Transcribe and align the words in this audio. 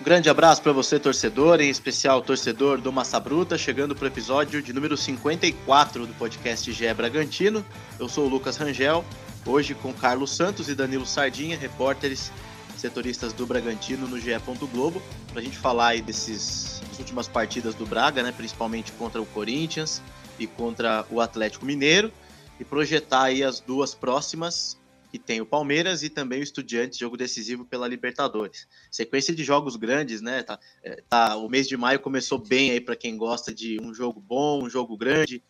Um 0.00 0.04
grande 0.04 0.28
abraço 0.28 0.62
para 0.62 0.72
você, 0.72 0.98
torcedor, 0.98 1.60
em 1.60 1.68
especial 1.70 2.22
torcedor 2.22 2.80
do 2.80 2.92
Massa 2.92 3.18
Bruta, 3.20 3.56
chegando 3.56 3.94
para 3.94 4.04
o 4.04 4.08
episódio 4.08 4.62
de 4.62 4.72
número 4.72 4.96
54 4.96 6.06
do 6.06 6.14
podcast 6.14 6.72
GE 6.72 6.94
Bragantino. 6.94 7.64
Eu 7.98 8.08
sou 8.08 8.26
o 8.26 8.28
Lucas 8.28 8.56
Rangel, 8.56 9.04
hoje 9.46 9.74
com 9.74 9.92
Carlos 9.92 10.34
Santos 10.34 10.68
e 10.68 10.74
Danilo 10.74 11.06
Sardinha, 11.06 11.56
repórteres 11.56 12.32
setoristas 12.76 13.32
do 13.32 13.46
Bragantino 13.46 14.08
no 14.08 14.18
GE. 14.18 14.30
Globo, 14.72 15.02
para 15.30 15.40
a 15.40 15.44
gente 15.44 15.56
falar 15.56 15.88
aí 15.88 16.00
desses 16.00 16.80
das 16.90 16.98
últimas 16.98 17.28
partidas 17.28 17.74
do 17.74 17.86
Braga, 17.86 18.22
né, 18.22 18.32
principalmente 18.36 18.92
contra 18.92 19.20
o 19.20 19.26
Corinthians 19.26 20.02
e 20.38 20.46
contra 20.46 21.04
o 21.10 21.20
Atlético 21.20 21.64
Mineiro, 21.64 22.12
e 22.60 22.64
projetar 22.64 23.24
aí 23.24 23.42
as 23.42 23.58
duas 23.58 23.94
próximas 23.94 24.78
que 25.10 25.18
tem 25.18 25.40
o 25.40 25.46
Palmeiras 25.46 26.04
e 26.04 26.10
também 26.10 26.38
o 26.38 26.42
Estudiantes, 26.42 26.98
jogo 26.98 27.16
decisivo 27.16 27.64
pela 27.64 27.88
Libertadores. 27.88 28.68
Sequência 28.90 29.34
de 29.34 29.42
jogos 29.42 29.74
grandes, 29.74 30.20
né? 30.20 30.42
Tá, 30.44 30.60
é, 30.84 31.02
tá 31.08 31.36
o 31.36 31.48
mês 31.48 31.66
de 31.66 31.76
maio 31.76 31.98
começou 31.98 32.38
bem 32.38 32.70
aí 32.70 32.80
para 32.80 32.94
quem 32.94 33.16
gosta 33.16 33.52
de 33.52 33.80
um 33.80 33.92
jogo 33.92 34.20
bom, 34.20 34.62
um 34.62 34.70
jogo 34.70 34.96
grande, 34.96 35.42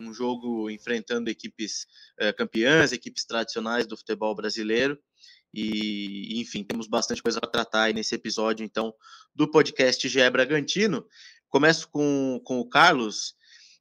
um 0.00 0.12
jogo 0.12 0.68
enfrentando 0.68 1.30
equipes 1.30 1.86
é, 2.18 2.32
campeãs, 2.32 2.90
equipes 2.90 3.24
tradicionais 3.24 3.86
do 3.86 3.96
futebol 3.96 4.34
brasileiro. 4.34 4.98
E, 5.52 6.40
enfim, 6.40 6.64
temos 6.64 6.88
bastante 6.88 7.22
coisa 7.22 7.40
para 7.40 7.50
tratar 7.50 7.82
aí 7.82 7.92
nesse 7.92 8.16
episódio, 8.16 8.64
então, 8.64 8.92
do 9.32 9.48
podcast 9.48 10.08
GE 10.08 10.30
Bragantino. 10.30 11.06
Começo 11.48 11.88
com, 11.88 12.40
com 12.42 12.58
o 12.58 12.68
Carlos, 12.68 13.36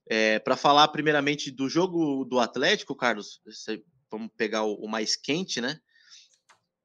é, 0.08 0.40
para 0.40 0.58
falar 0.58 0.88
primeiramente 0.90 1.50
do 1.52 1.70
jogo 1.70 2.26
do 2.26 2.40
Atlético, 2.40 2.96
Carlos. 2.96 3.42
Vamos 4.12 4.30
pegar 4.38 4.64
o, 4.64 4.76
o, 4.76 4.88
mais 4.88 5.16
quente, 5.16 5.60
né? 5.60 5.80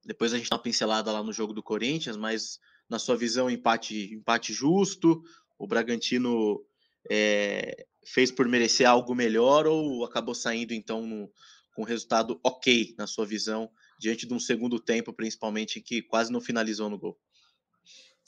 Depois 0.05 0.33
a 0.33 0.39
gente 0.39 0.49
dá 0.49 0.57
uma 0.57 0.63
pincelada 0.63 1.13
lá 1.13 1.23
no 1.23 1.33
jogo 1.33 1.53
do 1.53 1.63
Corinthians, 1.63 2.17
mas 2.17 2.59
na 2.89 2.99
sua 2.99 3.17
visão, 3.17 3.51
empate, 3.51 4.15
empate 4.15 4.53
justo, 4.53 5.23
o 5.59 5.67
Bragantino 5.67 6.65
é, 7.11 7.87
fez 8.07 8.31
por 8.31 8.49
merecer 8.49 8.89
algo 8.89 9.15
melhor 9.15 9.67
ou 9.67 10.05
acabou 10.05 10.35
saindo 10.35 10.73
então 10.73 11.07
no, 11.07 11.31
com 11.75 11.83
resultado 11.83 12.41
ok 12.43 12.95
na 12.97 13.07
sua 13.07 13.27
visão, 13.27 13.71
diante 14.01 14.27
de 14.27 14.33
um 14.33 14.41
segundo 14.41 14.81
tempo, 14.81 15.13
principalmente, 15.13 15.81
que 15.81 16.03
quase 16.03 16.33
não 16.33 16.41
finalizou 16.41 16.89
no 16.89 16.99
gol? 16.99 17.19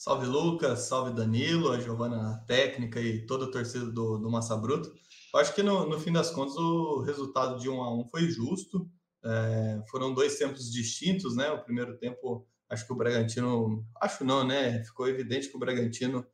Salve 0.01 0.25
Lucas, 0.25 0.79
salve 0.89 1.15
Danilo, 1.15 1.71
a 1.71 1.79
Giovana 1.79 2.43
técnica 2.47 2.99
e 2.99 3.27
toda 3.27 3.45
a 3.45 3.51
torcida 3.51 3.85
do, 3.85 4.17
do 4.17 4.31
Massa 4.31 4.57
Bruto. 4.57 4.91
Eu 5.35 5.41
acho 5.41 5.55
que 5.55 5.63
no, 5.63 5.87
no, 5.87 6.01
fim 6.01 6.11
das 6.11 6.31
contas 6.31 6.57
o 6.57 7.03
resultado 7.03 7.61
de 7.61 7.69
1 7.69 7.83
a 7.83 7.95
1 8.01 8.09
foi 8.09 8.27
justo. 8.31 8.91
É, 9.23 9.83
foram 9.91 10.15
dois 10.15 10.39
tempos 10.39 10.73
distintos, 10.73 11.37
né? 11.37 11.51
O 11.51 11.63
primeiro 11.63 11.99
tempo, 11.99 12.49
acho 12.71 12.87
que 12.87 12.93
o 12.95 12.97
Bragantino, 12.97 13.85
acho 14.01 14.25
não, 14.25 14.43
né? 14.43 14.83
Ficou 14.85 15.07
evidente 15.07 15.51
que 15.51 15.57
o 15.59 15.61
Bragantino 15.61 16.27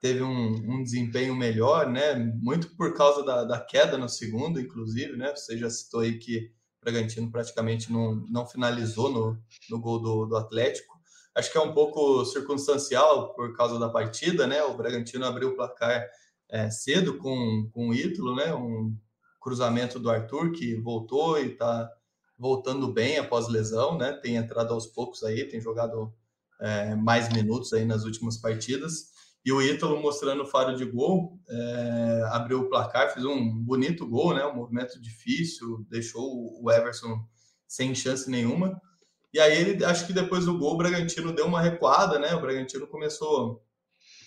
teve 0.00 0.22
um, 0.22 0.76
um 0.76 0.80
desempenho 0.84 1.34
melhor, 1.34 1.90
né? 1.90 2.14
Muito 2.14 2.76
por 2.76 2.94
causa 2.94 3.24
da, 3.24 3.42
da, 3.42 3.58
queda 3.58 3.98
no 3.98 4.08
segundo, 4.08 4.60
inclusive, 4.60 5.16
né? 5.16 5.34
Você 5.34 5.58
já 5.58 5.68
citou 5.68 6.02
aí 6.02 6.20
que 6.20 6.52
o 6.80 6.84
Bragantino 6.84 7.32
praticamente 7.32 7.90
não, 7.90 8.14
não 8.30 8.46
finalizou 8.46 9.10
no, 9.10 9.42
no 9.68 9.80
gol 9.80 9.98
do, 9.98 10.24
do 10.24 10.36
Atlético. 10.36 10.97
Acho 11.38 11.52
que 11.52 11.56
é 11.56 11.60
um 11.60 11.72
pouco 11.72 12.24
circunstancial 12.24 13.32
por 13.32 13.56
causa 13.56 13.78
da 13.78 13.88
partida, 13.88 14.44
né? 14.44 14.60
O 14.64 14.76
Bragantino 14.76 15.24
abriu 15.24 15.50
o 15.50 15.54
placar 15.54 16.04
é, 16.48 16.68
cedo 16.68 17.16
com, 17.16 17.70
com 17.72 17.90
o 17.90 17.94
Ítalo, 17.94 18.34
né? 18.34 18.52
Um 18.52 18.92
cruzamento 19.40 20.00
do 20.00 20.10
Arthur 20.10 20.50
que 20.50 20.74
voltou 20.74 21.38
e 21.38 21.52
está 21.52 21.88
voltando 22.36 22.92
bem 22.92 23.18
após 23.18 23.46
lesão, 23.46 23.96
né? 23.96 24.14
Tem 24.14 24.34
entrado 24.34 24.74
aos 24.74 24.88
poucos 24.88 25.22
aí, 25.22 25.44
tem 25.44 25.60
jogado 25.60 26.12
é, 26.60 26.96
mais 26.96 27.32
minutos 27.32 27.72
aí 27.72 27.84
nas 27.84 28.02
últimas 28.02 28.36
partidas. 28.36 29.12
E 29.44 29.52
o 29.52 29.62
Ítalo 29.62 30.02
mostrando 30.02 30.44
faro 30.44 30.76
de 30.76 30.84
gol, 30.86 31.38
é, 31.48 32.22
abriu 32.32 32.62
o 32.62 32.68
placar, 32.68 33.14
fez 33.14 33.24
um 33.24 33.48
bonito 33.48 34.04
gol, 34.08 34.34
né? 34.34 34.44
Um 34.44 34.56
movimento 34.56 35.00
difícil, 35.00 35.86
deixou 35.88 36.60
o 36.60 36.68
Everson 36.68 37.24
sem 37.68 37.94
chance 37.94 38.28
nenhuma. 38.28 38.76
E 39.32 39.40
aí, 39.40 39.58
ele, 39.58 39.84
acho 39.84 40.06
que 40.06 40.12
depois 40.12 40.46
do 40.46 40.58
gol, 40.58 40.74
o 40.74 40.76
Bragantino 40.76 41.32
deu 41.32 41.46
uma 41.46 41.60
recuada, 41.60 42.18
né? 42.18 42.34
O 42.34 42.40
Bragantino 42.40 42.86
começou 42.86 43.62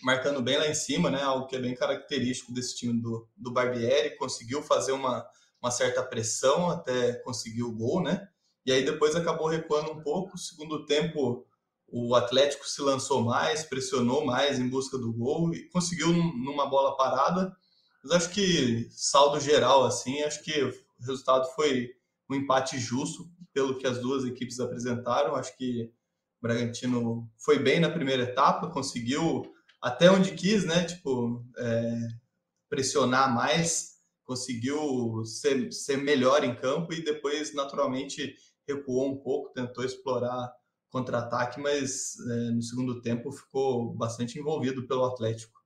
marcando 0.03 0.41
bem 0.41 0.57
lá 0.57 0.67
em 0.67 0.73
cima, 0.73 1.09
né? 1.09 1.21
Algo 1.21 1.47
que 1.47 1.55
é 1.55 1.59
bem 1.59 1.75
característico 1.75 2.53
desse 2.53 2.75
time 2.75 3.01
do, 3.01 3.27
do 3.35 3.51
Barbieri, 3.51 4.15
conseguiu 4.17 4.61
fazer 4.61 4.91
uma, 4.91 5.25
uma 5.61 5.71
certa 5.71 6.03
pressão 6.03 6.69
até 6.69 7.13
conseguir 7.23 7.63
o 7.63 7.71
gol, 7.71 8.01
né? 8.01 8.27
E 8.65 8.71
aí 8.71 8.83
depois 8.83 9.15
acabou 9.15 9.47
recuando 9.47 9.91
um 9.91 10.01
pouco. 10.01 10.37
Segundo 10.37 10.85
tempo, 10.85 11.45
o 11.87 12.15
Atlético 12.15 12.67
se 12.67 12.81
lançou 12.81 13.21
mais, 13.21 13.63
pressionou 13.63 14.25
mais 14.25 14.59
em 14.59 14.69
busca 14.69 14.97
do 14.97 15.11
gol 15.13 15.53
e 15.53 15.67
conseguiu 15.69 16.11
numa 16.11 16.67
bola 16.67 16.95
parada. 16.95 17.55
Mas 18.03 18.11
acho 18.13 18.29
que 18.29 18.87
saldo 18.91 19.39
geral, 19.39 19.85
assim, 19.85 20.21
acho 20.23 20.43
que 20.43 20.63
o 20.63 20.73
resultado 20.99 21.47
foi 21.55 21.89
um 22.31 22.35
empate 22.35 22.79
justo 22.79 23.29
pelo 23.53 23.77
que 23.77 23.85
as 23.85 23.99
duas 23.99 24.23
equipes 24.23 24.59
apresentaram. 24.59 25.35
Acho 25.35 25.55
que 25.57 25.91
o 26.39 26.41
Bragantino 26.41 27.29
foi 27.37 27.59
bem 27.59 27.79
na 27.79 27.89
primeira 27.89 28.23
etapa, 28.23 28.71
conseguiu 28.71 29.43
até 29.81 30.09
onde 30.09 30.31
quis, 30.31 30.65
né? 30.65 30.85
Tipo, 30.85 31.45
é, 31.57 32.07
pressionar 32.69 33.33
mais, 33.33 33.99
conseguiu 34.23 35.23
ser, 35.25 35.71
ser 35.73 35.97
melhor 35.97 36.43
em 36.43 36.55
campo 36.55 36.93
e 36.93 37.03
depois, 37.03 37.53
naturalmente, 37.53 38.35
recuou 38.67 39.11
um 39.11 39.17
pouco, 39.17 39.53
tentou 39.53 39.83
explorar 39.83 40.51
contra-ataque, 40.89 41.59
mas 41.59 42.15
é, 42.19 42.51
no 42.51 42.61
segundo 42.61 43.01
tempo 43.01 43.31
ficou 43.31 43.93
bastante 43.93 44.37
envolvido 44.39 44.87
pelo 44.87 45.05
Atlético. 45.05 45.60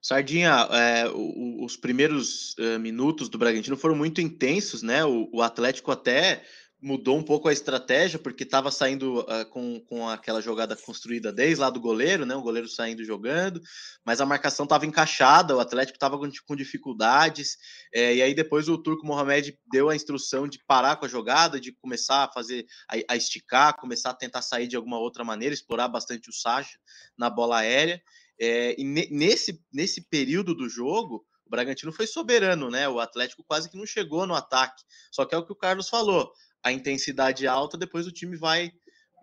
Sardinha, 0.00 0.68
é, 0.70 1.08
os 1.12 1.76
primeiros 1.76 2.54
é, 2.58 2.78
minutos 2.78 3.28
do 3.28 3.38
Bragantino 3.38 3.76
foram 3.76 3.96
muito 3.96 4.20
intensos, 4.20 4.82
né? 4.82 5.04
O, 5.04 5.28
o 5.32 5.42
Atlético 5.42 5.90
até 5.90 6.42
mudou 6.80 7.18
um 7.18 7.22
pouco 7.22 7.48
a 7.48 7.52
estratégia, 7.52 8.18
porque 8.18 8.44
estava 8.44 8.70
saindo 8.70 9.20
uh, 9.20 9.44
com, 9.50 9.80
com 9.80 10.08
aquela 10.08 10.40
jogada 10.40 10.76
construída 10.76 11.32
desde 11.32 11.60
lá 11.60 11.70
do 11.70 11.80
goleiro, 11.80 12.24
né? 12.24 12.34
O 12.36 12.42
goleiro 12.42 12.68
saindo 12.68 13.04
jogando, 13.04 13.60
mas 14.04 14.20
a 14.20 14.26
marcação 14.26 14.64
estava 14.64 14.86
encaixada, 14.86 15.56
o 15.56 15.60
Atlético 15.60 15.96
estava 15.96 16.16
com, 16.16 16.30
com, 16.46 16.56
dificuldades, 16.56 17.56
é, 17.92 18.14
e 18.14 18.22
aí 18.22 18.34
depois 18.34 18.68
o 18.68 18.78
Turco 18.78 19.06
Mohamed 19.06 19.58
deu 19.70 19.88
a 19.88 19.96
instrução 19.96 20.46
de 20.46 20.58
parar 20.66 20.96
com 20.96 21.04
a 21.04 21.08
jogada, 21.08 21.60
de 21.60 21.72
começar 21.72 22.24
a 22.24 22.32
fazer, 22.32 22.64
a, 22.88 23.12
a 23.12 23.16
esticar, 23.16 23.76
começar 23.76 24.10
a 24.10 24.14
tentar 24.14 24.42
sair 24.42 24.68
de 24.68 24.76
alguma 24.76 24.98
outra 24.98 25.24
maneira, 25.24 25.54
explorar 25.54 25.88
bastante 25.88 26.30
o 26.30 26.32
Sacha 26.32 26.78
na 27.16 27.28
bola 27.28 27.58
aérea. 27.58 28.00
É, 28.40 28.80
e 28.80 28.84
ne, 28.84 29.08
nesse, 29.10 29.60
nesse 29.72 30.00
período 30.02 30.54
do 30.54 30.68
jogo, 30.68 31.24
o 31.46 31.50
Bragantino 31.50 31.92
foi 31.92 32.06
soberano, 32.06 32.70
né? 32.70 32.88
O 32.88 33.00
Atlético 33.00 33.44
quase 33.44 33.70
que 33.70 33.76
não 33.76 33.86
chegou 33.86 34.26
no 34.26 34.34
ataque. 34.34 34.82
Só 35.10 35.24
que 35.24 35.34
é 35.34 35.38
o 35.38 35.44
que 35.44 35.52
o 35.52 35.56
Carlos 35.56 35.88
falou 35.88 36.32
a 36.62 36.72
intensidade 36.72 37.46
alta, 37.46 37.78
depois 37.78 38.06
o 38.06 38.12
time 38.12 38.36
vai 38.36 38.72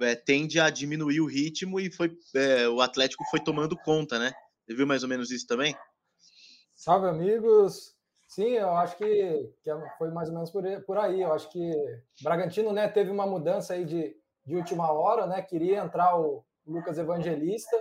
é, 0.01 0.15
tende 0.15 0.59
a 0.59 0.69
diminuir 0.69 1.21
o 1.21 1.27
ritmo 1.27 1.79
e 1.79 1.91
foi 1.91 2.17
é, 2.35 2.67
o 2.67 2.81
Atlético 2.81 3.23
foi 3.29 3.39
tomando 3.39 3.77
conta, 3.77 4.19
né? 4.19 4.33
Você 4.65 4.75
viu 4.75 4.87
mais 4.87 5.03
ou 5.03 5.09
menos 5.09 5.31
isso 5.31 5.47
também? 5.47 5.75
Salve, 6.75 7.07
amigos! 7.07 7.95
Sim, 8.27 8.49
eu 8.49 8.71
acho 8.71 8.97
que, 8.97 9.53
que 9.63 9.71
foi 9.97 10.09
mais 10.11 10.27
ou 10.27 10.35
menos 10.35 10.49
por, 10.49 10.63
por 10.85 10.97
aí. 10.97 11.21
Eu 11.21 11.31
acho 11.31 11.49
que 11.49 11.71
Bragantino 12.21 12.73
né, 12.73 12.87
teve 12.87 13.09
uma 13.11 13.25
mudança 13.25 13.73
aí 13.73 13.85
de, 13.85 14.15
de 14.45 14.55
última 14.55 14.91
hora, 14.91 15.25
né? 15.27 15.41
Queria 15.41 15.79
entrar 15.79 16.19
o 16.19 16.43
Lucas 16.65 16.97
Evangelista. 16.97 17.77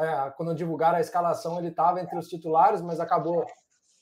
É, 0.00 0.30
quando 0.30 0.54
divulgaram 0.54 0.96
a 0.96 1.00
escalação, 1.00 1.58
ele 1.58 1.68
estava 1.68 2.00
entre 2.00 2.18
os 2.18 2.26
titulares, 2.26 2.80
mas 2.80 3.00
acabou 3.00 3.44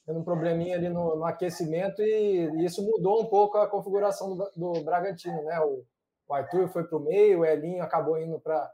tendo 0.07 0.21
um 0.21 0.25
probleminha 0.25 0.77
ali 0.77 0.89
no, 0.89 1.17
no 1.17 1.25
aquecimento 1.25 2.01
e, 2.01 2.47
e, 2.47 2.65
isso 2.65 2.83
mudou 2.83 3.21
um 3.21 3.27
pouco 3.27 3.59
a 3.59 3.69
configuração 3.69 4.37
do, 4.37 4.51
do 4.57 4.85
Bragantino, 4.85 5.43
né? 5.43 5.61
O, 5.61 5.85
o 6.29 6.35
Arthur 6.35 6.69
foi 6.69 6.85
para 6.85 6.97
o 6.97 7.01
meio, 7.01 7.41
o 7.41 7.45
Elinho 7.45 7.83
acabou 7.83 8.19
indo 8.19 8.39
para 8.39 8.73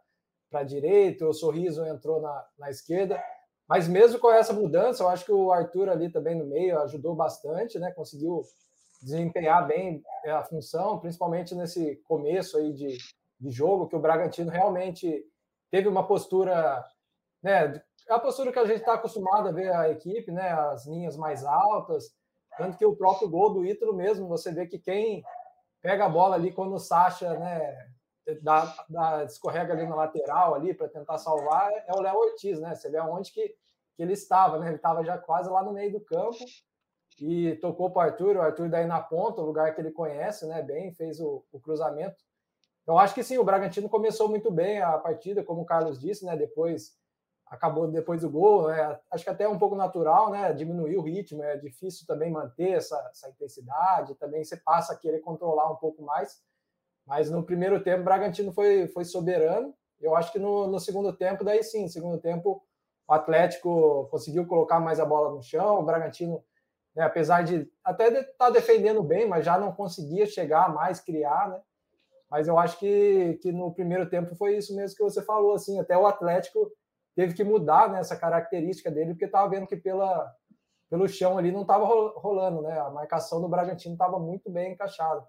a 0.53 0.63
direita, 0.63 1.27
o 1.27 1.33
Sorriso 1.33 1.85
entrou 1.85 2.21
na, 2.21 2.47
na 2.59 2.71
esquerda. 2.71 3.21
Mas 3.67 3.89
mesmo 3.89 4.19
com 4.19 4.31
essa 4.31 4.53
mudança, 4.53 5.03
eu 5.03 5.09
acho 5.09 5.25
que 5.25 5.33
o 5.33 5.51
Arthur 5.51 5.89
ali 5.89 6.11
também 6.11 6.37
no 6.37 6.45
meio 6.45 6.79
ajudou 6.83 7.15
bastante, 7.15 7.79
né? 7.79 7.91
Conseguiu 7.93 8.43
desempenhar 9.03 9.67
bem 9.67 10.03
a 10.27 10.43
função, 10.43 10.99
principalmente 10.99 11.55
nesse 11.55 11.97
começo 12.05 12.59
aí 12.59 12.73
de, 12.73 12.97
de 13.41 13.51
jogo, 13.51 13.89
que 13.89 13.97
o 13.97 14.01
Bragantino 14.01 14.51
realmente 14.51 15.25
teve 15.71 15.89
uma 15.89 16.07
postura 16.07 16.85
né, 17.45 17.81
é 18.09 18.15
a 18.15 18.19
postura 18.19 18.53
que 18.53 18.59
a 18.59 18.67
gente 18.67 18.81
está 18.81 18.95
acostumado 18.95 19.49
a 19.49 19.53
ver 19.53 19.73
a 19.73 19.89
equipe, 19.91 20.31
né? 20.31 20.51
As 20.51 20.87
linhas 20.87 21.17
mais 21.17 21.45
altas. 21.45 22.13
Tanto 22.57 22.77
que 22.77 22.85
o 22.85 22.97
próprio 22.97 23.29
gol 23.29 23.53
do 23.53 23.65
Ítalo 23.65 23.95
mesmo, 23.95 24.29
você 24.29 24.53
vê 24.53 24.67
que 24.67 24.79
quem 24.79 25.23
pega 25.81 26.05
a 26.05 26.09
bola 26.09 26.37
ali 26.37 26.53
quando 26.53 26.75
o 26.75 26.79
Sacha, 26.79 27.39
né? 27.39 27.89
Dá, 28.41 28.75
dá, 28.89 29.25
escorrega 29.25 29.75
ali 29.75 29.87
na 29.87 29.95
lateral 29.95 30.55
ali 30.55 30.73
para 30.73 30.89
tentar 30.89 31.19
salvar 31.19 31.71
é 31.87 31.93
o 31.93 32.01
Léo 32.01 32.17
Ortiz, 32.17 32.59
né? 32.59 32.75
Você 32.75 32.91
vê 32.91 32.97
aonde 32.97 33.31
que, 33.33 33.49
que 33.95 34.03
ele 34.03 34.15
estava, 34.15 34.59
né? 34.59 34.69
Ele 34.69 34.77
estava 34.77 35.05
já 35.05 35.19
quase 35.19 35.51
lá 35.51 35.63
no 35.63 35.73
meio 35.73 35.93
do 35.93 36.01
campo 36.01 36.39
e 37.21 37.57
tocou 37.57 37.91
para 37.91 37.99
o 37.99 38.11
Arthur, 38.11 38.37
o 38.37 38.41
Arthur 38.41 38.69
daí 38.69 38.87
na 38.87 39.01
ponta, 39.01 39.41
o 39.41 39.47
lugar 39.47 39.75
que 39.75 39.81
ele 39.81 39.91
conhece, 39.91 40.47
né, 40.47 40.63
bem, 40.63 40.93
fez 40.93 41.21
o, 41.21 41.45
o 41.53 41.61
cruzamento. 41.61 42.17
Eu 42.87 42.99
acho 42.99 43.15
que 43.15 43.23
sim, 43.23 43.39
o 43.39 43.45
Bragantino 43.45 43.89
começou 43.89 44.29
muito 44.29 44.51
bem 44.51 44.83
a 44.83 44.99
partida, 44.99 45.45
como 45.45 45.63
o 45.63 45.67
Carlos 45.67 45.99
disse, 45.99 46.25
né, 46.25 46.37
depois 46.37 46.93
acabou 47.47 47.87
depois 47.87 48.23
do 48.23 48.31
gol, 48.31 48.69
né, 48.69 48.99
acho 49.11 49.25
que 49.25 49.31
até 49.31 49.49
um 49.49 49.59
pouco 49.59 49.77
natural, 49.77 50.31
né, 50.31 50.53
diminuiu 50.53 51.01
o 51.01 51.03
ritmo, 51.05 51.43
é 51.43 51.57
difícil 51.57 52.07
também 52.07 52.31
manter 52.31 52.71
essa, 52.73 52.97
essa 53.11 53.29
intensidade, 53.29 54.15
também 54.17 54.43
você 54.43 54.57
passa 54.57 54.93
a 54.93 54.97
querer 54.97 55.21
controlar 55.21 55.71
um 55.71 55.77
pouco 55.77 56.03
mais, 56.03 56.43
mas 57.07 57.31
no 57.31 57.45
primeiro 57.45 57.83
tempo 57.83 58.01
o 58.01 58.05
Bragantino 58.05 58.53
foi, 58.53 58.89
foi 58.89 59.05
soberano, 59.05 59.75
eu 60.01 60.17
acho 60.17 60.33
que 60.33 60.39
no, 60.39 60.67
no 60.67 60.81
segundo 60.81 61.13
tempo, 61.13 61.45
daí 61.45 61.63
sim, 61.63 61.87
segundo 61.89 62.19
tempo 62.19 62.63
o 63.07 63.13
Atlético 63.13 64.09
conseguiu 64.11 64.47
colocar 64.47 64.81
mais 64.81 64.99
a 64.99 65.05
bola 65.05 65.35
no 65.35 65.43
chão, 65.43 65.79
o 65.79 65.85
Bragantino 65.85 66.43
né? 66.95 67.03
apesar 67.03 67.43
de 67.43 67.69
até 67.83 68.09
estar 68.09 68.21
de 68.21 68.33
tá 68.39 68.51
defendendo 68.51 69.03
bem, 69.03 69.27
mas 69.29 69.45
já 69.45 69.59
não 69.59 69.73
conseguia 69.73 70.27
chegar 70.27 70.73
mais, 70.73 71.01
criar, 71.01 71.49
né? 71.49 71.61
Mas 72.31 72.49
eu 72.49 72.59
acho 72.59 72.79
que, 72.79 73.39
que 73.43 73.53
no 73.53 73.73
primeiro 73.73 74.09
tempo 74.09 74.35
foi 74.35 74.57
isso 74.57 74.75
mesmo 74.75 74.97
que 74.97 75.03
você 75.03 75.23
falou, 75.23 75.55
assim, 75.55 75.79
até 75.79 75.97
o 75.97 76.07
Atlético 76.07 76.71
teve 77.15 77.35
que 77.35 77.45
mudar 77.45 77.91
né, 77.91 78.01
essa 78.01 78.17
característica 78.17 78.91
dele, 78.91 79.11
porque 79.11 79.27
estava 79.27 79.49
vendo 79.49 79.67
que 79.67 79.77
pela, 79.77 80.33
pelo 80.91 81.09
chão 81.09 81.39
ali 81.39 81.53
não 81.53 81.63
estava 81.63 81.85
rolando, 81.85 82.63
né? 82.63 82.79
A 82.79 82.91
marcação 82.91 83.41
do 83.41 83.49
Bragantino 83.49 83.95
estava 83.95 84.19
muito 84.19 84.51
bem 84.51 84.73
encaixada. 84.73 85.25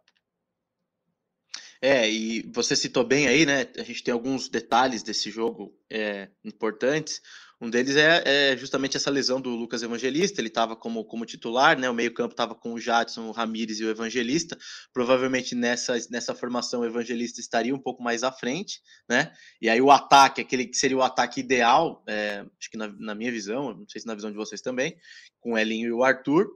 É, 1.82 2.10
e 2.10 2.42
você 2.54 2.76
citou 2.76 3.04
bem 3.04 3.28
aí, 3.28 3.46
né? 3.46 3.68
A 3.78 3.84
gente 3.84 4.04
tem 4.04 4.14
alguns 4.14 4.50
detalhes 4.50 5.04
desse 5.04 5.30
jogo 5.30 5.78
é, 5.90 6.30
importantes. 6.44 7.22
Um 7.66 7.70
deles 7.72 7.96
é, 7.96 8.22
é, 8.52 8.58
justamente 8.58 8.96
essa 8.96 9.10
lesão 9.10 9.42
do 9.42 9.50
Lucas 9.50 9.82
Evangelista. 9.82 10.40
Ele 10.40 10.50
estava 10.50 10.76
como, 10.76 11.04
como 11.04 11.26
titular, 11.26 11.76
né? 11.80 11.90
O 11.90 11.96
meio-campo 11.96 12.34
estava 12.34 12.54
com 12.54 12.74
o 12.74 12.80
Jadson, 12.80 13.28
o 13.28 13.32
Ramires 13.32 13.80
e 13.80 13.84
o 13.84 13.90
Evangelista. 13.90 14.56
Provavelmente 14.94 15.56
nessa, 15.56 15.96
nessa 16.12 16.36
formação 16.36 16.82
o 16.82 16.86
Evangelista 16.86 17.40
estaria 17.40 17.74
um 17.74 17.80
pouco 17.80 18.04
mais 18.04 18.24
à 18.24 18.32
frente, 18.32 18.82
né? 19.10 19.32
E 19.60 19.68
aí 19.68 19.82
o 19.82 19.90
ataque, 19.90 20.42
aquele 20.42 20.68
que 20.68 20.78
seria 20.78 20.98
o 20.98 21.02
ataque 21.02 21.40
ideal, 21.40 22.04
é, 22.08 22.46
acho 22.60 22.70
que 22.70 22.78
na, 22.78 22.88
na, 23.00 23.16
minha 23.16 23.32
visão, 23.32 23.74
não 23.74 23.90
sei 23.90 24.00
se 24.00 24.06
na 24.06 24.14
visão 24.14 24.30
de 24.30 24.38
vocês 24.38 24.62
também, 24.62 24.96
com 25.40 25.54
o 25.54 25.58
Elinho 25.58 25.88
e 25.88 25.92
o 25.92 26.04
Arthur. 26.04 26.48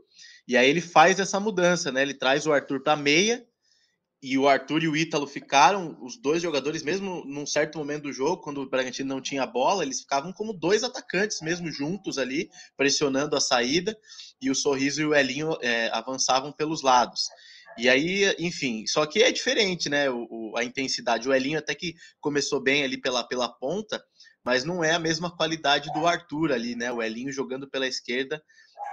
E 0.47 0.55
aí 0.55 0.69
ele 0.69 0.81
faz 0.81 1.19
essa 1.19 1.39
mudança, 1.39 1.91
né? 1.91 2.03
Ele 2.03 2.13
traz 2.13 2.45
o 2.45 2.53
Arthur 2.53 2.83
para 2.83 2.95
meia 2.95 3.43
e 4.21 4.37
o 4.37 4.49
Arthur 4.49 4.83
e 4.83 4.87
o 4.87 4.97
Ítalo 4.97 5.25
ficaram, 5.25 5.97
os 6.01 6.17
dois 6.17 6.41
jogadores, 6.41 6.83
mesmo 6.83 7.23
num 7.25 7.45
certo 7.45 7.77
momento 7.77 8.03
do 8.03 8.13
jogo, 8.13 8.41
quando 8.41 8.61
o 8.61 8.69
Bragantino 8.69 9.07
não 9.07 9.21
tinha 9.21 9.45
bola, 9.45 9.83
eles 9.83 10.01
ficavam 10.01 10.33
como 10.33 10.51
dois 10.51 10.83
atacantes 10.83 11.41
mesmo 11.41 11.71
juntos 11.71 12.17
ali, 12.17 12.49
pressionando 12.75 13.37
a 13.37 13.41
saída, 13.41 13.97
e 14.41 14.51
o 14.51 14.55
Sorriso 14.55 15.01
e 15.01 15.05
o 15.05 15.15
Elinho 15.15 15.57
é, 15.61 15.89
avançavam 15.93 16.51
pelos 16.51 16.81
lados. 16.81 17.29
E 17.77 17.87
aí, 17.87 18.35
enfim, 18.39 18.85
só 18.85 19.05
que 19.05 19.23
é 19.23 19.31
diferente, 19.31 19.87
né? 19.87 20.09
O, 20.09 20.27
o, 20.29 20.57
a 20.57 20.65
intensidade. 20.65 21.29
O 21.29 21.33
Elinho 21.33 21.57
até 21.57 21.73
que 21.73 21.95
começou 22.19 22.61
bem 22.61 22.83
ali 22.83 22.99
pela, 22.99 23.23
pela 23.23 23.47
ponta, 23.47 24.03
mas 24.43 24.65
não 24.65 24.83
é 24.83 24.91
a 24.91 24.99
mesma 24.99 25.33
qualidade 25.33 25.93
do 25.93 26.05
Arthur 26.05 26.51
ali, 26.51 26.75
né? 26.75 26.91
O 26.91 27.01
Elinho 27.01 27.31
jogando 27.31 27.69
pela 27.69 27.87
esquerda 27.87 28.43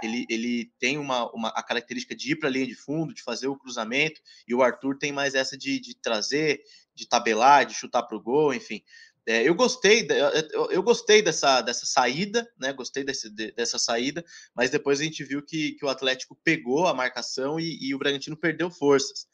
ele, 0.02 0.26
ele 0.28 0.72
tem 0.78 0.98
uma, 0.98 1.30
uma, 1.32 1.48
a 1.48 1.62
característica 1.62 2.14
de 2.14 2.32
ir 2.32 2.36
para 2.36 2.48
a 2.48 2.52
linha 2.52 2.66
de 2.66 2.74
fundo, 2.74 3.14
de 3.14 3.22
fazer 3.22 3.48
o 3.48 3.56
cruzamento, 3.56 4.20
e 4.46 4.54
o 4.54 4.62
Arthur 4.62 4.98
tem 4.98 5.12
mais 5.12 5.34
essa 5.34 5.56
de, 5.56 5.80
de 5.80 5.94
trazer, 5.94 6.62
de 6.94 7.06
tabelar, 7.06 7.66
de 7.66 7.74
chutar 7.74 8.02
para 8.02 8.16
o 8.16 8.22
gol, 8.22 8.54
enfim. 8.54 8.82
É, 9.28 9.42
eu 9.42 9.54
gostei, 9.56 10.06
eu, 10.52 10.70
eu, 10.70 10.82
gostei 10.82 11.20
dessa, 11.20 11.60
dessa 11.60 11.84
saída, 11.84 12.48
né? 12.56 12.72
Gostei 12.72 13.02
desse, 13.02 13.28
dessa 13.28 13.76
saída, 13.76 14.24
mas 14.54 14.70
depois 14.70 15.00
a 15.00 15.04
gente 15.04 15.24
viu 15.24 15.42
que, 15.42 15.72
que 15.72 15.84
o 15.84 15.88
Atlético 15.88 16.38
pegou 16.44 16.86
a 16.86 16.94
marcação 16.94 17.58
e, 17.58 17.76
e 17.80 17.92
o 17.92 17.98
Bragantino 17.98 18.36
perdeu 18.36 18.70
forças. 18.70 19.26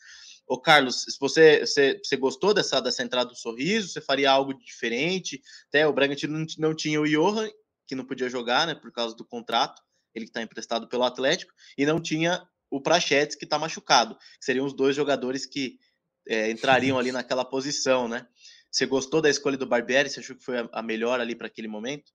Ô 0.46 0.58
Carlos, 0.58 1.02
se 1.02 1.18
você, 1.20 1.60
você, 1.60 2.00
você, 2.02 2.16
gostou 2.16 2.54
dessa, 2.54 2.80
dessa 2.80 3.02
entrada 3.02 3.30
do 3.30 3.36
sorriso, 3.36 3.88
você 3.88 4.00
faria 4.00 4.30
algo 4.30 4.54
diferente? 4.54 5.42
Até 5.68 5.86
o 5.86 5.92
Bragantino 5.92 6.38
não, 6.38 6.46
não 6.58 6.74
tinha 6.74 6.98
o 6.98 7.06
Johan, 7.06 7.50
que 7.86 7.94
não 7.94 8.06
podia 8.06 8.30
jogar, 8.30 8.66
né? 8.66 8.74
Por 8.74 8.90
causa 8.90 9.14
do 9.14 9.26
contrato 9.26 9.82
ele 10.14 10.26
que 10.26 10.30
está 10.30 10.42
emprestado 10.42 10.88
pelo 10.88 11.04
Atlético, 11.04 11.52
e 11.76 11.86
não 11.86 12.00
tinha 12.00 12.42
o 12.70 12.80
Prachetes, 12.80 13.36
que 13.36 13.44
está 13.44 13.58
machucado. 13.58 14.16
Que 14.16 14.44
seriam 14.44 14.64
os 14.64 14.74
dois 14.74 14.96
jogadores 14.96 15.44
que 15.46 15.78
é, 16.28 16.50
entrariam 16.50 16.98
ali 16.98 17.12
naquela 17.12 17.44
posição, 17.44 18.08
né? 18.08 18.26
Você 18.70 18.86
gostou 18.86 19.20
da 19.20 19.28
escolha 19.28 19.58
do 19.58 19.66
Barbieri? 19.66 20.08
Você 20.08 20.20
achou 20.20 20.34
que 20.34 20.44
foi 20.44 20.68
a 20.72 20.82
melhor 20.82 21.20
ali 21.20 21.34
para 21.34 21.46
aquele 21.46 21.68
momento? 21.68 22.10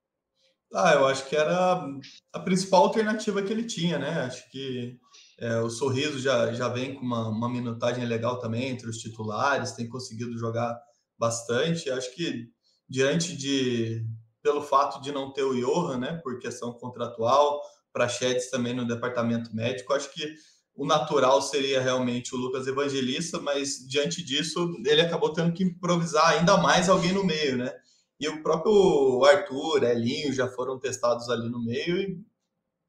Ah, 0.73 0.93
eu 0.93 1.05
acho 1.05 1.27
que 1.29 1.35
era 1.35 1.85
a 2.33 2.39
principal 2.39 2.83
alternativa 2.83 3.41
que 3.41 3.53
ele 3.53 3.63
tinha, 3.63 3.97
né? 3.97 4.21
Acho 4.23 4.49
que 4.49 4.97
é, 5.39 5.59
o 5.59 5.69
Sorriso 5.69 6.19
já, 6.19 6.51
já 6.53 6.67
vem 6.67 6.95
com 6.95 7.05
uma, 7.05 7.29
uma 7.29 7.49
minutagem 7.49 8.05
legal 8.05 8.39
também 8.39 8.69
entre 8.69 8.89
os 8.89 8.97
titulares, 8.97 9.73
tem 9.73 9.87
conseguido 9.87 10.37
jogar 10.37 10.77
bastante. 11.17 11.89
Acho 11.89 12.13
que 12.13 12.49
diante 12.89 13.37
de 13.37 14.03
pelo 14.41 14.61
fato 14.61 15.01
de 15.01 15.11
não 15.11 15.31
ter 15.31 15.43
o 15.43 15.53
Johan, 15.53 15.99
né, 15.99 16.19
por 16.23 16.39
questão 16.39 16.73
contratual, 16.73 17.61
Prachedes 17.97 18.51
também 18.51 18.75
no 18.75 18.87
departamento 18.87 19.55
médico. 19.55 19.91
Acho 19.91 20.13
que 20.13 20.35
o 20.75 20.85
natural 20.85 21.41
seria 21.41 21.81
realmente 21.81 22.35
o 22.35 22.37
Lucas 22.37 22.67
Evangelista, 22.67 23.39
mas 23.39 23.83
diante 23.87 24.23
disso 24.23 24.71
ele 24.85 25.01
acabou 25.01 25.33
tendo 25.33 25.51
que 25.51 25.63
improvisar 25.63 26.27
ainda 26.27 26.57
mais 26.57 26.87
alguém 26.87 27.11
no 27.11 27.23
meio, 27.23 27.57
né? 27.57 27.73
E 28.19 28.27
o 28.27 28.43
próprio 28.43 29.25
Arthur, 29.25 29.83
Elinho 29.83 30.31
já 30.31 30.47
foram 30.47 30.77
testados 30.77 31.27
ali 31.31 31.49
no 31.49 31.63
meio 31.63 31.99
e, 31.99 32.23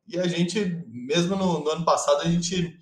e 0.07 0.19
a 0.19 0.27
gente, 0.27 0.63
mesmo 0.87 1.35
no, 1.35 1.61
no, 1.61 1.71
ano 1.71 1.85
passado, 1.87 2.21
a 2.21 2.29
gente 2.29 2.79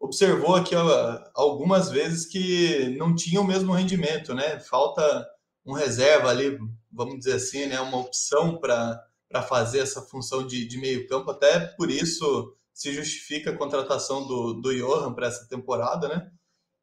observou 0.00 0.56
aqui 0.56 0.74
ó, 0.74 1.22
algumas 1.34 1.90
vezes 1.90 2.24
que 2.24 2.96
não 2.96 3.14
tinha 3.14 3.42
o 3.42 3.46
mesmo 3.46 3.74
rendimento, 3.74 4.34
né? 4.34 4.58
Falta 4.60 5.28
um 5.66 5.74
reserva 5.74 6.30
ali, 6.30 6.58
vamos 6.90 7.18
dizer 7.18 7.34
assim, 7.34 7.66
né? 7.66 7.78
Uma 7.80 7.98
opção 7.98 8.56
para 8.58 8.98
para 9.28 9.42
fazer 9.42 9.80
essa 9.80 10.02
função 10.02 10.46
de, 10.46 10.66
de 10.66 10.78
meio-campo. 10.78 11.30
Até 11.30 11.60
por 11.60 11.90
isso 11.90 12.54
se 12.72 12.92
justifica 12.92 13.50
a 13.50 13.56
contratação 13.56 14.26
do, 14.26 14.54
do 14.54 14.74
Johan 14.74 15.12
para 15.12 15.26
essa 15.26 15.48
temporada, 15.48 16.08
né? 16.08 16.30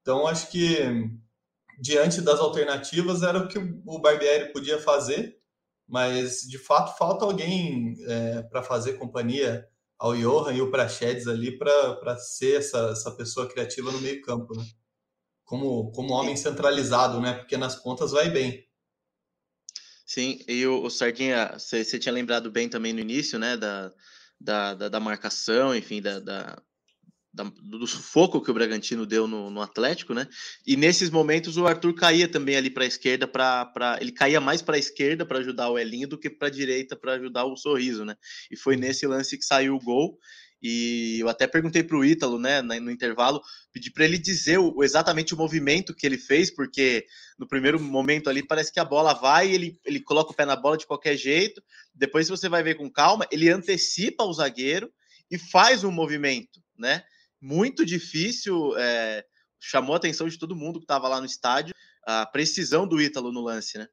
Então, 0.01 0.27
acho 0.27 0.51
que 0.51 0.77
diante 1.79 2.21
das 2.21 2.39
alternativas 2.39 3.23
era 3.23 3.39
o 3.39 3.47
que 3.47 3.57
o 3.57 3.99
Barbieri 3.99 4.51
podia 4.51 4.79
fazer, 4.79 5.37
mas 5.87 6.41
de 6.41 6.57
fato 6.57 6.97
falta 6.97 7.25
alguém 7.25 7.95
é, 8.07 8.43
para 8.43 8.61
fazer 8.61 8.93
companhia 8.93 9.67
ao 9.97 10.15
Johan 10.15 10.53
e 10.53 10.61
o 10.61 10.69
Prachedes 10.69 11.27
ali 11.27 11.57
para 11.57 12.17
ser 12.17 12.59
essa, 12.59 12.89
essa 12.89 13.11
pessoa 13.11 13.47
criativa 13.47 13.91
no 13.91 14.01
meio-campo, 14.01 14.55
né? 14.55 14.65
Como, 15.43 15.91
como 15.91 16.13
homem 16.13 16.35
centralizado, 16.35 17.21
né? 17.21 17.33
Porque 17.33 17.55
nas 17.55 17.75
pontas 17.75 18.11
vai 18.11 18.29
bem. 18.29 18.65
Sim, 20.05 20.39
e 20.47 20.65
o, 20.67 20.83
o 20.83 20.89
Sardinha, 20.89 21.53
você 21.57 21.97
tinha 21.97 22.13
lembrado 22.13 22.51
bem 22.51 22.69
também 22.69 22.93
no 22.93 22.99
início, 22.99 23.39
né, 23.39 23.57
da, 23.57 23.91
da, 24.39 24.73
da, 24.75 24.89
da 24.89 24.99
marcação, 24.99 25.75
enfim, 25.75 25.99
da, 26.01 26.19
da, 26.19 26.61
da, 27.33 27.43
do 27.43 27.85
sufoco 27.85 28.41
que 28.41 28.49
o 28.49 28.53
Bragantino 28.53 29.05
deu 29.05 29.27
no, 29.27 29.49
no, 29.49 29.61
Atlético, 29.61 30.13
né? 30.13 30.27
E 30.65 30.77
nesses 30.77 31.09
momentos 31.09 31.57
o 31.57 31.67
Arthur 31.67 31.93
caía 31.93 32.27
também 32.27 32.55
ali 32.55 32.69
para 32.69 32.85
a 32.85 32.87
esquerda, 32.87 33.27
para 33.27 33.97
ele 33.99 34.11
caía 34.11 34.39
mais 34.39 34.61
para 34.61 34.77
a 34.77 34.79
esquerda 34.79 35.25
para 35.25 35.39
ajudar 35.39 35.69
o 35.69 35.77
Elinho 35.77 36.07
do 36.07 36.17
que 36.17 36.29
para 36.29 36.47
a 36.47 36.51
direita 36.51 36.95
para 36.95 37.13
ajudar 37.13 37.43
o 37.45 37.57
Sorriso, 37.57 38.05
né? 38.05 38.15
E 38.49 38.55
foi 38.55 38.77
nesse 38.77 39.05
lance 39.05 39.37
que 39.37 39.43
saiu 39.43 39.75
o 39.75 39.81
gol. 39.81 40.17
E 40.67 41.19
eu 41.19 41.29
até 41.29 41.45
perguntei 41.45 41.83
para 41.83 41.95
o 41.95 42.03
Ítalo, 42.03 42.39
né, 42.39 42.59
no 42.59 42.89
intervalo, 42.89 43.39
pedi 43.71 43.91
para 43.91 44.03
ele 44.03 44.17
dizer 44.17 44.57
o, 44.57 44.83
exatamente 44.83 45.31
o 45.31 45.37
movimento 45.37 45.93
que 45.93 46.07
ele 46.07 46.17
fez, 46.17 46.49
porque 46.49 47.05
no 47.37 47.47
primeiro 47.47 47.79
momento 47.79 48.31
ali 48.31 48.41
parece 48.41 48.73
que 48.73 48.79
a 48.79 48.83
bola 48.83 49.13
vai, 49.13 49.51
ele, 49.51 49.79
ele 49.85 49.99
coloca 49.99 50.31
o 50.31 50.33
pé 50.33 50.43
na 50.43 50.55
bola 50.55 50.75
de 50.75 50.87
qualquer 50.87 51.15
jeito. 51.17 51.61
Depois, 51.93 52.25
se 52.25 52.31
você 52.31 52.49
vai 52.49 52.63
ver 52.63 52.77
com 52.77 52.89
calma, 52.89 53.27
ele 53.31 53.47
antecipa 53.47 54.23
o 54.23 54.33
zagueiro 54.33 54.91
e 55.29 55.37
faz 55.37 55.83
um 55.83 55.91
movimento, 55.91 56.59
né? 56.75 57.03
Muito 57.39 57.85
difícil, 57.85 58.75
é, 58.75 59.23
chamou 59.59 59.93
a 59.93 59.97
atenção 59.97 60.27
de 60.27 60.39
todo 60.39 60.55
mundo 60.55 60.79
que 60.79 60.85
estava 60.85 61.07
lá 61.07 61.19
no 61.19 61.27
estádio, 61.27 61.75
a 62.07 62.25
precisão 62.25 62.87
do 62.87 62.99
Ítalo 62.99 63.31
no 63.31 63.41
lance, 63.41 63.77
né? 63.77 63.87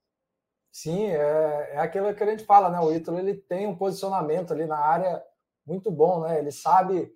Sim, 0.71 1.05
é, 1.05 1.73
é 1.75 1.79
aquilo 1.81 2.15
que 2.15 2.23
a 2.23 2.31
gente 2.31 2.47
fala, 2.47 2.71
né? 2.71 2.81
O 2.81 2.95
Ítalo 2.95 3.19
ele 3.19 3.35
tem 3.35 3.67
um 3.67 3.77
posicionamento 3.77 4.55
ali 4.55 4.65
na 4.65 4.79
área 4.79 5.23
muito 5.67 5.91
bom, 5.91 6.21
né? 6.21 6.39
Ele 6.39 6.53
sabe 6.53 7.13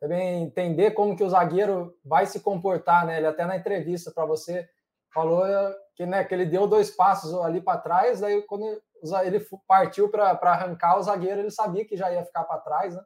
também 0.00 0.42
entender 0.42 0.92
como 0.92 1.16
que 1.16 1.24
o 1.24 1.28
zagueiro 1.28 1.96
vai 2.04 2.26
se 2.26 2.40
comportar, 2.40 3.06
né? 3.06 3.18
Ele 3.18 3.26
até 3.26 3.44
na 3.46 3.56
entrevista 3.56 4.10
para 4.10 4.26
você 4.26 4.68
falou 5.12 5.44
que, 5.94 6.04
né, 6.04 6.24
que 6.24 6.34
ele 6.34 6.44
deu 6.44 6.66
dois 6.66 6.90
passos 6.90 7.32
ali 7.40 7.60
para 7.60 7.80
trás, 7.80 8.20
daí 8.20 8.42
quando 8.42 8.64
ele 9.24 9.46
partiu 9.66 10.10
para 10.10 10.38
arrancar 10.42 10.98
o 10.98 11.02
zagueiro, 11.02 11.40
ele 11.40 11.50
sabia 11.50 11.86
que 11.86 11.96
já 11.96 12.12
ia 12.12 12.24
ficar 12.24 12.44
para 12.44 12.60
trás, 12.60 12.94
né? 12.94 13.02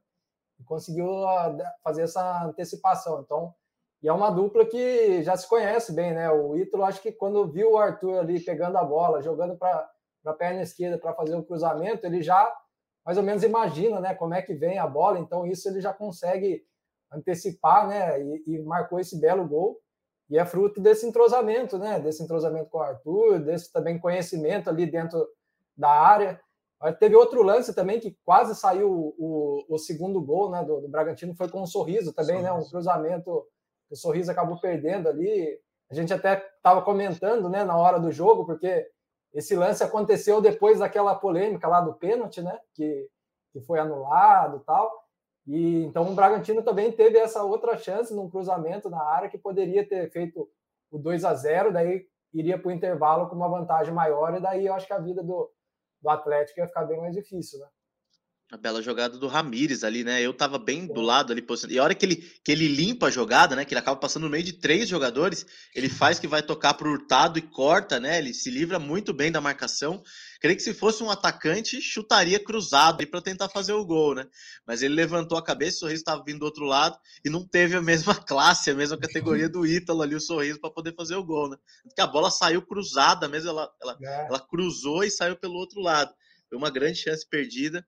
E 0.59 0.65
conseguiu 0.65 1.27
ah, 1.27 1.57
fazer 1.83 2.03
essa 2.03 2.45
antecipação. 2.45 3.21
Então, 3.21 3.55
e 4.03 4.09
é 4.09 4.13
uma 4.13 4.31
dupla 4.31 4.65
que 4.65 5.23
já 5.23 5.37
se 5.37 5.49
conhece 5.49 5.93
bem, 5.93 6.13
né? 6.13 6.31
O 6.31 6.57
Ítalo, 6.57 6.85
acho 6.85 7.01
que 7.01 7.13
quando 7.13 7.51
viu 7.51 7.73
o 7.73 7.79
Arthur 7.79 8.19
ali 8.19 8.41
pegando 8.41 8.77
a 8.79 8.85
bola, 8.85 9.23
jogando 9.23 9.57
para 9.57 9.89
a 10.27 10.33
perna 10.33 10.63
esquerda 10.63 10.99
para 10.99 11.15
fazer 11.15 11.37
o 11.37 11.45
cruzamento, 11.45 12.07
ele 12.07 12.23
já 12.23 12.51
mais 13.05 13.17
ou 13.17 13.25
menos 13.25 13.43
imagina 13.43 14.01
né, 14.01 14.15
como 14.15 14.35
é 14.35 14.43
que 14.43 14.55
vem 14.55 14.79
a 14.79 14.87
bola, 14.87 15.19
então 15.19 15.47
isso 15.47 15.69
ele 15.69 15.81
já 15.81 15.93
consegue 15.93 16.65
antecipar, 17.13 17.89
né? 17.89 18.23
E, 18.23 18.43
e, 18.47 18.63
marcou 18.63 19.01
esse 19.01 19.21
belo 19.21 19.47
gol. 19.47 19.81
E 20.29 20.39
é 20.39 20.45
fruto 20.45 20.81
desse 20.81 21.07
entrosamento, 21.07 21.77
né? 21.77 21.99
Desse 21.99 22.23
entrosamento 22.23 22.71
com 22.71 22.79
o 22.79 22.83
Arthur, 22.83 23.41
desse 23.41 23.73
também 23.73 23.99
conhecimento 23.99 24.71
ali 24.71 24.87
dentro 24.87 25.27
da 25.77 25.91
área. 25.91 26.41
Teve 26.99 27.17
outro 27.17 27.43
lance 27.43 27.75
também 27.75 27.99
que 27.99 28.17
quase 28.25 28.55
saiu 28.55 29.15
o, 29.19 29.65
o 29.69 29.77
segundo 29.77 30.21
gol 30.21 30.51
né, 30.51 30.65
do, 30.65 30.81
do, 30.81 30.89
Bragantino, 30.89 31.35
foi 31.35 31.49
com 31.49 31.61
um 31.61 31.67
sorriso 31.67 32.13
também, 32.13 32.37
sorriso. 32.37 32.55
né? 32.55 32.61
Um 32.61 32.69
cruzamento 32.69 33.47
o 33.91 33.97
sorriso 33.97 34.31
acabou 34.31 34.59
perdendo 34.61 35.09
ali. 35.09 35.59
A 35.91 35.95
gente 35.95 36.15
até 36.15 36.47
estava 36.57 36.81
comentando 36.81 37.49
né, 37.49 37.65
na 37.65 37.77
hora 37.77 37.99
do 37.99 38.13
jogo, 38.13 38.47
porque 38.47 38.89
esse 39.33 39.55
lance 39.55 39.83
aconteceu 39.83 40.41
depois 40.41 40.81
daquela 40.81 41.15
polêmica 41.15 41.69
lá 41.69 41.81
do 41.81 41.95
pênalti, 41.95 42.43
né? 42.43 42.59
Que, 42.75 43.09
que 43.53 43.61
foi 43.61 43.79
anulado 43.79 44.59
e 44.59 44.61
tal. 44.61 45.05
E 45.47 45.85
então 45.85 46.11
o 46.11 46.15
Bragantino 46.15 46.63
também 46.63 46.93
teve 46.93 47.19
essa 47.19 47.43
outra 47.43 47.77
chance 47.77 48.15
num 48.15 48.29
cruzamento 48.29 48.91
na 48.91 49.03
área 49.03 49.29
que 49.29 49.39
poderia 49.39 49.89
ter 49.89 50.11
feito 50.11 50.49
o 50.91 50.99
2 50.99 51.25
a 51.25 51.35
0 51.35 51.73
daí 51.73 52.07
iria 52.33 52.59
para 52.59 52.69
o 52.69 52.73
intervalo 52.73 53.29
com 53.29 53.37
uma 53.37 53.49
vantagem 53.49 53.93
maior, 53.93 54.35
e 54.35 54.41
daí 54.41 54.67
eu 54.67 54.75
acho 54.75 54.87
que 54.87 54.93
a 54.93 54.99
vida 54.99 55.23
do, 55.23 55.51
do 56.01 56.09
Atlético 56.09 56.61
ia 56.61 56.67
ficar 56.67 56.85
bem 56.85 57.01
mais 57.01 57.15
difícil, 57.15 57.59
né? 57.59 57.67
A 58.51 58.57
bela 58.57 58.83
jogada 58.83 59.17
do 59.17 59.29
Ramires 59.29 59.85
ali, 59.85 60.03
né? 60.03 60.21
Eu 60.21 60.35
tava 60.35 60.59
bem 60.59 60.85
do 60.85 61.01
lado 61.01 61.33
ali, 61.33 61.45
e 61.69 61.79
a 61.79 61.85
hora 61.85 61.95
que 61.95 62.05
ele, 62.05 62.17
que 62.17 62.51
ele 62.51 62.67
limpa 62.67 63.07
a 63.07 63.11
jogada, 63.11 63.55
né? 63.55 63.65
Que 63.65 63.73
ele 63.73 63.79
acaba 63.79 64.01
passando 64.01 64.25
no 64.25 64.29
meio 64.29 64.43
de 64.43 64.55
três 64.55 64.89
jogadores, 64.89 65.47
ele 65.73 65.89
faz 65.89 66.19
que 66.19 66.27
vai 66.27 66.43
tocar 66.43 66.75
pro 66.75 66.91
Hurtado 66.91 67.39
e 67.39 67.43
corta, 67.43 68.01
né? 68.01 68.19
Ele 68.19 68.35
se 68.35 68.51
livra 68.51 68.81
muito 68.81 69.13
bem 69.13 69.31
da 69.31 69.41
marcação. 69.41 70.03
Creio 70.41 70.57
que 70.57 70.65
se 70.65 70.75
fosse 70.75 71.01
um 71.01 71.11
atacante, 71.11 71.81
chutaria 71.81 72.43
cruzado 72.43 73.07
para 73.07 73.23
tentar 73.23 73.49
fazer 73.49 73.73
o 73.73 73.85
gol, 73.85 74.17
né? 74.17 74.27
Mas 74.67 74.83
ele 74.83 74.95
levantou 74.95 75.39
a 75.39 75.45
cabeça, 75.45 75.77
o 75.77 75.81
sorriso 75.81 76.01
estava 76.01 76.25
vindo 76.25 76.41
do 76.41 76.45
outro 76.47 76.65
lado 76.65 76.99
e 77.25 77.31
não 77.31 77.47
teve 77.47 77.77
a 77.77 77.83
mesma 77.83 78.15
classe, 78.27 78.69
a 78.69 78.75
mesma 78.75 78.99
categoria 78.99 79.49
do 79.49 79.65
Ítalo 79.65 80.03
ali, 80.03 80.17
o 80.17 80.21
sorriso, 80.21 80.61
para 80.61 80.71
poder 80.71 80.93
fazer 80.97 81.15
o 81.15 81.25
gol, 81.25 81.51
né? 81.51 81.57
Porque 81.85 82.01
a 82.01 82.07
bola 82.07 82.33
saiu 82.33 82.63
cruzada 82.63 83.29
mesmo, 83.29 83.51
ela, 83.51 83.71
ela, 83.81 83.97
é. 84.03 84.27
ela 84.27 84.41
cruzou 84.41 85.05
e 85.05 85.11
saiu 85.11 85.37
pelo 85.37 85.55
outro 85.55 85.81
lado. 85.81 86.13
Foi 86.51 86.59
uma 86.59 86.69
grande 86.69 86.99
chance 86.99 87.25
perdida. 87.25 87.87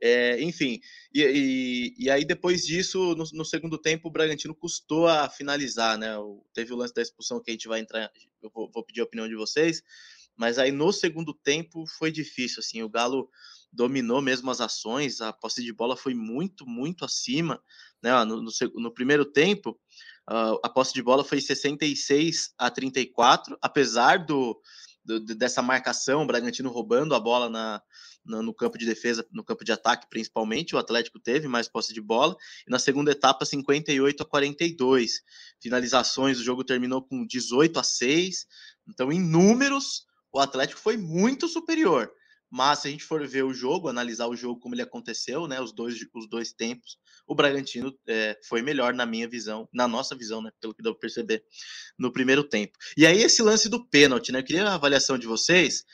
É, 0.00 0.40
enfim, 0.42 0.80
e, 1.12 1.22
e, 1.22 2.04
e, 2.04 2.10
aí 2.10 2.24
depois 2.24 2.66
disso, 2.66 3.14
no, 3.14 3.24
no, 3.32 3.44
segundo 3.44 3.78
tempo, 3.78 4.08
o 4.08 4.10
Bragantino 4.10 4.54
custou 4.54 5.06
a 5.06 5.28
finalizar, 5.28 5.96
né? 5.96 6.18
O, 6.18 6.44
teve 6.52 6.72
o 6.72 6.76
lance 6.76 6.92
da 6.92 7.02
expulsão 7.02 7.40
que 7.40 7.50
a 7.50 7.54
gente 7.54 7.68
vai 7.68 7.80
entrar, 7.80 8.10
eu 8.42 8.50
vou, 8.52 8.70
vou, 8.70 8.84
pedir 8.84 9.00
a 9.00 9.04
opinião 9.04 9.28
de 9.28 9.36
vocês, 9.36 9.82
mas 10.36 10.58
aí 10.58 10.72
no 10.72 10.92
segundo 10.92 11.32
tempo 11.32 11.86
foi 11.86 12.10
difícil, 12.10 12.60
assim, 12.60 12.82
o 12.82 12.88
Galo 12.88 13.30
dominou 13.72 14.20
mesmo 14.20 14.50
as 14.50 14.60
ações, 14.60 15.20
a 15.20 15.32
posse 15.32 15.62
de 15.62 15.72
bola 15.72 15.96
foi 15.96 16.14
muito, 16.14 16.66
muito 16.66 17.04
acima, 17.04 17.60
né? 18.02 18.24
No, 18.24 18.42
no, 18.42 18.50
no 18.76 18.92
primeiro 18.92 19.24
tempo, 19.24 19.70
uh, 20.30 20.58
a 20.62 20.68
posse 20.68 20.92
de 20.92 21.02
bola 21.02 21.24
foi 21.24 21.40
66 21.40 22.52
a 22.58 22.70
34, 22.70 23.56
apesar 23.60 24.24
do, 24.24 24.60
do 25.04 25.20
dessa 25.20 25.62
marcação, 25.62 26.22
o 26.22 26.26
Bragantino 26.26 26.70
roubando 26.70 27.14
a 27.14 27.20
bola 27.20 27.48
na 27.48 27.82
no, 28.24 28.54
campo 28.54 28.78
de 28.78 28.86
defesa, 28.86 29.26
no 29.30 29.44
campo 29.44 29.64
de 29.64 29.72
ataque 29.72 30.06
principalmente, 30.08 30.74
o 30.74 30.78
Atlético 30.78 31.18
teve 31.18 31.46
mais 31.46 31.68
posse 31.68 31.92
de 31.92 32.00
bola, 32.00 32.36
e 32.66 32.70
na 32.70 32.78
segunda 32.78 33.12
etapa 33.12 33.44
58 33.44 34.22
a 34.22 34.26
42. 34.26 35.22
Finalizações, 35.60 36.38
o 36.38 36.44
jogo 36.44 36.64
terminou 36.64 37.02
com 37.02 37.26
18 37.26 37.78
a 37.78 37.82
6. 37.82 38.46
Então, 38.88 39.12
em 39.12 39.20
números, 39.20 40.06
o 40.32 40.38
Atlético 40.38 40.80
foi 40.80 40.96
muito 40.96 41.46
superior. 41.48 42.10
Mas 42.50 42.80
se 42.80 42.88
a 42.88 42.90
gente 42.92 43.02
for 43.02 43.26
ver 43.26 43.42
o 43.42 43.52
jogo, 43.52 43.88
analisar 43.88 44.28
o 44.28 44.36
jogo 44.36 44.60
como 44.60 44.76
ele 44.76 44.82
aconteceu, 44.82 45.48
né, 45.48 45.60
os 45.60 45.72
dois, 45.72 45.96
os 46.14 46.28
dois 46.28 46.52
tempos, 46.52 46.98
o 47.26 47.34
Bragantino 47.34 47.92
é, 48.06 48.38
foi 48.44 48.62
melhor 48.62 48.94
na 48.94 49.04
minha 49.04 49.28
visão, 49.28 49.68
na 49.72 49.88
nossa 49.88 50.14
visão, 50.14 50.40
né, 50.40 50.52
pelo 50.60 50.72
que 50.72 50.80
deu 50.80 50.92
para 50.92 51.00
perceber 51.00 51.42
no 51.98 52.12
primeiro 52.12 52.44
tempo. 52.44 52.78
E 52.96 53.06
aí 53.06 53.20
esse 53.20 53.42
lance 53.42 53.68
do 53.68 53.84
pênalti, 53.84 54.30
né, 54.30 54.38
eu 54.38 54.44
queria 54.44 54.68
a 54.68 54.74
avaliação 54.74 55.18
de 55.18 55.26
vocês, 55.26 55.84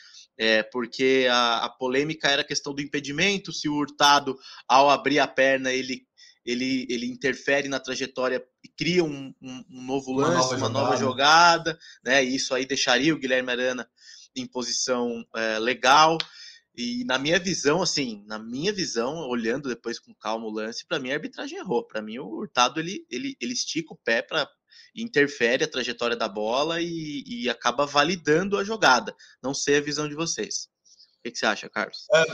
é, 0.40 0.62
porque 0.62 1.28
a, 1.30 1.66
a, 1.66 1.68
polêmica 1.68 2.26
era 2.26 2.40
a 2.40 2.46
questão 2.46 2.72
do 2.72 2.80
impedimento, 2.80 3.52
se 3.52 3.68
o 3.68 3.74
Hurtado, 3.74 4.38
ao 4.66 4.88
abrir 4.88 5.18
a 5.18 5.28
perna, 5.28 5.70
ele, 5.70 6.06
ele, 6.42 6.86
ele 6.88 7.04
interfere 7.04 7.68
na 7.68 7.78
trajetória 7.78 8.42
e 8.64 8.68
cria 8.68 9.04
um, 9.04 9.34
um, 9.38 9.64
um 9.68 9.82
novo 9.82 10.10
lance, 10.14 10.54
uma, 10.54 10.56
nova, 10.56 10.56
uma 10.56 10.56
jogada. 10.56 10.80
nova 10.80 10.96
jogada, 10.96 11.78
né? 12.02 12.24
E 12.24 12.34
isso 12.34 12.54
aí 12.54 12.64
deixaria 12.64 13.14
o 13.14 13.18
Guilherme 13.18 13.52
Arana 13.52 13.86
em 14.34 14.46
posição 14.46 15.22
é, 15.36 15.58
legal. 15.58 16.16
E 16.74 17.04
na 17.04 17.18
minha 17.18 17.38
visão, 17.38 17.82
assim, 17.82 18.24
na 18.26 18.38
minha 18.38 18.72
visão, 18.72 19.28
olhando 19.28 19.68
depois 19.68 19.98
com 19.98 20.14
calma 20.14 20.46
o 20.46 20.50
lance, 20.50 20.86
para 20.86 20.98
mim 20.98 21.10
a 21.10 21.16
arbitragem 21.16 21.58
errou. 21.58 21.86
Para 21.86 22.00
mim 22.00 22.18
o 22.18 22.26
Hurtado 22.26 22.80
ele, 22.80 23.04
ele, 23.10 23.36
ele 23.38 23.52
estica 23.52 23.92
o 23.92 23.98
pé 24.02 24.22
para 24.22 24.48
interfere 24.94 25.64
a 25.64 25.70
trajetória 25.70 26.16
da 26.16 26.28
bola 26.28 26.80
e, 26.80 27.22
e, 27.26 27.48
acaba 27.48 27.86
validando 27.86 28.58
a 28.58 28.64
jogada. 28.64 29.14
Não 29.42 29.54
sei 29.54 29.78
a 29.78 29.80
visão 29.80 30.08
de 30.08 30.14
vocês. 30.14 30.68
O 31.18 31.22
que, 31.22 31.32
que 31.32 31.38
você 31.38 31.46
acha, 31.46 31.68
Carlos? 31.68 32.06
É, 32.14 32.24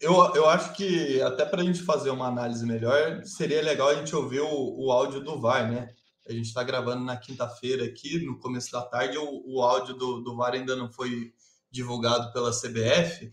eu, 0.00 0.14
eu 0.34 0.48
acho 0.48 0.74
que 0.74 1.20
até 1.22 1.44
para 1.44 1.62
a 1.62 1.64
gente 1.64 1.82
fazer 1.82 2.10
uma 2.10 2.28
análise 2.28 2.64
melhor, 2.66 3.24
seria 3.24 3.62
legal 3.62 3.88
a 3.88 3.94
gente 3.94 4.14
ouvir 4.14 4.40
o, 4.40 4.86
o 4.86 4.92
áudio 4.92 5.20
do 5.20 5.40
VAR, 5.40 5.70
né? 5.70 5.88
A 6.28 6.32
gente 6.32 6.46
está 6.46 6.62
gravando 6.62 7.04
na 7.04 7.16
quinta-feira 7.16 7.84
aqui, 7.84 8.24
no 8.24 8.38
começo 8.38 8.70
da 8.72 8.82
tarde, 8.82 9.18
o, 9.18 9.42
o 9.46 9.62
áudio 9.62 9.94
do, 9.94 10.20
do 10.20 10.36
VAR 10.36 10.54
ainda 10.54 10.76
não 10.76 10.92
foi 10.92 11.32
divulgado 11.70 12.32
pela 12.32 12.50
CBF. 12.50 13.32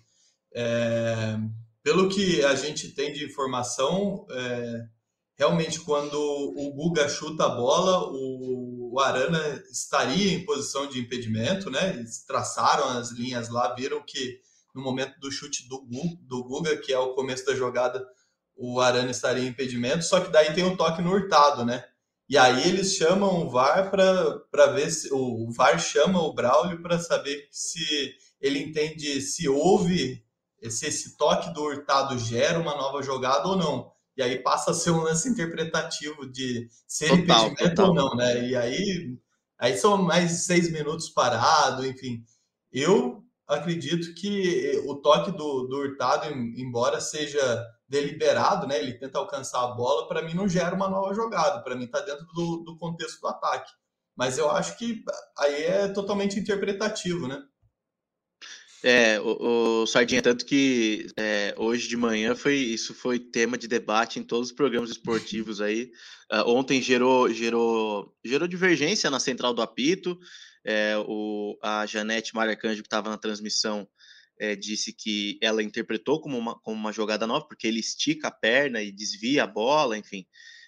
É, 0.53 1.37
pelo 1.83 2.09
que 2.09 2.43
a 2.43 2.55
gente 2.55 2.89
tem 2.89 3.11
de 3.11 3.25
informação, 3.25 4.25
é, 4.29 4.85
realmente 5.41 5.79
quando 5.79 6.13
o 6.15 6.71
Guga 6.71 7.09
chuta 7.09 7.45
a 7.45 7.49
bola, 7.49 8.11
o, 8.11 8.91
o, 8.93 8.99
Arana 8.99 9.63
estaria 9.71 10.33
em 10.33 10.45
posição 10.45 10.85
de 10.85 10.99
impedimento, 10.99 11.67
né? 11.71 11.95
Eles 11.95 12.23
traçaram 12.23 12.87
as 12.89 13.09
linhas 13.09 13.49
lá, 13.49 13.73
viram 13.73 14.03
que 14.03 14.39
no 14.75 14.83
momento 14.83 15.19
do 15.19 15.31
chute 15.31 15.67
do, 15.67 15.83
do 16.21 16.43
Guga, 16.43 16.77
que 16.77 16.93
é 16.93 16.99
o 16.99 17.15
começo 17.15 17.43
da 17.43 17.55
jogada, 17.55 18.07
o 18.55 18.79
Arana 18.79 19.09
estaria 19.09 19.43
em 19.43 19.47
impedimento, 19.47 20.03
só 20.03 20.19
que 20.21 20.29
daí 20.29 20.53
tem 20.53 20.63
um 20.63 20.77
toque 20.77 21.01
no 21.01 21.11
hurtado, 21.11 21.65
né? 21.65 21.83
E 22.29 22.37
aí 22.37 22.69
eles 22.69 22.93
chamam 22.93 23.41
o 23.41 23.49
VAR 23.49 23.89
para 23.89 24.67
ver 24.67 24.91
se 24.91 25.11
o 25.11 25.51
VAR 25.51 25.79
chama 25.79 26.21
o 26.21 26.33
Braulio 26.35 26.83
para 26.83 26.99
saber 26.99 27.47
se 27.49 28.13
ele 28.39 28.59
entende 28.59 29.19
se 29.21 29.49
houve 29.49 30.23
se 30.69 30.85
esse 30.85 31.17
toque 31.17 31.51
do 31.51 31.63
hurtado 31.63 32.19
gera 32.19 32.59
uma 32.59 32.75
nova 32.75 33.01
jogada 33.01 33.47
ou 33.47 33.57
não 33.57 33.91
e 34.15 34.21
aí 34.21 34.39
passa 34.39 34.71
a 34.71 34.73
ser 34.73 34.91
um 34.91 35.01
lance 35.01 35.29
interpretativo 35.29 36.29
de 36.29 36.67
ser 36.87 37.09
total, 37.09 37.47
impedimento 37.47 37.75
total. 37.75 37.89
ou 37.89 37.95
não, 37.95 38.15
né? 38.15 38.47
E 38.47 38.55
aí, 38.55 39.17
aí 39.57 39.77
são 39.77 39.97
mais 40.01 40.45
seis 40.45 40.71
minutos 40.71 41.09
parado, 41.09 41.85
enfim. 41.85 42.23
Eu 42.71 43.23
acredito 43.47 44.13
que 44.13 44.81
o 44.85 44.95
toque 44.95 45.31
do, 45.31 45.67
do 45.67 45.77
Hurtado, 45.77 46.27
embora 46.29 46.99
seja 47.01 47.65
deliberado, 47.87 48.67
né? 48.67 48.79
Ele 48.79 48.93
tenta 48.93 49.19
alcançar 49.19 49.63
a 49.63 49.73
bola, 49.73 50.07
para 50.07 50.21
mim 50.21 50.33
não 50.33 50.47
gera 50.47 50.75
uma 50.75 50.89
nova 50.89 51.13
jogada, 51.13 51.61
para 51.61 51.75
mim 51.75 51.85
está 51.85 51.99
dentro 51.99 52.25
do, 52.27 52.63
do 52.63 52.77
contexto 52.77 53.19
do 53.19 53.27
ataque. 53.27 53.71
Mas 54.15 54.37
eu 54.37 54.49
acho 54.51 54.77
que 54.77 55.03
aí 55.37 55.63
é 55.63 55.87
totalmente 55.87 56.39
interpretativo, 56.39 57.27
né? 57.27 57.41
É, 58.83 59.19
o, 59.19 59.83
o 59.83 59.85
Sardinha, 59.85 60.21
tanto 60.21 60.45
que 60.45 61.07
é, 61.15 61.53
hoje 61.57 61.87
de 61.87 61.95
manhã 61.95 62.35
foi 62.35 62.55
isso 62.55 62.95
foi 62.95 63.19
tema 63.19 63.55
de 63.55 63.67
debate 63.67 64.19
em 64.19 64.23
todos 64.23 64.49
os 64.49 64.55
programas 64.55 64.89
esportivos 64.89 65.61
aí. 65.61 65.91
Uh, 66.31 66.49
ontem 66.49 66.81
gerou, 66.81 67.31
gerou, 67.31 68.15
gerou 68.25 68.47
divergência 68.47 69.09
na 69.09 69.19
central 69.19 69.53
do 69.53 69.61
apito. 69.61 70.17
É, 70.65 70.95
o, 70.97 71.57
a 71.61 71.85
Janete 71.85 72.33
Marcanjo, 72.33 72.81
que 72.81 72.87
estava 72.87 73.09
na 73.09 73.17
transmissão, 73.17 73.87
é, 74.39 74.55
disse 74.55 74.93
que 74.93 75.37
ela 75.41 75.61
interpretou 75.61 76.19
como 76.19 76.37
uma, 76.37 76.59
como 76.61 76.75
uma 76.75 76.91
jogada 76.91 77.27
nova, 77.27 77.47
porque 77.47 77.67
ele 77.67 77.79
estica 77.79 78.29
a 78.29 78.31
perna 78.31 78.81
e 78.81 78.91
desvia 78.91 79.43
a 79.43 79.47
bola, 79.47 79.97
enfim. 79.97 80.25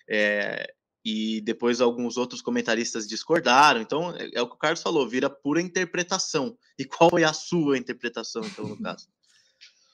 É, 0.08 0.72
e 1.04 1.42
depois 1.42 1.82
alguns 1.82 2.18
outros 2.18 2.42
comentaristas 2.42 3.08
discordaram. 3.08 3.82
Então, 3.82 4.16
é, 4.16 4.30
é, 4.36 4.42
o 4.42 4.48
que 4.48 4.56
o 4.56 4.60
Carlos 4.60 4.82
falou, 4.82 5.08
vira 5.08 5.30
pura 5.30 5.62
interpretação. 5.62 6.58
E 6.80 6.86
qual 6.86 7.12
foi 7.12 7.24
a 7.24 7.34
sua 7.34 7.78
interpretação, 7.78 8.44
então, 8.44 8.66
no 8.66 8.82
caso? 8.82 9.08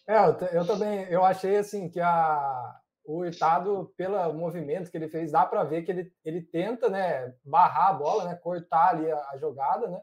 É, 0.08 0.18
eu, 0.18 0.62
eu 0.62 0.66
também, 0.66 1.04
eu 1.10 1.26
achei 1.26 1.58
assim 1.58 1.90
que 1.90 2.00
a, 2.00 2.80
o 3.04 3.26
Itado, 3.26 3.94
pelo 3.98 4.34
movimento 4.34 4.90
que 4.90 4.96
ele 4.96 5.10
fez, 5.10 5.32
dá 5.32 5.46
para 5.46 5.64
ver 5.66 5.84
que 5.84 5.92
ele, 5.92 6.12
ele 6.24 6.42
tenta, 6.42 6.90
né, 6.90 7.34
barrar 7.44 7.90
a 7.90 7.94
bola, 7.94 8.24
né, 8.24 8.36
cortar 8.36 8.92
ali 8.92 9.12
a, 9.12 9.18
a, 9.32 9.38
jogada, 9.38 9.88
né, 9.88 10.00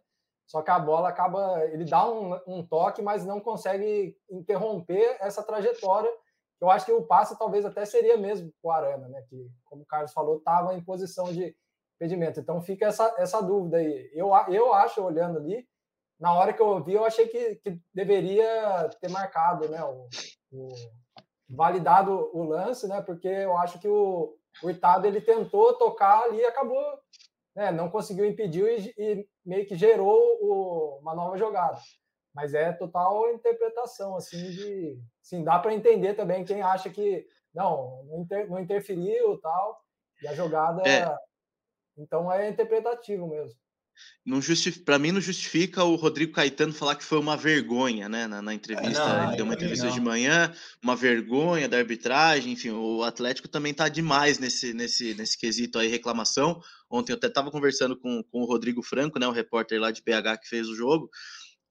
só 0.46 0.60
que 0.60 0.70
a 0.70 0.78
bola 0.78 1.08
acaba, 1.08 1.64
ele 1.72 1.84
dá 1.84 2.08
um, 2.08 2.38
um 2.46 2.66
toque, 2.66 3.00
mas 3.00 3.24
não 3.24 3.40
consegue 3.40 4.16
interromper 4.30 5.16
essa 5.20 5.42
trajetória 5.42 6.10
eu 6.60 6.70
acho 6.70 6.86
que 6.86 6.92
o 6.92 7.02
passe 7.02 7.38
talvez 7.38 7.64
até 7.64 7.84
seria 7.84 8.16
mesmo 8.16 8.52
o 8.62 8.70
Arana, 8.70 9.08
né? 9.08 9.22
Que, 9.28 9.50
como 9.64 9.82
o 9.82 9.86
Carlos 9.86 10.12
falou, 10.12 10.38
estava 10.38 10.74
em 10.74 10.84
posição 10.84 11.24
de 11.26 11.54
impedimento. 11.96 12.40
Então 12.40 12.62
fica 12.62 12.86
essa, 12.86 13.14
essa 13.18 13.40
dúvida 13.42 13.78
aí. 13.78 14.10
Eu, 14.14 14.30
eu 14.48 14.72
acho, 14.72 15.02
olhando 15.02 15.38
ali, 15.38 15.66
na 16.18 16.32
hora 16.32 16.52
que 16.52 16.62
eu 16.62 16.82
vi, 16.82 16.94
eu 16.94 17.04
achei 17.04 17.28
que, 17.28 17.56
que 17.56 17.80
deveria 17.92 18.88
ter 19.00 19.10
marcado, 19.10 19.68
né? 19.68 19.82
O, 19.84 20.08
o, 20.52 20.68
validado 21.48 22.30
o 22.32 22.42
lance, 22.42 22.88
né? 22.88 23.02
Porque 23.02 23.28
eu 23.28 23.56
acho 23.56 23.78
que 23.78 23.88
o, 23.88 24.36
o 24.62 24.70
Itado 24.70 25.06
ele 25.06 25.20
tentou 25.20 25.74
tocar 25.74 26.22
ali 26.24 26.38
e 26.38 26.44
acabou, 26.44 26.82
né, 27.54 27.70
não 27.70 27.90
conseguiu 27.90 28.24
impedir 28.24 28.94
e, 28.96 29.02
e 29.02 29.28
meio 29.44 29.66
que 29.66 29.76
gerou 29.76 30.18
o, 30.40 30.98
uma 31.00 31.14
nova 31.14 31.36
jogada. 31.36 31.78
Mas 32.34 32.52
é 32.54 32.72
total 32.72 33.30
interpretação, 33.32 34.16
assim, 34.16 34.50
de. 34.50 34.98
Sim, 35.26 35.42
dá 35.42 35.58
para 35.58 35.74
entender 35.74 36.14
também 36.14 36.44
quem 36.44 36.62
acha 36.62 36.88
que 36.88 37.26
não, 37.52 38.04
não, 38.04 38.20
inter, 38.20 38.48
não 38.48 38.60
interferiu 38.60 39.40
tal, 39.40 39.82
e 40.22 40.28
a 40.28 40.32
jogada. 40.32 40.88
É. 40.88 41.12
Então 41.98 42.30
é 42.32 42.48
interpretativo 42.48 43.26
mesmo 43.26 43.58
não 44.24 44.40
justif... 44.40 44.78
para 44.84 44.98
mim 44.98 45.12
não 45.12 45.20
justifica 45.20 45.84
o 45.84 45.94
Rodrigo 45.94 46.32
Caetano 46.32 46.72
falar 46.72 46.96
que 46.96 47.04
foi 47.04 47.18
uma 47.18 47.36
vergonha, 47.36 48.08
né? 48.08 48.26
Na, 48.26 48.42
na 48.42 48.54
entrevista, 48.54 49.06
não, 49.06 49.28
ele 49.28 49.36
deu 49.36 49.44
uma 49.44 49.54
entrevista 49.54 49.90
de 49.90 50.00
manhã, 50.00 50.52
uma 50.82 50.96
vergonha 50.96 51.68
da 51.68 51.78
arbitragem, 51.78 52.52
enfim, 52.52 52.70
o 52.70 53.02
Atlético 53.02 53.48
também 53.48 53.72
tá 53.72 53.88
demais 53.88 54.38
nesse, 54.38 54.72
nesse, 54.74 55.14
nesse 55.14 55.38
quesito 55.38 55.78
aí, 55.78 55.88
reclamação. 55.88 56.60
Ontem 56.90 57.12
eu 57.12 57.16
até 57.16 57.28
estava 57.28 57.50
conversando 57.50 57.96
com, 57.96 58.22
com 58.24 58.42
o 58.42 58.46
Rodrigo 58.46 58.82
Franco, 58.82 59.18
né? 59.18 59.26
O 59.26 59.32
repórter 59.32 59.80
lá 59.80 59.90
de 59.90 60.02
BH 60.02 60.40
que 60.42 60.48
fez 60.48 60.68
o 60.68 60.74
jogo, 60.74 61.08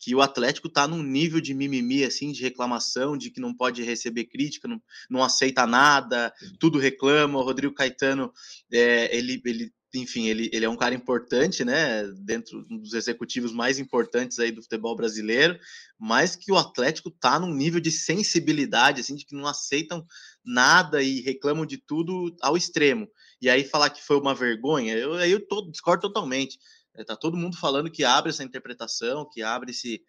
que 0.06 0.14
o 0.14 0.22
Atlético 0.22 0.70
tá 0.70 0.88
num 0.88 1.02
nível 1.02 1.42
de 1.42 1.52
mimimi, 1.52 2.04
assim, 2.04 2.32
de 2.32 2.44
reclamação, 2.44 3.18
de 3.18 3.32
que 3.32 3.42
não 3.42 3.52
pode 3.52 3.82
receber 3.82 4.26
crítica, 4.26 4.68
não, 4.68 4.80
não 5.10 5.24
aceita 5.24 5.66
nada, 5.66 6.32
tudo 6.60 6.78
reclama. 6.78 7.40
O 7.40 7.42
Rodrigo 7.42 7.74
Caetano, 7.74 8.32
é, 8.72 9.18
ele, 9.18 9.42
ele 9.44 9.74
enfim, 9.96 10.28
ele, 10.28 10.48
ele 10.54 10.64
é 10.64 10.70
um 10.70 10.76
cara 10.76 10.94
importante, 10.94 11.66
né? 11.66 12.04
Dentro 12.20 12.64
dos 12.66 12.94
executivos 12.94 13.52
mais 13.52 13.80
importantes 13.80 14.38
aí 14.38 14.52
do 14.52 14.62
futebol 14.62 14.96
brasileiro, 14.96 15.58
mas 15.98 16.36
que 16.36 16.52
o 16.52 16.58
Atlético 16.58 17.10
tá 17.10 17.40
num 17.40 17.52
nível 17.52 17.80
de 17.80 17.90
sensibilidade, 17.90 19.02
assim, 19.02 19.16
de 19.16 19.26
que 19.26 19.34
não 19.34 19.48
aceitam 19.48 20.06
nada 20.44 21.02
e 21.02 21.22
reclamam 21.22 21.66
de 21.66 21.78
tudo 21.78 22.36
ao 22.44 22.56
extremo. 22.56 23.08
E 23.42 23.50
aí 23.50 23.64
falar 23.64 23.90
que 23.90 24.04
foi 24.04 24.20
uma 24.20 24.36
vergonha, 24.36 24.96
eu, 24.96 25.16
aí 25.16 25.32
eu 25.32 25.46
tô, 25.48 25.68
discordo 25.72 26.02
totalmente. 26.02 26.60
É, 26.98 27.04
tá 27.04 27.16
todo 27.16 27.38
mundo 27.38 27.58
falando 27.58 27.92
que 27.92 28.04
abre 28.04 28.30
essa 28.30 28.44
interpretação, 28.44 29.30
que 29.32 29.42
abre 29.42 29.72
esse, 29.72 30.02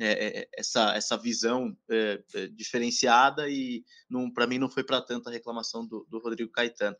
é, 0.00 0.40
é 0.40 0.48
essa, 0.56 0.94
essa 0.94 1.16
visão 1.16 1.76
é, 1.90 2.22
é 2.34 2.46
diferenciada 2.48 3.48
e 3.48 3.84
para 4.34 4.46
mim 4.46 4.58
não 4.58 4.68
foi 4.68 4.84
para 4.84 5.00
tanta 5.00 5.30
reclamação 5.30 5.86
do, 5.86 6.06
do 6.10 6.18
Rodrigo 6.18 6.50
Caetano. 6.50 6.96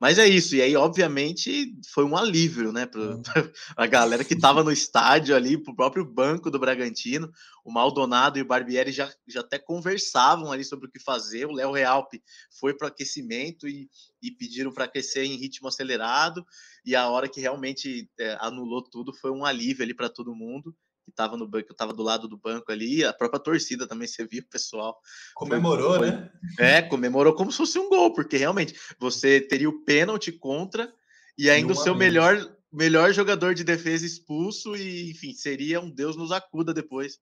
Mas 0.00 0.18
é 0.18 0.26
isso, 0.26 0.56
e 0.56 0.60
aí, 0.60 0.76
obviamente, 0.76 1.72
foi 1.92 2.04
um 2.04 2.16
alívio, 2.16 2.72
né, 2.72 2.84
para 2.84 3.20
a 3.76 3.86
galera 3.86 4.24
que 4.24 4.34
estava 4.34 4.64
no 4.64 4.72
estádio 4.72 5.36
ali, 5.36 5.56
para 5.56 5.72
o 5.72 5.76
próprio 5.76 6.04
banco 6.04 6.50
do 6.50 6.58
Bragantino. 6.58 7.32
O 7.64 7.72
Maldonado 7.72 8.38
e 8.38 8.42
o 8.42 8.46
Barbieri 8.46 8.92
já, 8.92 9.10
já 9.26 9.40
até 9.40 9.58
conversavam 9.58 10.50
ali 10.52 10.64
sobre 10.64 10.88
o 10.88 10.90
que 10.90 10.98
fazer. 10.98 11.46
O 11.46 11.52
Léo 11.52 11.72
Realpe 11.72 12.22
foi 12.58 12.74
para 12.74 12.86
o 12.86 12.88
aquecimento 12.88 13.68
e, 13.68 13.88
e 14.20 14.30
pediram 14.32 14.72
para 14.72 14.84
aquecer 14.84 15.24
em 15.24 15.36
ritmo 15.36 15.68
acelerado. 15.68 16.44
E 16.84 16.94
a 16.94 17.08
hora 17.08 17.28
que 17.28 17.40
realmente 17.40 18.10
é, 18.18 18.36
anulou 18.40 18.82
tudo 18.82 19.14
foi 19.14 19.30
um 19.30 19.44
alívio 19.44 19.84
ali 19.84 19.94
para 19.94 20.10
todo 20.10 20.34
mundo 20.34 20.74
que 21.04 21.10
estava 21.10 21.36
no 21.36 21.46
banco, 21.46 21.68
eu 21.68 21.72
estava 21.72 21.92
do 21.92 22.02
lado 22.02 22.26
do 22.26 22.36
banco 22.36 22.72
ali, 22.72 23.04
a 23.04 23.12
própria 23.12 23.40
torcida 23.40 23.86
também, 23.86 24.08
você 24.08 24.26
viu 24.26 24.42
pessoal. 24.50 24.98
Comemorou, 25.34 25.98
foi, 25.98 26.10
né? 26.10 26.30
É, 26.58 26.82
comemorou 26.82 27.34
como 27.34 27.52
se 27.52 27.58
fosse 27.58 27.78
um 27.78 27.88
gol, 27.88 28.12
porque 28.12 28.36
realmente 28.36 28.74
você 28.98 29.40
teria 29.40 29.68
o 29.68 29.84
pênalti 29.84 30.32
contra 30.32 30.92
e 31.36 31.50
ainda 31.50 31.72
e 31.72 31.76
o 31.76 31.78
seu 31.78 31.94
melhor, 31.94 32.36
melhor 32.72 33.12
jogador 33.12 33.54
de 33.54 33.62
defesa 33.62 34.06
expulso, 34.06 34.74
e 34.74 35.10
enfim, 35.10 35.34
seria 35.34 35.80
um 35.80 35.90
Deus 35.90 36.16
nos 36.16 36.32
acuda 36.32 36.72
depois 36.72 37.18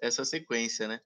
essa 0.00 0.24
sequência, 0.24 0.88
né? 0.88 1.00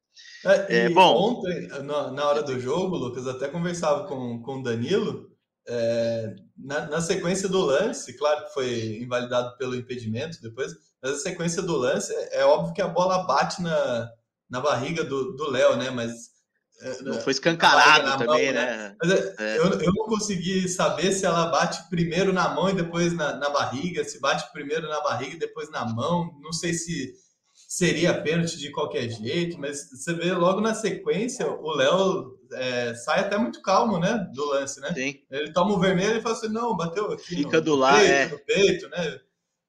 É, 0.45 0.77
é 0.85 0.89
bom. 0.89 1.39
Ontem, 1.39 1.69
na, 1.85 2.11
na, 2.11 2.29
hora 2.29 2.43
do 2.43 2.59
jogo, 2.59 2.97
Lucas, 2.97 3.27
até 3.27 3.47
conversava 3.47 4.09
com, 4.09 4.43
com 4.43 4.61
o 4.61 4.63
Danilo. 4.63 5.31
É, 5.69 6.35
na, 6.57 6.87
na 6.87 7.01
sequência 7.01 7.49
do 7.49 7.61
lance, 7.61 8.17
claro 8.17 8.47
que 8.47 8.55
foi 8.55 8.99
invalidado 9.03 9.57
pelo 9.59 9.75
impedimento 9.75 10.41
depois, 10.41 10.73
mas 11.07 11.19
a 11.19 11.21
sequência 11.21 11.63
do 11.63 11.77
lance, 11.77 12.13
é, 12.13 12.41
é 12.41 12.45
óbvio 12.45 12.75
que 12.75 12.83
a 12.83 12.89
bola 12.89 13.25
bate 13.25 13.63
na, 13.63 14.11
na 14.51 14.61
barriga 14.61 15.05
do 15.05 15.51
Léo, 15.51 15.77
né? 15.77 15.91
Mas. 15.91 16.35
É, 16.81 17.03
não 17.03 17.19
foi 17.21 17.33
escancarado 17.33 18.19
também, 18.19 18.53
mão, 18.53 18.55
né? 18.55 18.95
né? 19.03 19.35
É, 19.39 19.55
é. 19.55 19.59
Eu, 19.59 19.81
eu 19.81 19.93
não 19.95 20.05
consegui 20.05 20.69
saber 20.69 21.13
se 21.13 21.25
ela 21.25 21.47
bate 21.47 21.89
primeiro 21.89 22.35
na 22.35 22.51
mão 22.51 22.69
e 22.69 22.75
depois 22.75 23.15
na, 23.15 23.35
na 23.37 23.49
barriga, 23.49 24.05
se 24.05 24.21
bate 24.21 24.53
primeiro 24.53 24.87
na 24.87 25.01
barriga 25.01 25.37
e 25.37 25.39
depois 25.39 25.71
na 25.71 25.87
mão. 25.87 26.31
Não 26.43 26.53
sei 26.53 26.75
se 26.75 27.15
seria 27.55 28.21
pênalti 28.21 28.59
de 28.59 28.71
qualquer 28.71 29.09
jeito, 29.09 29.59
mas 29.59 29.89
você 29.89 30.13
vê 30.13 30.33
logo 30.33 30.61
na 30.61 30.75
sequência, 30.75 31.51
o 31.51 31.75
Léo 31.75 32.39
é, 32.53 32.95
sai 32.95 33.21
até 33.21 33.39
muito 33.39 33.63
calmo, 33.63 33.99
né, 33.99 34.27
do 34.35 34.45
lance, 34.45 34.81
né? 34.81 34.93
Sim. 34.95 35.15
Ele 35.31 35.53
toma 35.53 35.73
o 35.73 35.81
vermelho 35.81 36.19
e 36.19 36.21
fala 36.21 36.35
assim, 36.35 36.49
não, 36.49 36.77
bateu 36.77 37.11
aqui 37.13 37.37
Fica 37.37 37.57
no, 37.57 37.63
do 37.63 37.75
lado, 37.75 37.99
peito, 37.99 38.13
é. 38.13 38.29
no 38.29 38.39
peito, 38.39 38.89
né? 38.91 39.21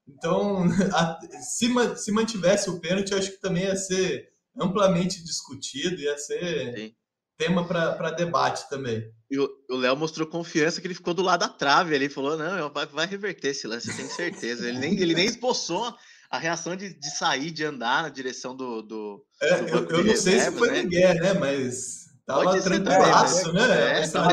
Então, 0.08 0.64
a, 0.94 1.20
se, 1.42 1.68
se 1.98 2.12
mantivesse 2.12 2.70
o 2.70 2.80
pênalti, 2.80 3.14
acho 3.14 3.32
que 3.32 3.42
também 3.42 3.64
ia 3.64 3.76
ser 3.76 4.30
amplamente 4.60 5.24
discutido, 5.24 6.02
ia 6.02 6.18
ser 6.18 6.76
Sim. 6.76 6.96
tema 7.38 7.68
para 7.68 8.12
debate 8.12 8.68
também. 8.70 9.12
E 9.30 9.38
o 9.38 9.50
Léo 9.70 9.98
mostrou 9.98 10.28
confiança 10.28 10.80
que 10.80 10.88
ele 10.88 10.94
ficou 10.94 11.14
do 11.14 11.22
lado 11.22 11.42
da 11.42 11.50
trave. 11.50 11.94
Ele 11.94 12.10
falou: 12.10 12.38
não, 12.38 12.72
vai, 12.72 12.86
vai 12.86 13.06
reverter 13.06 13.50
esse 13.50 13.68
lance, 13.68 13.90
eu 13.90 13.96
tenho 13.96 14.10
certeza. 14.10 14.68
ele, 14.68 14.80
nem, 14.80 15.00
ele 15.00 15.14
nem 15.14 15.26
esboçou 15.26 15.94
a 16.30 16.38
reação 16.38 16.76
de, 16.76 16.94
de 16.94 17.12
sair, 17.12 17.52
de 17.52 17.64
andar 17.64 18.04
na 18.04 18.10
direção 18.10 18.56
do. 18.56 18.82
do, 18.82 19.26
é, 19.42 19.62
do 19.62 19.68
eu, 19.68 19.90
eu 19.90 20.04
não 20.06 20.16
sei 20.16 20.40
se 20.40 20.52
foi 20.52 20.72
né? 20.72 20.84
Miguel, 20.84 21.16
né? 21.16 21.34
Mas. 21.34 22.08
Tava 22.26 22.60
tranquilaço, 22.60 23.54
né? 23.54 23.62
É, 23.62 24.02
Essa 24.02 24.30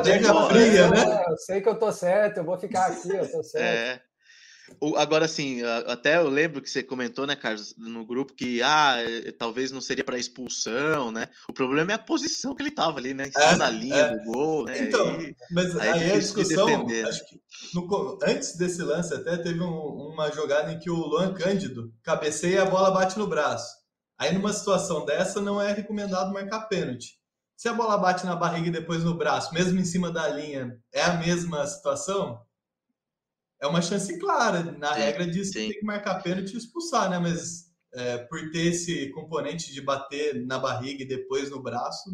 fria, 0.49 0.91
né? 0.91 1.25
Eu 1.29 1.37
sei 1.37 1.61
que 1.61 1.69
eu 1.69 1.79
tô 1.79 1.93
certo, 1.93 2.39
eu 2.39 2.45
vou 2.45 2.59
ficar 2.59 2.87
aqui, 2.87 3.09
eu 3.09 3.31
tô 3.31 3.41
certo. 3.45 3.63
É. 3.63 4.03
Agora, 4.97 5.25
assim, 5.25 5.63
até 5.63 6.17
eu 6.17 6.29
lembro 6.29 6.61
que 6.63 6.71
você 6.71 6.83
comentou, 6.83 7.27
né, 7.27 7.37
Carlos, 7.37 7.75
no 7.77 8.05
grupo 8.05 8.35
que 8.35 8.63
ah, 8.63 8.97
é, 8.99 9.31
talvez 9.33 9.71
não 9.71 9.81
seria 9.81 10.05
para 10.05 10.19
expulsão, 10.19 11.11
né? 11.11 11.29
O 11.49 11.53
problema 11.53 11.93
é 11.93 11.95
a 11.95 11.99
posição 11.99 12.55
que 12.55 12.63
ele 12.63 12.71
estava 12.71 12.99
ali, 12.99 13.13
né? 13.13 13.29
Em 13.29 13.33
cima 13.33 13.45
é, 13.45 13.57
da 13.57 13.71
linha 13.71 13.97
é. 13.97 14.17
do 14.17 14.25
gol, 14.25 14.65
né? 14.65 14.79
Então, 14.79 15.21
e, 15.21 15.37
mas 15.51 15.77
aí, 15.77 15.89
aí 15.91 16.13
a 16.13 16.19
discussão, 16.19 16.87
de 16.87 17.03
acho 17.03 17.29
que 17.29 17.41
no, 17.75 18.19
antes 18.23 18.57
desse 18.57 18.83
lance 18.83 19.13
até 19.13 19.37
teve 19.37 19.61
um, 19.61 20.13
uma 20.13 20.31
jogada 20.31 20.73
em 20.73 20.79
que 20.79 20.91
o 20.91 20.97
Luan 20.97 21.35
Cândido 21.35 21.93
cabeceia 22.03 22.55
e 22.55 22.59
a 22.59 22.65
bola 22.65 22.91
bate 22.91 23.19
no 23.19 23.27
braço. 23.27 23.85
Aí 24.19 24.33
numa 24.33 24.53
situação 24.53 25.05
dessa 25.05 25.41
não 25.41 25.61
é 25.61 25.73
recomendado 25.73 26.33
marcar 26.33 26.69
pênalti. 26.69 27.19
Se 27.57 27.69
a 27.69 27.75
bola 27.75 27.99
bate 27.99 28.27
na 28.27 28.35
barriga 28.35 28.69
e 28.69 28.73
depois 28.73 29.05
no 29.05 29.17
braço, 29.17 29.53
mesmo 29.55 29.79
em 29.79 29.85
cima 29.85 30.11
da 30.11 30.29
linha, 30.29 30.77
é 30.93 31.03
a 31.03 31.15
mesma 31.15 31.67
situação? 31.67 32.41
É 33.61 33.67
uma 33.67 33.83
chance 33.83 34.19
clara. 34.19 34.63
Na 34.73 34.95
sim, 34.95 35.01
regra 35.01 35.27
diz 35.27 35.49
que 35.49 35.59
tem 35.59 35.73
que 35.73 35.85
marcar 35.85 36.23
pênalti 36.23 36.55
e 36.55 36.59
expulsar, 36.59 37.11
né? 37.11 37.19
Mas 37.19 37.71
é, 37.95 38.19
por 38.19 38.51
ter 38.51 38.67
esse 38.67 39.11
componente 39.11 39.73
de 39.73 39.81
bater 39.81 40.45
na 40.47 40.59
barriga 40.59 41.03
e 41.03 41.09
depois 41.09 41.51
no 41.51 41.63
braço, 41.63 42.11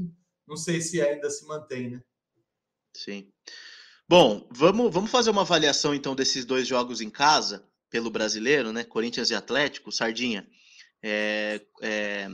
não 0.47 0.57
sei 0.57 0.81
se 0.81 1.01
ainda 1.01 1.31
se 1.31 1.47
mantém, 1.47 1.91
né? 1.91 2.03
Sim. 2.95 3.31
Bom, 4.09 4.49
vamos, 4.51 4.93
vamos 4.93 5.11
fazer 5.11 5.31
uma 5.31 5.43
avaliação 5.43 5.95
então 5.95 6.15
desses 6.15 6.45
dois 6.45 6.67
jogos 6.67 7.01
em 7.01 7.09
casa, 7.09 7.65
pelo 7.89 8.11
brasileiro, 8.11 8.73
né? 8.73 8.85
Corinthians 8.85 9.31
e 9.31 9.35
Atlético, 9.35 9.93
Sardinha. 9.93 10.47
É, 11.03 11.61
é, 11.81 12.29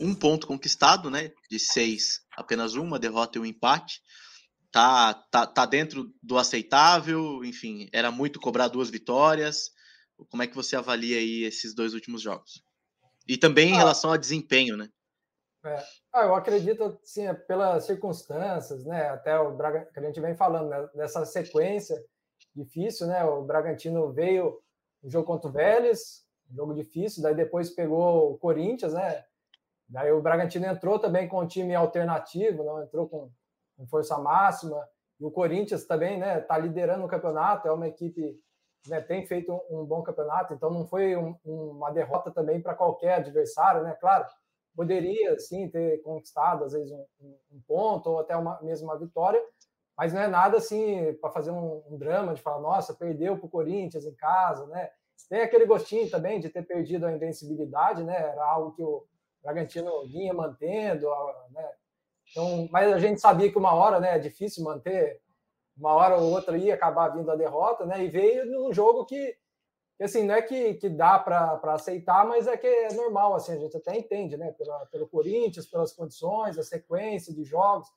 um 0.00 0.14
ponto 0.14 0.46
conquistado, 0.46 1.10
né? 1.10 1.30
De 1.50 1.58
seis, 1.58 2.22
apenas 2.36 2.74
uma 2.74 2.98
derrota 2.98 3.38
e 3.38 3.40
um 3.40 3.46
empate 3.46 4.00
tá, 4.72 5.14
tá, 5.30 5.46
tá 5.46 5.66
dentro 5.66 6.12
do 6.22 6.38
aceitável, 6.38 7.44
enfim, 7.44 7.88
era 7.92 8.10
muito 8.10 8.40
cobrar 8.40 8.68
duas 8.68 8.90
vitórias. 8.90 9.70
Como 10.30 10.42
é 10.42 10.46
que 10.46 10.56
você 10.56 10.74
avalia 10.74 11.18
aí 11.18 11.44
esses 11.44 11.74
dois 11.74 11.94
últimos 11.94 12.22
jogos? 12.22 12.64
E 13.28 13.36
também 13.36 13.70
em 13.70 13.74
ah, 13.74 13.78
relação 13.78 14.10
ao 14.10 14.18
desempenho, 14.18 14.76
né? 14.76 14.88
É. 15.64 15.84
Ah, 16.12 16.24
eu 16.24 16.34
acredito, 16.34 16.98
sim, 17.04 17.26
é 17.26 17.34
pelas 17.34 17.84
circunstâncias, 17.84 18.84
né? 18.84 19.08
Até 19.10 19.38
o 19.38 19.54
Braga, 19.54 19.88
que 19.92 20.00
a 20.00 20.02
gente 20.02 20.20
vem 20.20 20.34
falando, 20.34 20.68
né? 20.68 20.88
dessa 20.94 21.24
sequência 21.24 22.02
difícil, 22.54 23.06
né? 23.06 23.24
O 23.24 23.42
Bragantino 23.42 24.12
veio 24.12 24.60
no 25.02 25.10
jogo 25.10 25.26
contra 25.26 25.48
o 25.48 25.52
Vélez, 25.52 26.24
jogo 26.50 26.74
difícil, 26.74 27.22
daí 27.22 27.34
depois 27.34 27.70
pegou 27.70 28.32
o 28.32 28.38
Corinthians, 28.38 28.94
né? 28.94 29.24
Daí 29.88 30.10
o 30.10 30.22
Bragantino 30.22 30.66
entrou 30.66 30.98
também 30.98 31.28
com 31.28 31.40
um 31.40 31.46
time 31.46 31.74
alternativo, 31.74 32.64
não 32.64 32.82
entrou 32.82 33.08
com 33.08 33.30
com 33.76 33.86
força 33.86 34.18
máxima. 34.18 34.86
E 35.20 35.24
o 35.24 35.30
Corinthians 35.30 35.84
também, 35.84 36.18
né, 36.18 36.40
está 36.40 36.58
liderando 36.58 37.04
o 37.04 37.08
campeonato, 37.08 37.68
é 37.68 37.72
uma 37.72 37.88
equipe 37.88 38.40
né, 38.88 39.00
tem 39.00 39.24
feito 39.26 39.52
um, 39.70 39.84
bom 39.84 40.02
campeonato, 40.02 40.54
então 40.54 40.70
não 40.70 40.86
foi 40.86 41.16
um, 41.16 41.36
uma 41.44 41.90
derrota 41.90 42.30
também 42.30 42.60
para 42.60 42.74
qualquer 42.74 43.14
adversário, 43.14 43.82
né? 43.82 43.96
Claro, 44.00 44.26
poderia 44.74 45.38
sim 45.38 45.68
ter 45.68 46.02
conquistado 46.02 46.64
às 46.64 46.72
vezes 46.72 46.90
um, 46.90 47.06
um 47.52 47.62
ponto 47.66 48.10
ou 48.10 48.18
até 48.18 48.36
uma 48.36 48.60
mesma 48.62 48.98
vitória, 48.98 49.40
mas 49.96 50.12
não 50.12 50.20
é 50.20 50.28
nada 50.28 50.56
assim 50.56 51.14
para 51.20 51.30
fazer 51.30 51.50
um, 51.50 51.82
um, 51.88 51.98
drama 51.98 52.34
de 52.34 52.42
falar, 52.42 52.60
nossa, 52.60 52.94
perdeu 52.94 53.36
para 53.36 53.46
o 53.46 53.50
Corinthians 53.50 54.04
em 54.04 54.14
casa, 54.14 54.66
né? 54.66 54.90
Tem 55.28 55.42
aquele 55.42 55.66
gostinho 55.66 56.10
também 56.10 56.40
de 56.40 56.48
ter 56.48 56.62
perdido 56.62 57.06
a 57.06 57.12
invencibilidade, 57.12 58.02
né? 58.02 58.16
Era 58.16 58.44
algo 58.44 58.72
que 58.72 58.82
o 58.82 59.06
Bragantino 59.42 60.06
vinha 60.06 60.34
mantendo, 60.34 61.06
né? 61.50 61.70
Então, 62.32 62.66
mas 62.72 62.90
a 62.90 62.98
gente 62.98 63.20
sabia 63.20 63.52
que 63.52 63.58
uma 63.58 63.74
hora 63.74 64.00
né, 64.00 64.16
é 64.16 64.18
difícil 64.18 64.64
manter 64.64 65.20
uma 65.76 65.92
hora 65.92 66.16
ou 66.16 66.30
outra 66.32 66.56
ia 66.56 66.74
acabar 66.74 67.10
vindo 67.10 67.30
a 67.30 67.36
derrota, 67.36 67.86
né? 67.86 68.04
E 68.04 68.08
veio 68.08 68.46
num 68.46 68.72
jogo 68.72 69.04
que, 69.04 69.36
assim, 70.00 70.24
não 70.24 70.34
é 70.34 70.42
que, 70.42 70.74
que 70.74 70.88
dá 70.88 71.18
para 71.18 71.60
aceitar, 71.74 72.26
mas 72.26 72.46
é 72.46 72.56
que 72.56 72.66
é 72.66 72.92
normal, 72.94 73.34
assim, 73.34 73.52
a 73.52 73.58
gente 73.58 73.76
até 73.76 73.96
entende, 73.96 74.36
né? 74.36 74.52
Pela, 74.52 74.86
pelo 74.86 75.08
Corinthians, 75.08 75.66
pelas 75.66 75.92
condições, 75.92 76.58
a 76.58 76.62
sequência 76.62 77.34
de 77.34 77.44
jogos, 77.44 77.88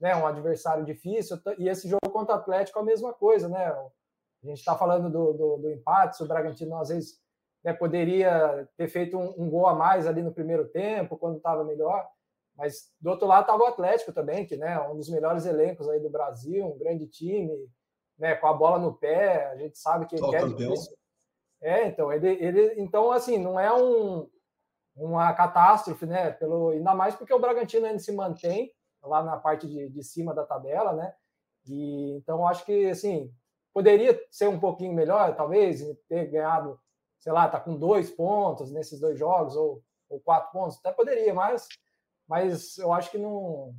né? 0.00 0.14
Um 0.16 0.26
adversário 0.26 0.84
difícil, 0.84 1.38
e 1.58 1.68
esse 1.68 1.88
jogo 1.88 2.10
contra 2.10 2.36
o 2.36 2.38
Atlético 2.38 2.78
é 2.78 2.82
a 2.82 2.84
mesma 2.84 3.12
coisa, 3.12 3.48
né? 3.48 3.66
A 3.66 4.46
gente 4.46 4.58
está 4.58 4.76
falando 4.76 5.10
do, 5.10 5.32
do, 5.32 5.56
do, 5.58 5.70
empate, 5.70 6.16
se 6.16 6.22
o 6.22 6.26
Bragantino 6.26 6.76
às 6.76 6.88
vezes 6.88 7.20
né, 7.62 7.72
poderia 7.72 8.68
ter 8.76 8.88
feito 8.88 9.16
um, 9.16 9.34
um 9.38 9.48
gol 9.48 9.68
a 9.68 9.74
mais 9.74 10.06
ali 10.06 10.20
no 10.22 10.34
primeiro 10.34 10.68
tempo, 10.68 11.16
quando 11.16 11.36
estava 11.36 11.62
melhor. 11.62 12.08
Mas 12.62 12.92
do 13.00 13.10
outro 13.10 13.26
lado 13.26 13.40
estava 13.40 13.64
o 13.64 13.66
Atlético 13.66 14.12
também, 14.12 14.46
que 14.46 14.56
né, 14.56 14.80
um 14.88 14.96
dos 14.96 15.08
melhores 15.08 15.46
elencos 15.46 15.88
aí 15.88 15.98
do 15.98 16.08
Brasil, 16.08 16.64
um 16.64 16.78
grande 16.78 17.08
time, 17.08 17.68
né, 18.16 18.36
com 18.36 18.46
a 18.46 18.52
bola 18.52 18.78
no 18.78 18.94
pé, 18.94 19.48
a 19.48 19.56
gente 19.56 19.76
sabe 19.76 20.06
que 20.06 20.14
ele 20.14 20.30
quer 20.30 20.46
difícil. 20.46 20.96
É, 21.60 21.88
então, 21.88 22.12
ele, 22.12 22.28
ele, 22.28 22.80
então 22.80 23.10
assim, 23.10 23.36
não 23.36 23.58
é 23.58 23.74
um, 23.74 24.30
uma 24.94 25.32
catástrofe, 25.32 26.06
né? 26.06 26.30
Pelo, 26.30 26.68
ainda 26.68 26.94
mais 26.94 27.16
porque 27.16 27.34
o 27.34 27.40
Bragantino 27.40 27.84
ainda 27.84 27.98
se 27.98 28.12
mantém 28.12 28.72
lá 29.02 29.24
na 29.24 29.36
parte 29.36 29.66
de, 29.66 29.88
de 29.88 30.04
cima 30.04 30.32
da 30.32 30.46
tabela, 30.46 30.92
né? 30.92 31.12
E 31.66 32.12
então 32.12 32.46
acho 32.46 32.64
que 32.64 32.86
assim 32.86 33.34
poderia 33.74 34.16
ser 34.30 34.46
um 34.46 34.60
pouquinho 34.60 34.94
melhor, 34.94 35.34
talvez, 35.34 35.82
ter 36.08 36.26
ganhado, 36.26 36.78
sei 37.18 37.32
lá, 37.32 37.48
tá 37.48 37.58
com 37.58 37.76
dois 37.76 38.08
pontos 38.08 38.70
nesses 38.70 39.00
dois 39.00 39.18
jogos 39.18 39.56
ou, 39.56 39.82
ou 40.08 40.20
quatro 40.20 40.52
pontos, 40.52 40.78
até 40.78 40.92
poderia, 40.92 41.34
mas 41.34 41.66
mas 42.32 42.78
eu 42.78 42.90
acho 42.94 43.10
que 43.10 43.18
não 43.18 43.76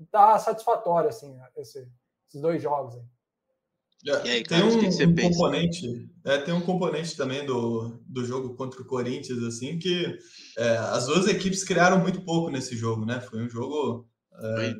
está 0.00 0.38
satisfatório 0.38 1.10
assim 1.10 1.36
esse, 1.58 1.86
esses 2.26 2.40
dois 2.40 2.62
jogos. 2.62 2.94
Aí. 2.94 3.04
É, 4.06 4.32
aí, 4.32 4.42
tem 4.42 4.62
um, 4.62 4.78
que 4.80 5.04
um 5.04 5.14
componente, 5.14 6.10
é, 6.24 6.38
tem 6.38 6.54
um 6.54 6.62
componente 6.62 7.14
também 7.14 7.44
do, 7.44 8.02
do 8.06 8.24
jogo 8.24 8.54
contra 8.54 8.80
o 8.80 8.86
Corinthians 8.86 9.42
assim 9.42 9.78
que 9.78 10.18
é, 10.56 10.76
as 10.78 11.04
duas 11.06 11.26
equipes 11.26 11.64
criaram 11.64 11.98
muito 11.98 12.22
pouco 12.22 12.50
nesse 12.50 12.74
jogo, 12.76 13.04
né? 13.04 13.20
Foi 13.20 13.42
um 13.42 13.48
jogo 13.48 14.08
é, 14.32 14.54
foi, 14.56 14.74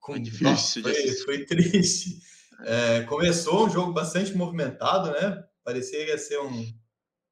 com, 0.00 0.12
foi 0.12 0.20
difícil, 0.20 0.82
nossa, 0.82 0.82
foi, 0.82 1.12
foi, 1.24 1.44
triste. 1.44 2.18
É, 2.64 3.02
começou 3.02 3.66
um 3.66 3.70
jogo 3.70 3.92
bastante 3.92 4.36
movimentado, 4.36 5.12
né? 5.12 5.44
Parecia 5.62 6.04
que 6.04 6.10
ia 6.10 6.18
ser 6.18 6.40
um, 6.40 6.66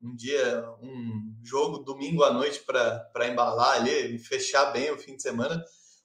um 0.02 0.14
dia, 0.14 0.64
um 0.80 1.34
jogo 1.42 1.78
domingo 1.78 2.22
à 2.22 2.32
noite 2.32 2.62
para 2.64 3.28
embalar 3.28 3.76
ali 3.76 4.16
e 4.16 4.18
fechar 4.18 4.72
bem 4.72 4.90
o 4.90 4.98
fim 4.98 5.16
de 5.16 5.22
semana, 5.22 5.62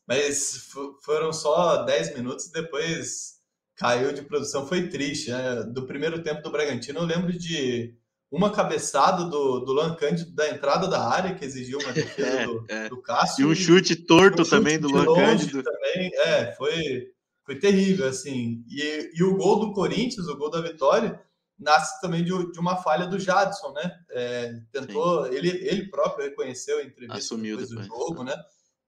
mas 0.08 0.67
foram 1.03 1.32
só 1.32 1.84
10 1.84 2.15
minutos 2.15 2.51
depois 2.51 3.34
caiu 3.75 4.13
de 4.13 4.21
produção. 4.21 4.67
Foi 4.67 4.89
triste, 4.89 5.32
né? 5.32 5.63
Do 5.63 5.86
primeiro 5.86 6.21
tempo 6.21 6.41
do 6.41 6.51
Bragantino, 6.51 6.99
eu 6.99 7.06
lembro 7.06 7.32
de 7.32 7.95
uma 8.32 8.51
cabeçada 8.51 9.25
do, 9.25 9.60
do 9.60 9.73
Lan 9.73 9.93
Cândido 9.95 10.32
da 10.34 10.49
entrada 10.49 10.88
da 10.88 11.08
área, 11.08 11.36
que 11.36 11.45
exigiu 11.45 11.77
uma 11.79 11.93
defesa 11.93 12.27
é, 12.41 12.45
do, 12.45 12.65
é. 12.67 12.89
do 12.89 13.01
Cássio. 13.01 13.43
E 13.43 13.51
um 13.51 13.56
chute 13.56 13.95
torto 13.95 14.41
um 14.41 14.45
chute 14.45 14.49
também 14.49 14.79
do 14.79 14.91
Lan 14.91 15.06
Cândido. 15.13 15.62
Também, 15.62 16.12
é, 16.15 16.51
foi, 16.53 17.10
foi 17.45 17.60
terrível, 17.60 18.08
assim. 18.08 18.63
E, 18.67 19.12
e 19.13 19.23
o 19.23 19.38
gol 19.38 19.60
do 19.60 19.73
Corinthians, 19.73 20.27
o 20.27 20.36
gol 20.36 20.49
da 20.49 20.62
vitória, 20.62 21.21
nasce 21.63 21.99
também 22.02 22.23
de, 22.23 22.52
de 22.52 22.60
uma 22.60 22.78
falha 22.78 23.08
do 23.08 23.19
Jadson, 23.19 23.71
né? 23.71 23.91
É, 24.12 24.54
tentou, 24.71 25.28
ele, 25.28 25.49
ele 25.49 25.89
próprio 25.89 26.26
reconheceu 26.26 26.82
em 26.82 26.88
entrevista 26.88 27.17
Assumiu 27.17 27.58
depois, 27.58 27.69
depois 27.69 27.88
do 27.88 28.08
jogo, 28.08 28.23
né? 28.23 28.36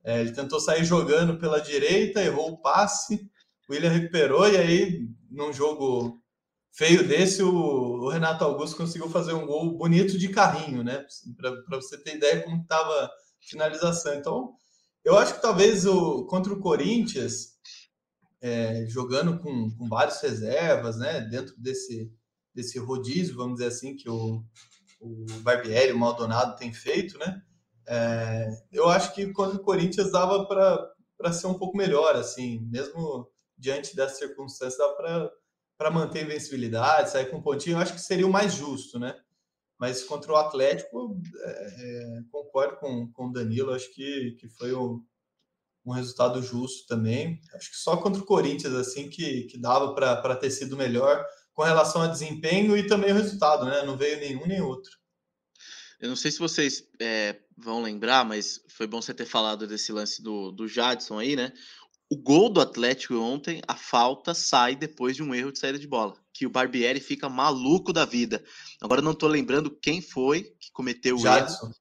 É, 0.04 0.22
ele 0.22 0.32
tentou 0.32 0.60
sair 0.60 0.86
jogando 0.86 1.40
pela 1.40 1.60
direita, 1.60 2.22
errou 2.22 2.52
o 2.52 2.62
passe, 2.62 3.28
o 3.68 3.74
William 3.74 3.90
recuperou 3.90 4.48
e 4.48 4.56
aí, 4.56 5.10
num 5.32 5.52
jogo 5.52 6.22
feio 6.72 7.08
desse, 7.08 7.42
o, 7.42 7.50
o 7.50 8.10
Renato 8.10 8.44
Augusto 8.44 8.78
conseguiu 8.78 9.10
fazer 9.10 9.34
um 9.34 9.46
gol 9.48 9.78
bonito 9.78 10.18
de 10.18 10.30
carrinho, 10.30 10.84
né? 10.84 11.04
Para 11.38 11.78
você 11.78 11.98
ter 11.98 12.18
ideia 12.18 12.44
como 12.44 12.62
estava 12.62 13.06
a 13.06 13.10
finalização. 13.40 14.14
Então, 14.14 14.54
eu 15.04 15.18
acho 15.18 15.36
que 15.36 15.42
talvez 15.42 15.86
o 15.86 16.26
contra 16.26 16.54
o 16.54 16.60
Corinthians, 16.60 17.56
é, 18.42 18.86
jogando 18.88 19.40
com, 19.40 19.72
com 19.72 19.88
várias 19.88 20.22
reservas, 20.22 20.98
né? 20.98 21.22
Dentro 21.22 21.56
desse 21.58 22.12
desse 22.56 22.80
rodízio, 22.80 23.36
vamos 23.36 23.56
dizer 23.56 23.68
assim, 23.68 23.96
que 23.96 24.10
o, 24.10 24.42
o 25.02 25.26
Barbieri, 25.42 25.92
o 25.92 26.00
Maldonado 26.00 26.56
tem 26.56 26.74
feito, 26.74 27.18
né? 27.20 27.42
É, 27.88 28.50
eu 28.72 28.90
acho 28.90 29.14
que 29.14 29.32
contra 29.34 29.58
o 29.58 29.64
Corinthians 29.64 30.12
dava 30.12 30.48
para 30.48 31.34
ser 31.34 31.48
um 31.48 31.54
pouco 31.54 31.78
melhor, 31.78 32.16
assim, 32.16 32.60
mesmo 32.72 33.30
diante 33.58 33.96
das 33.96 34.18
circunstâncias, 34.18 34.78
dá 34.78 35.32
para 35.78 35.92
manter 35.92 36.20
a 36.20 36.24
invencibilidade, 36.24 37.12
sair 37.12 37.30
com 37.30 37.38
um 37.38 37.42
pontinho, 37.42 37.76
eu 37.76 37.82
acho 37.82 37.94
que 37.94 38.02
seria 38.02 38.26
o 38.26 38.32
mais 38.32 38.54
justo, 38.54 38.98
né? 38.98 39.16
Mas 39.78 40.04
contra 40.04 40.32
o 40.32 40.38
Atlético, 40.38 41.22
é, 41.38 41.50
é, 41.50 42.22
concordo 42.32 42.78
com, 42.78 43.12
com 43.12 43.28
o 43.28 43.32
Danilo, 43.32 43.74
acho 43.74 43.94
que, 43.94 44.32
que 44.40 44.48
foi 44.48 44.74
um, 44.74 45.04
um 45.86 45.92
resultado 45.92 46.42
justo 46.42 46.88
também. 46.88 47.42
Acho 47.54 47.70
que 47.72 47.78
só 47.78 47.98
contra 47.98 48.22
o 48.22 48.26
Corinthians, 48.26 48.74
assim, 48.74 49.10
que, 49.10 49.44
que 49.44 49.58
dava 49.58 49.94
para 49.94 50.36
ter 50.38 50.50
sido 50.50 50.78
melhor 50.78 51.26
com 51.56 51.64
relação 51.64 52.02
a 52.02 52.08
desempenho 52.08 52.78
e 52.78 52.86
também 52.86 53.12
o 53.12 53.16
resultado, 53.16 53.66
né? 53.66 53.82
Não 53.84 53.98
veio 53.98 54.20
nenhum 54.20 54.46
nem 54.46 54.62
outro. 54.62 54.92
Eu 56.00 56.10
não 56.10 56.16
sei 56.16 56.30
se 56.30 56.38
vocês 56.38 56.84
é, 57.00 57.38
vão 57.58 57.82
lembrar, 57.82 58.26
mas 58.26 58.60
foi 58.68 58.86
bom 58.86 59.02
você 59.02 59.14
ter 59.14 59.26
falado 59.26 59.66
desse 59.66 59.92
lance 59.94 60.22
do, 60.22 60.52
do 60.52 60.68
Jadson 60.68 61.18
aí, 61.18 61.36
né? 61.36 61.54
O 62.12 62.18
gol 62.18 62.50
do 62.50 62.62
Atlético 62.62 63.16
ontem, 63.16 63.62
a 63.68 63.76
falta 63.76 64.34
sai 64.34 64.76
depois 64.76 65.16
de 65.16 65.24
um 65.24 65.34
erro 65.34 65.52
de 65.52 65.58
saída 65.58 65.80
de 65.80 65.88
bola. 65.88 66.14
Que 66.34 66.46
o 66.46 66.50
Barbieri 66.50 67.00
fica 67.00 67.30
maluco 67.30 67.94
da 67.94 68.06
vida. 68.06 68.44
Agora 68.82 69.02
não 69.02 69.14
tô 69.14 69.26
lembrando 69.26 69.72
quem 69.72 70.02
foi 70.02 70.44
que 70.60 70.72
cometeu 70.72 71.16
o 71.16 71.20
Jadson. 71.20 71.68
erro. 71.68 71.76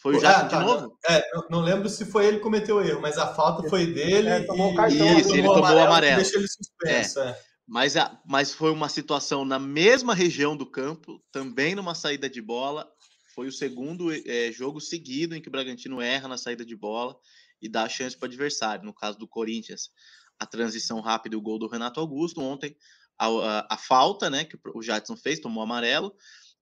Foi 0.00 0.16
o 0.16 0.20
Jadson 0.20 0.40
ah, 0.40 0.44
de 0.44 0.50
tá, 0.50 0.60
novo? 0.60 0.98
É, 1.08 1.30
não, 1.34 1.46
não, 1.50 1.60
lembro 1.60 1.88
se 1.88 2.04
foi 2.06 2.26
ele 2.26 2.38
que 2.38 2.42
cometeu 2.42 2.76
o 2.76 2.80
erro, 2.80 3.00
mas 3.00 3.18
a 3.18 3.32
falta 3.34 3.68
foi 3.68 3.86
dele. 3.86 4.28
É, 4.28 4.42
tomou 4.42 4.72
e, 4.72 4.76
cartão, 4.76 5.18
Isso, 5.18 5.32
ele 5.32 5.42
tomou 5.42 5.54
o 5.54 5.58
amarelo. 5.58 5.86
amarelo. 5.86 6.16
Deixa 6.16 6.36
ele 6.36 6.48
suspenso, 6.48 7.20
é. 7.20 7.28
é. 7.28 7.53
Mas, 7.66 7.96
a, 7.96 8.20
mas 8.26 8.52
foi 8.52 8.70
uma 8.70 8.88
situação 8.88 9.44
na 9.44 9.58
mesma 9.58 10.14
região 10.14 10.56
do 10.56 10.66
campo, 10.66 11.22
também 11.32 11.74
numa 11.74 11.94
saída 11.94 12.28
de 12.28 12.42
bola. 12.42 12.90
Foi 13.34 13.48
o 13.48 13.52
segundo 13.52 14.12
é, 14.12 14.52
jogo 14.52 14.80
seguido 14.80 15.34
em 15.34 15.40
que 15.40 15.48
o 15.48 15.52
Bragantino 15.52 16.00
erra 16.00 16.28
na 16.28 16.36
saída 16.36 16.64
de 16.64 16.76
bola 16.76 17.18
e 17.60 17.68
dá 17.68 17.88
chance 17.88 18.16
para 18.16 18.26
o 18.26 18.28
adversário. 18.28 18.84
No 18.84 18.94
caso 18.94 19.18
do 19.18 19.26
Corinthians, 19.26 19.90
a 20.38 20.46
transição 20.46 21.00
rápida 21.00 21.34
e 21.34 21.38
o 21.38 21.42
gol 21.42 21.58
do 21.58 21.66
Renato 21.66 22.00
Augusto. 22.00 22.40
Ontem, 22.40 22.76
a, 23.18 23.26
a, 23.26 23.66
a 23.70 23.76
falta 23.78 24.28
né, 24.28 24.44
que 24.44 24.58
o 24.74 24.82
Jadson 24.82 25.16
fez, 25.16 25.40
tomou 25.40 25.62
amarelo, 25.62 26.14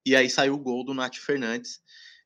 e 0.07 0.15
aí 0.15 0.31
saiu 0.31 0.55
o 0.55 0.59
gol 0.59 0.85
do 0.85 0.95
Nath 0.95 1.17
Fernandes. 1.17 1.81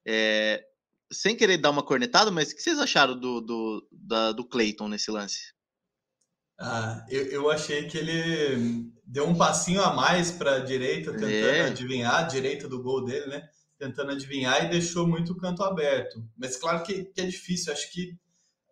É, 0.07 0.65
sem 1.13 1.37
querer 1.37 1.59
dar 1.59 1.71
uma 1.71 1.83
cornetada, 1.83 2.31
mas 2.31 2.51
o 2.51 2.57
que 2.57 2.63
vocês 2.63 2.79
acharam 2.79 3.19
do, 3.19 3.41
do, 3.41 3.89
do 4.35 4.45
Cleiton 4.45 4.89
nesse 4.89 5.11
lance? 5.11 5.56
Ah, 6.59 7.05
eu, 7.09 7.27
eu 7.27 7.51
achei 7.51 7.87
que 7.87 7.99
ele 7.99 8.91
deu 9.05 9.27
um 9.29 9.37
passinho 9.37 9.83
a 9.83 9.95
mais 9.95 10.31
para 10.31 10.57
a 10.57 10.59
direita, 10.61 11.13
tentando 11.13 11.31
é. 11.31 11.67
adivinhar 11.67 12.15
a 12.15 12.23
direita 12.23 12.69
do 12.69 12.83
gol 12.83 13.05
dele, 13.05 13.27
né? 13.27 13.49
Tentando 13.79 14.13
adivinhar 14.13 14.65
e 14.65 14.71
deixou 14.71 15.07
muito 15.07 15.33
o 15.33 15.37
canto 15.37 15.63
aberto. 15.63 16.27
Mas 16.37 16.57
claro 16.57 16.83
que, 16.83 17.05
que 17.05 17.21
é 17.21 17.27
difícil, 17.27 17.73
acho 17.73 17.93
que 17.93 18.17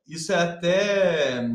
isso 0.06 0.32
é 0.32 0.36
até 0.36 1.48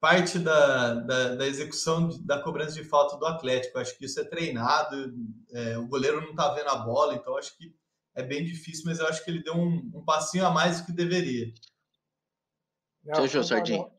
parte 0.00 0.38
da, 0.40 0.94
da, 0.94 1.34
da, 1.36 1.46
execução 1.46 2.08
da 2.24 2.42
cobrança 2.42 2.74
de 2.74 2.84
falta 2.84 3.16
do 3.16 3.24
Atlético. 3.24 3.78
Acho 3.78 3.96
que 3.96 4.04
isso 4.04 4.20
é 4.20 4.24
treinado, 4.24 5.14
é, 5.52 5.78
o 5.78 5.86
goleiro 5.86 6.20
não 6.20 6.30
está 6.30 6.52
vendo 6.52 6.68
a 6.68 6.76
bola, 6.76 7.14
então 7.14 7.38
acho 7.38 7.56
que 7.56 7.72
é 8.14 8.22
bem 8.22 8.44
difícil, 8.44 8.84
mas 8.86 8.98
eu 8.98 9.06
acho 9.06 9.24
que 9.24 9.30
ele 9.30 9.42
deu 9.42 9.54
um, 9.54 9.92
um 9.94 10.04
passinho 10.04 10.44
a 10.44 10.50
mais 10.50 10.80
do 10.80 10.86
que 10.86 10.92
deveria. 10.92 11.52
Não, 13.04 13.28
Seu 13.28 13.44
Sardinho. 13.44 13.90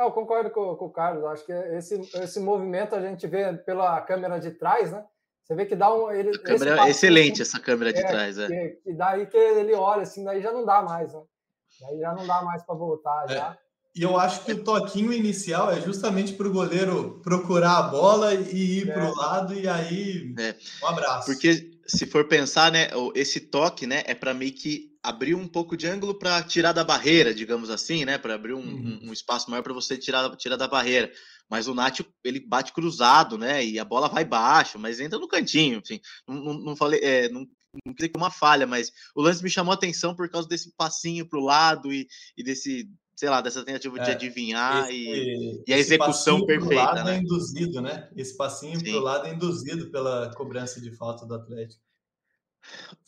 Eu 0.00 0.10
concordo 0.10 0.50
com, 0.50 0.74
com 0.76 0.86
o 0.86 0.90
Carlos. 0.90 1.24
Acho 1.24 1.44
que 1.44 1.52
esse, 1.52 2.00
esse 2.14 2.40
movimento 2.40 2.94
a 2.94 3.00
gente 3.00 3.26
vê 3.26 3.52
pela 3.52 4.00
câmera 4.00 4.40
de 4.40 4.50
trás, 4.50 4.90
né? 4.90 5.04
Você 5.44 5.54
vê 5.54 5.66
que 5.66 5.76
dá 5.76 5.92
um. 5.94 6.10
Ele, 6.10 6.30
a 6.30 6.38
câmera 6.38 6.86
é 6.86 6.90
excelente 6.90 7.42
essa 7.42 7.58
câmera 7.58 7.92
de 7.92 8.00
é, 8.00 8.06
trás, 8.06 8.38
é. 8.38 8.46
Que, 8.46 8.68
que 8.84 8.92
daí 8.94 9.26
que 9.26 9.36
ele 9.36 9.74
olha, 9.74 10.02
assim, 10.02 10.24
daí 10.24 10.40
já 10.40 10.52
não 10.52 10.64
dá 10.64 10.80
mais, 10.80 11.12
né? 11.12 11.20
Daí 11.80 11.98
já 11.98 12.14
não 12.14 12.26
dá 12.26 12.42
mais 12.42 12.62
para 12.62 12.74
voltar. 12.74 13.24
É. 13.28 13.34
Já. 13.34 13.58
E 13.94 14.02
eu 14.02 14.16
acho 14.16 14.44
que 14.44 14.52
o 14.52 14.62
toquinho 14.62 15.12
inicial 15.12 15.70
é 15.72 15.80
justamente 15.80 16.34
para 16.34 16.46
o 16.46 16.52
goleiro 16.52 17.20
procurar 17.24 17.78
a 17.78 17.82
bola 17.82 18.32
e 18.32 18.78
ir 18.78 18.88
é. 18.88 18.92
para 18.92 19.10
o 19.10 19.16
lado, 19.16 19.54
e 19.54 19.68
aí 19.68 20.32
é. 20.38 20.54
um 20.84 20.86
abraço. 20.86 21.26
Porque 21.26 21.78
se 21.84 22.06
for 22.06 22.28
pensar, 22.28 22.70
né, 22.70 22.88
esse 23.16 23.40
toque, 23.40 23.88
né, 23.88 24.04
é 24.06 24.14
para 24.14 24.32
meio 24.32 24.52
que 24.52 24.89
abrir 25.02 25.34
um 25.34 25.48
pouco 25.48 25.76
de 25.76 25.86
ângulo 25.86 26.14
para 26.14 26.42
tirar 26.42 26.72
da 26.72 26.84
barreira, 26.84 27.34
digamos 27.34 27.70
assim, 27.70 28.04
né? 28.04 28.18
Para 28.18 28.34
abrir 28.34 28.52
um, 28.52 28.60
uhum. 28.60 29.00
um, 29.04 29.12
espaço 29.12 29.50
maior 29.50 29.62
para 29.62 29.72
você 29.72 29.96
tirar, 29.96 30.34
tirar 30.36 30.56
da 30.56 30.68
barreira. 30.68 31.10
Mas 31.48 31.66
o 31.66 31.74
Nath, 31.74 32.00
ele 32.22 32.40
bate 32.40 32.72
cruzado, 32.72 33.38
né? 33.38 33.64
E 33.64 33.78
a 33.78 33.84
bola 33.84 34.08
vai 34.08 34.24
baixo, 34.24 34.78
mas 34.78 35.00
entra 35.00 35.18
no 35.18 35.28
cantinho. 35.28 35.78
Enfim, 35.78 36.00
não, 36.28 36.36
não, 36.36 36.54
não 36.54 36.76
falei, 36.76 37.00
é, 37.02 37.28
não, 37.28 37.46
não 37.84 37.94
queria 37.94 38.10
que 38.10 38.18
uma 38.18 38.30
falha, 38.30 38.66
mas 38.66 38.92
o 39.14 39.22
lance 39.22 39.42
me 39.42 39.50
chamou 39.50 39.72
a 39.72 39.74
atenção 39.74 40.14
por 40.14 40.28
causa 40.28 40.48
desse 40.48 40.72
passinho 40.76 41.26
para 41.26 41.38
o 41.38 41.44
lado 41.44 41.92
e, 41.92 42.06
e 42.36 42.42
desse 42.42 42.88
sei 43.16 43.28
lá, 43.28 43.42
dessa 43.42 43.62
tentativa 43.62 43.98
é, 43.98 44.02
de 44.02 44.10
adivinhar 44.12 44.88
esse, 44.88 44.94
e, 44.94 45.64
e, 45.68 45.74
a 45.74 45.78
execução 45.78 46.46
perfeita. 46.46 46.74
lado 46.74 47.04
né? 47.04 47.16
é 47.16 47.18
induzido, 47.18 47.82
né? 47.82 48.08
Esse 48.16 48.34
passinho 48.34 48.82
para 48.82 48.92
o 48.92 49.00
lado 49.00 49.26
é 49.26 49.34
induzido 49.34 49.90
pela 49.90 50.32
cobrança 50.34 50.80
de 50.80 50.90
falta 50.96 51.26
do 51.26 51.34
Atlético. 51.34 51.82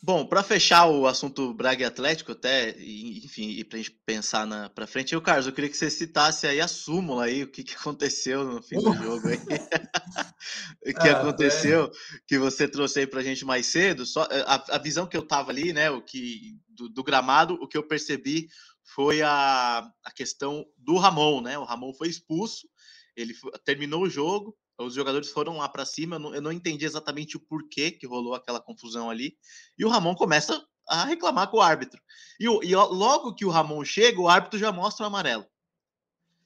Bom, 0.04 0.26
para 0.26 0.42
fechar 0.42 0.86
o 0.86 1.06
assunto 1.06 1.54
Braga 1.54 1.82
e 1.82 1.86
Atlético, 1.86 2.32
até, 2.32 2.70
enfim, 2.70 3.50
e 3.50 3.62
para 3.62 3.78
a 3.78 3.82
gente 3.82 3.92
pensar 4.04 4.68
para 4.70 4.86
frente, 4.86 5.14
eu, 5.14 5.22
Carlos, 5.22 5.46
eu 5.46 5.52
queria 5.52 5.70
que 5.70 5.76
você 5.76 5.88
citasse 5.88 6.44
aí 6.44 6.60
a 6.60 6.66
súmula 6.66 7.26
aí, 7.26 7.44
o 7.44 7.48
que, 7.48 7.62
que 7.62 7.74
aconteceu 7.76 8.44
no 8.44 8.60
fim 8.60 8.78
do 8.78 8.92
jogo 8.94 9.28
aí. 9.28 9.38
o 10.84 11.00
que 11.00 11.08
ah, 11.08 11.20
aconteceu, 11.20 11.84
é. 11.84 11.90
que 12.26 12.36
você 12.36 12.66
trouxe 12.66 13.00
aí 13.00 13.06
para 13.06 13.20
a 13.20 13.22
gente 13.22 13.44
mais 13.44 13.66
cedo. 13.66 14.04
Só, 14.04 14.24
eh, 14.24 14.44
a, 14.44 14.74
a, 14.74 14.78
visão 14.78 15.06
que 15.06 15.16
eu 15.16 15.22
tava 15.22 15.52
ali, 15.52 15.72
né, 15.72 15.88
o 15.88 16.02
que, 16.02 16.58
do, 16.68 16.88
do, 16.88 17.04
gramado, 17.04 17.54
o 17.54 17.68
que 17.68 17.76
eu 17.76 17.86
percebi 17.86 18.48
foi 18.82 19.22
a, 19.22 19.88
a 20.04 20.10
questão 20.10 20.66
do 20.76 20.96
Ramon, 20.96 21.42
né? 21.42 21.56
O 21.56 21.64
Ramon 21.64 21.94
foi 21.94 22.08
expulso, 22.08 22.68
ele 23.16 23.34
terminou 23.64 24.02
o 24.02 24.10
jogo, 24.10 24.56
os 24.78 24.94
jogadores 24.94 25.30
foram 25.30 25.58
lá 25.58 25.68
para 25.68 25.84
cima, 25.84 26.16
eu 26.16 26.20
não, 26.20 26.34
eu 26.34 26.42
não, 26.42 26.52
entendi 26.52 26.84
exatamente 26.84 27.36
o 27.36 27.40
porquê 27.40 27.90
que 27.90 28.06
rolou 28.06 28.34
aquela 28.34 28.60
confusão 28.60 29.10
ali. 29.10 29.36
E 29.78 29.84
o 29.84 29.88
Ramon 29.88 30.14
começa 30.14 30.64
a 30.88 31.04
reclamar 31.04 31.50
com 31.50 31.58
o 31.58 31.62
árbitro. 31.62 32.00
E, 32.40 32.44
e 32.44 32.74
logo 32.74 33.34
que 33.34 33.44
o 33.44 33.50
Ramon 33.50 33.84
chega, 33.84 34.20
o 34.20 34.28
árbitro 34.28 34.58
já 34.58 34.72
mostra 34.72 35.04
o 35.04 35.06
amarelo. 35.06 35.46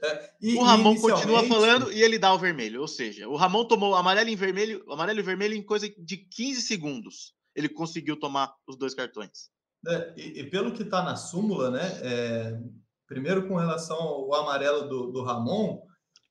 É, 0.03 0.31
e, 0.41 0.55
o 0.57 0.63
Ramon 0.63 0.91
inicialmente... 0.91 1.27
continua 1.27 1.45
falando 1.49 1.93
e 1.93 2.03
ele 2.03 2.19
dá 2.19 2.33
o 2.35 2.39
vermelho. 2.39 2.81
Ou 2.81 2.89
seja, 2.89 3.29
o 3.29 3.37
Ramon 3.37 3.65
tomou 3.65 3.95
amarelo 3.95 4.29
em 4.29 4.37
vermelho, 4.37 4.85
amarelo 4.91 5.21
e 5.21 5.23
vermelho 5.23 5.55
em 5.55 5.63
coisa 5.63 5.89
de 5.89 6.17
15 6.17 6.63
segundos. 6.63 7.35
Ele 7.55 7.69
conseguiu 7.69 8.19
tomar 8.19 8.55
os 8.67 8.77
dois 8.77 8.95
cartões. 8.95 9.51
É, 9.87 10.15
e, 10.17 10.41
e, 10.41 10.51
pelo 10.51 10.73
que 10.73 10.83
está 10.83 11.03
na 11.03 11.17
súmula, 11.17 11.71
né? 11.71 12.01
É, 12.03 12.59
primeiro 13.07 13.49
com 13.49 13.57
relação 13.57 13.97
ao 13.97 14.35
amarelo 14.35 14.89
do, 14.89 15.13
do 15.13 15.23
Ramon, 15.23 15.81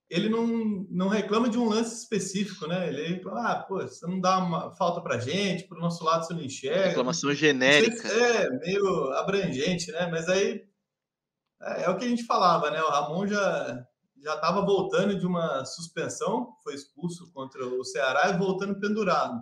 ele 0.10 0.30
não, 0.30 0.46
não 0.90 1.08
reclama 1.08 1.50
de 1.50 1.58
um 1.58 1.68
lance 1.68 2.04
específico, 2.04 2.68
né? 2.68 2.88
Ele 2.88 3.22
fala, 3.22 3.52
ah, 3.52 3.64
pô, 3.64 3.82
você 3.82 4.06
não 4.06 4.20
dá 4.20 4.38
uma 4.38 4.72
falta 4.76 5.02
pra 5.02 5.18
gente, 5.18 5.68
pro 5.68 5.80
nosso 5.80 6.04
lado 6.04 6.26
você 6.26 6.34
não 6.34 6.42
enxerga. 6.42 6.90
Reclamação 6.90 7.34
genérica. 7.34 8.08
É, 8.08 8.50
meio 8.60 9.12
abrangente, 9.14 9.92
né? 9.92 10.08
Mas 10.08 10.30
aí 10.30 10.64
é, 11.62 11.84
é, 11.84 11.90
o 11.90 11.98
que 11.98 12.06
a 12.06 12.08
gente 12.08 12.26
falava, 12.26 12.70
né? 12.70 12.82
O 12.82 12.90
Ramon 12.90 13.28
já 13.28 13.86
já 14.24 14.34
estava 14.34 14.66
voltando 14.66 15.20
de 15.20 15.26
uma 15.28 15.64
suspensão, 15.66 16.56
foi 16.64 16.74
expulso 16.74 17.32
contra 17.32 17.64
o 17.64 17.84
Ceará 17.84 18.30
e 18.30 18.38
voltando 18.38 18.80
pendurado. 18.80 19.40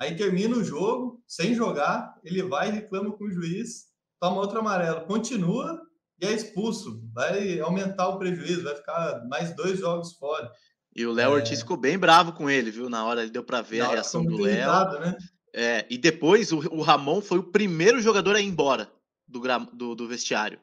Aí 0.00 0.16
termina 0.16 0.56
o 0.56 0.64
jogo, 0.64 1.22
sem 1.28 1.54
jogar, 1.54 2.18
ele 2.24 2.42
vai 2.42 2.70
e 2.70 2.72
reclama 2.72 3.12
com 3.12 3.24
o 3.24 3.30
juiz, 3.30 3.88
toma 4.18 4.40
outro 4.40 4.60
amarelo, 4.60 5.04
continua 5.04 5.78
e 6.22 6.26
é 6.26 6.32
expulso. 6.32 7.02
Vai 7.12 7.58
aumentar 7.58 8.08
o 8.08 8.18
prejuízo, 8.18 8.62
vai 8.62 8.76
ficar 8.76 9.24
mais 9.28 9.54
dois 9.56 9.80
jogos 9.80 10.12
fora. 10.12 10.50
E 10.94 11.04
o 11.04 11.12
Léo 11.12 11.32
é... 11.32 11.34
Ortiz 11.34 11.58
ficou 11.58 11.76
bem 11.76 11.98
bravo 11.98 12.32
com 12.32 12.48
ele, 12.48 12.70
viu? 12.70 12.88
Na 12.88 13.04
hora 13.04 13.22
ele 13.22 13.30
deu 13.30 13.42
para 13.42 13.60
ver 13.60 13.80
Na 13.80 13.86
a 13.86 13.90
reação 13.90 14.24
do 14.24 14.36
Léo. 14.36 15.00
Né? 15.00 15.16
É, 15.52 15.86
e 15.90 15.98
depois 15.98 16.52
o, 16.52 16.58
o, 16.70 16.80
Ramon 16.80 17.20
foi 17.20 17.38
o 17.38 17.42
primeiro 17.42 18.00
jogador 18.00 18.36
a 18.36 18.40
ir 18.40 18.46
embora 18.46 18.90
do, 19.26 19.40
do, 19.72 19.94
do 19.94 20.08
vestiário. 20.08 20.60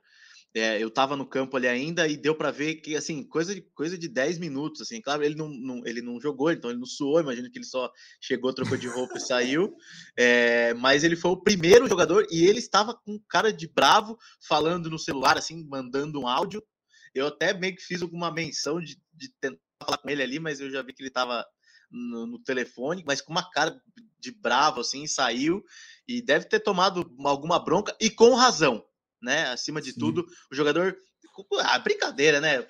É, 0.55 0.81
eu 0.81 0.89
tava 0.89 1.15
no 1.15 1.27
campo 1.27 1.55
ali 1.55 1.67
ainda 1.67 2.07
e 2.07 2.17
deu 2.17 2.33
para 2.33 2.49
ver 2.49 2.75
que, 2.75 2.95
assim, 2.95 3.23
coisa 3.23 3.53
de, 3.53 3.61
coisa 3.61 3.95
de 3.95 4.07
10 4.07 4.39
minutos, 4.39 4.81
assim, 4.81 4.99
claro, 4.99 5.23
ele 5.23 5.35
não, 5.35 5.47
não, 5.47 5.85
ele 5.85 6.01
não 6.01 6.19
jogou, 6.19 6.51
então 6.51 6.71
ele 6.71 6.79
não 6.79 6.87
suou, 6.87 7.19
imagino 7.19 7.51
que 7.51 7.59
ele 7.59 7.65
só 7.65 7.91
chegou, 8.19 8.51
trocou 8.51 8.75
de 8.75 8.87
roupa 8.87 9.17
e 9.17 9.21
saiu, 9.21 9.75
é, 10.17 10.73
mas 10.73 11.03
ele 11.03 11.15
foi 11.15 11.31
o 11.31 11.41
primeiro 11.41 11.87
jogador 11.87 12.25
e 12.31 12.47
ele 12.47 12.57
estava 12.57 12.95
com 12.95 13.19
cara 13.29 13.53
de 13.53 13.67
bravo, 13.67 14.17
falando 14.41 14.89
no 14.89 14.97
celular, 14.97 15.37
assim, 15.37 15.63
mandando 15.67 16.19
um 16.19 16.27
áudio, 16.27 16.63
eu 17.13 17.27
até 17.27 17.53
meio 17.53 17.75
que 17.75 17.83
fiz 17.83 18.01
alguma 18.01 18.31
menção 18.31 18.81
de, 18.81 18.99
de 19.13 19.29
tentar 19.39 19.59
falar 19.83 19.97
com 19.97 20.09
ele 20.09 20.23
ali, 20.23 20.39
mas 20.39 20.59
eu 20.59 20.69
já 20.69 20.81
vi 20.81 20.93
que 20.93 21.01
ele 21.01 21.09
estava 21.09 21.45
no, 21.91 22.25
no, 22.25 22.39
telefone, 22.39 23.03
mas 23.05 23.21
com 23.21 23.31
uma 23.31 23.49
cara 23.49 23.79
de 24.19 24.31
bravo, 24.31 24.81
assim, 24.81 25.07
saiu 25.07 25.63
e 26.07 26.21
deve 26.21 26.45
ter 26.45 26.59
tomado 26.59 27.09
alguma 27.23 27.57
bronca 27.63 27.95
e 27.99 28.09
com 28.09 28.35
razão, 28.35 28.83
né? 29.21 29.49
Acima 29.49 29.81
de 29.81 29.91
Sim. 29.91 29.99
tudo, 29.99 30.25
o 30.51 30.55
jogador. 30.55 30.97
Ah, 31.61 31.79
brincadeira, 31.79 32.41
né? 32.41 32.65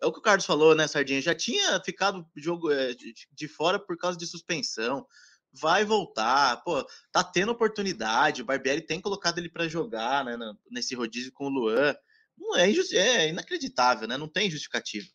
É 0.00 0.06
o 0.06 0.12
que 0.12 0.18
o 0.18 0.22
Carlos 0.22 0.46
falou, 0.46 0.74
né, 0.74 0.86
Sardinha? 0.86 1.20
Já 1.20 1.34
tinha 1.34 1.80
ficado 1.80 2.26
jogo 2.36 2.70
eh, 2.70 2.94
de 3.32 3.48
fora 3.48 3.78
por 3.78 3.96
causa 3.96 4.16
de 4.16 4.26
suspensão. 4.26 5.06
Vai 5.52 5.84
voltar, 5.84 6.62
pô, 6.62 6.86
tá 7.10 7.22
tendo 7.22 7.52
oportunidade. 7.52 8.42
O 8.42 8.44
Barbieri 8.44 8.80
tem 8.80 9.00
colocado 9.00 9.38
ele 9.38 9.50
para 9.50 9.68
jogar, 9.68 10.24
né, 10.24 10.36
nesse 10.70 10.94
rodízio 10.94 11.32
com 11.32 11.46
o 11.46 11.50
Luan. 11.50 11.94
Não 12.38 12.56
é, 12.56 12.70
é 12.70 13.28
inacreditável, 13.28 14.08
né? 14.08 14.16
Não 14.16 14.28
tem 14.28 14.50
justificativa. 14.50 15.06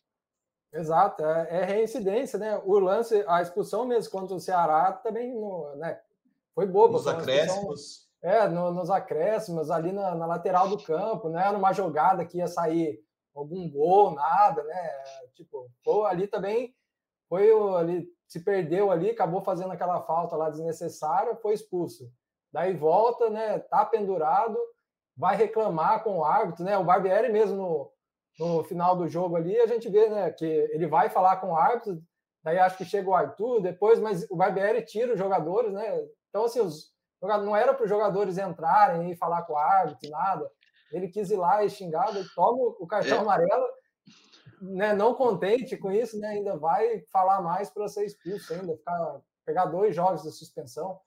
Exato, 0.72 1.24
é, 1.24 1.48
é, 1.50 1.64
reincidência, 1.64 2.38
né? 2.38 2.60
O 2.64 2.78
lance, 2.78 3.24
a 3.26 3.40
expulsão 3.40 3.86
mesmo 3.86 4.10
contra 4.10 4.34
o 4.36 4.40
Ceará 4.40 4.92
também, 4.92 5.34
né? 5.76 5.98
Foi 6.54 6.66
boba. 6.66 6.98
Os 6.98 7.06
acréscimos. 7.06 8.07
É, 8.20 8.48
no, 8.48 8.72
nos 8.72 8.90
acréscimos, 8.90 9.70
ali 9.70 9.92
na, 9.92 10.14
na, 10.14 10.26
lateral 10.26 10.68
do 10.68 10.82
campo, 10.82 11.28
não 11.28 11.38
era 11.38 11.56
uma 11.56 11.72
jogada 11.72 12.24
que 12.24 12.38
ia 12.38 12.48
sair 12.48 13.00
algum 13.34 13.70
gol, 13.70 14.10
nada, 14.10 14.62
né? 14.64 14.90
Tipo, 15.34 15.70
ali 16.06 16.26
também 16.26 16.74
foi 17.28 17.48
ali, 17.76 18.08
se 18.26 18.42
perdeu 18.42 18.90
ali, 18.90 19.10
acabou 19.10 19.40
fazendo 19.40 19.72
aquela 19.72 20.02
falta 20.02 20.34
lá 20.34 20.50
desnecessária, 20.50 21.36
foi 21.36 21.54
expulso. 21.54 22.10
Daí 22.52 22.74
volta, 22.74 23.30
né? 23.30 23.58
Tá 23.60 23.84
pendurado, 23.84 24.58
vai 25.16 25.36
reclamar 25.36 26.02
com 26.02 26.18
o 26.18 26.24
árbitro, 26.24 26.64
né? 26.64 26.76
O 26.76 26.84
Barbieri 26.84 27.30
mesmo 27.30 27.56
no, 27.56 27.92
no 28.38 28.64
final 28.64 28.96
do 28.96 29.08
jogo 29.08 29.36
ali, 29.36 29.58
a 29.58 29.66
gente 29.66 29.88
vê, 29.88 30.08
né, 30.08 30.30
que 30.30 30.44
ele 30.44 30.86
vai 30.86 31.10
falar 31.10 31.36
com 31.38 31.48
o 31.48 31.56
árbitro, 31.56 32.00
daí 32.42 32.58
acho 32.58 32.78
que 32.78 32.84
chega 32.84 33.10
o 33.10 33.14
Arthur 33.14 33.60
depois, 33.60 33.98
mas 33.98 34.28
o 34.30 34.36
Barbieri 34.36 34.84
tira 34.84 35.12
os 35.12 35.18
jogadores, 35.18 35.72
né? 35.72 36.06
Então, 36.28 36.44
assim, 36.44 36.60
os, 36.60 36.92
não 37.20 37.56
era 37.56 37.74
para 37.74 37.84
os 37.84 37.88
jogadores 37.88 38.38
entrarem 38.38 39.10
e 39.10 39.16
falar 39.16 39.42
com 39.42 39.54
o 39.54 39.58
árbitro, 39.58 40.10
nada. 40.10 40.50
Ele 40.92 41.08
quis 41.08 41.30
ir 41.30 41.36
lá 41.36 41.64
e 41.64 41.70
xingar, 41.70 42.12
toma 42.34 42.74
o 42.78 42.86
cartão 42.86 43.18
é. 43.18 43.20
amarelo, 43.20 43.66
né, 44.60 44.94
não 44.94 45.14
contente 45.14 45.76
com 45.76 45.92
isso, 45.92 46.18
né, 46.18 46.28
ainda 46.28 46.56
vai 46.56 47.00
falar 47.12 47.42
mais 47.42 47.70
para 47.70 47.88
ser 47.88 48.06
expulso 48.06 48.54
ainda, 48.54 48.76
ficar, 48.76 49.20
pegar 49.44 49.66
dois 49.66 49.94
jogos 49.94 50.22
de 50.22 50.32
suspensão. 50.32 50.98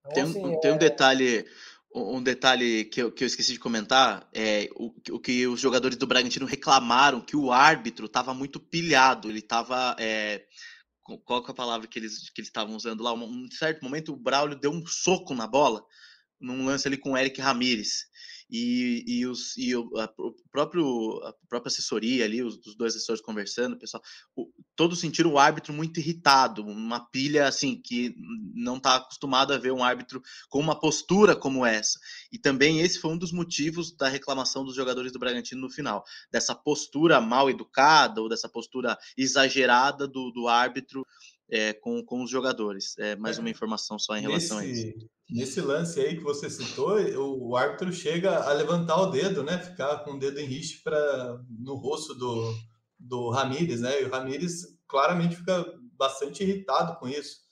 Então, 0.00 0.12
tem, 0.12 0.22
assim, 0.22 0.60
tem 0.60 0.70
é... 0.70 0.74
um 0.74 0.78
detalhe 0.78 1.46
um 1.94 2.20
detalhe 2.20 2.84
que 2.86 3.00
eu, 3.00 3.12
que 3.12 3.22
eu 3.22 3.26
esqueci 3.26 3.52
de 3.52 3.60
comentar 3.60 4.28
é 4.34 4.68
o, 4.74 4.92
o 5.12 5.20
que 5.20 5.46
os 5.46 5.60
jogadores 5.60 5.96
do 5.96 6.08
Bragantino 6.08 6.44
reclamaram 6.44 7.20
que 7.20 7.36
o 7.36 7.52
árbitro 7.52 8.06
estava 8.06 8.34
muito 8.34 8.58
pilhado, 8.58 9.28
ele 9.28 9.38
estava 9.38 9.94
é, 9.98 10.42
qual 11.04 11.44
é 11.46 11.50
a 11.50 11.54
palavra 11.54 11.86
que 11.86 11.98
eles 11.98 12.30
que 12.30 12.40
estavam 12.40 12.74
usando 12.74 13.02
lá? 13.02 13.12
Um 13.12 13.48
certo 13.50 13.82
momento 13.82 14.12
o 14.12 14.16
Braulio 14.16 14.58
deu 14.58 14.70
um 14.70 14.84
soco 14.86 15.34
na 15.34 15.46
bola 15.46 15.84
num 16.40 16.66
lance 16.66 16.88
ali 16.88 16.96
com 16.96 17.12
o 17.12 17.16
Eric 17.16 17.40
Ramírez. 17.40 18.06
E, 18.50 19.04
e, 19.06 19.26
os, 19.26 19.56
e 19.56 19.74
o, 19.74 19.90
a, 19.98 20.12
o 20.18 20.32
próprio, 20.50 21.20
a 21.24 21.32
própria 21.48 21.68
assessoria 21.68 22.24
ali, 22.24 22.42
os, 22.42 22.56
os 22.66 22.74
dois 22.74 22.94
assessores 22.94 23.20
conversando, 23.20 23.78
pessoal, 23.78 24.02
o, 24.36 24.50
todos 24.76 25.00
sentiram 25.00 25.32
o 25.32 25.38
árbitro 25.38 25.72
muito 25.72 25.98
irritado, 25.98 26.62
uma 26.62 27.00
pilha 27.00 27.48
assim, 27.48 27.80
que 27.80 28.14
não 28.54 28.76
está 28.76 28.96
acostumado 28.96 29.52
a 29.52 29.58
ver 29.58 29.72
um 29.72 29.82
árbitro 29.82 30.22
com 30.48 30.60
uma 30.60 30.78
postura 30.78 31.34
como 31.34 31.64
essa. 31.64 31.98
E 32.30 32.38
também 32.38 32.80
esse 32.80 32.98
foi 32.98 33.12
um 33.12 33.18
dos 33.18 33.32
motivos 33.32 33.90
da 33.90 34.08
reclamação 34.08 34.64
dos 34.64 34.76
jogadores 34.76 35.12
do 35.12 35.18
Bragantino 35.18 35.62
no 35.62 35.70
final, 35.70 36.04
dessa 36.30 36.54
postura 36.54 37.20
mal 37.20 37.48
educada 37.48 38.20
ou 38.20 38.28
dessa 38.28 38.48
postura 38.48 38.96
exagerada 39.16 40.06
do, 40.06 40.30
do 40.30 40.48
árbitro 40.48 41.06
é, 41.54 41.72
com, 41.72 42.04
com 42.04 42.24
os 42.24 42.28
jogadores. 42.28 42.98
É 42.98 43.14
mais 43.14 43.38
uma 43.38 43.48
é, 43.48 43.52
informação 43.52 43.96
só 43.96 44.16
em 44.16 44.22
relação 44.22 44.58
nesse, 44.58 44.82
a 44.82 44.88
isso. 44.88 45.10
Nesse 45.30 45.60
lance 45.60 46.00
aí 46.00 46.16
que 46.16 46.22
você 46.24 46.50
citou, 46.50 46.98
o 47.16 47.56
árbitro 47.56 47.92
chega 47.92 48.40
a 48.40 48.52
levantar 48.52 49.00
o 49.00 49.06
dedo, 49.06 49.44
né? 49.44 49.58
Ficar 49.58 49.98
com 49.98 50.14
o 50.14 50.18
dedo 50.18 50.40
em 50.40 50.46
riste 50.46 50.82
para 50.82 51.40
no 51.48 51.76
rosto 51.76 52.12
do, 52.16 52.52
do 52.98 53.30
Ramires, 53.30 53.80
né? 53.80 54.02
E 54.02 54.04
o 54.04 54.10
Ramires 54.10 54.76
claramente 54.88 55.36
fica 55.36 55.64
bastante 55.96 56.42
irritado 56.42 56.98
com 56.98 57.06
isso. 57.06 57.44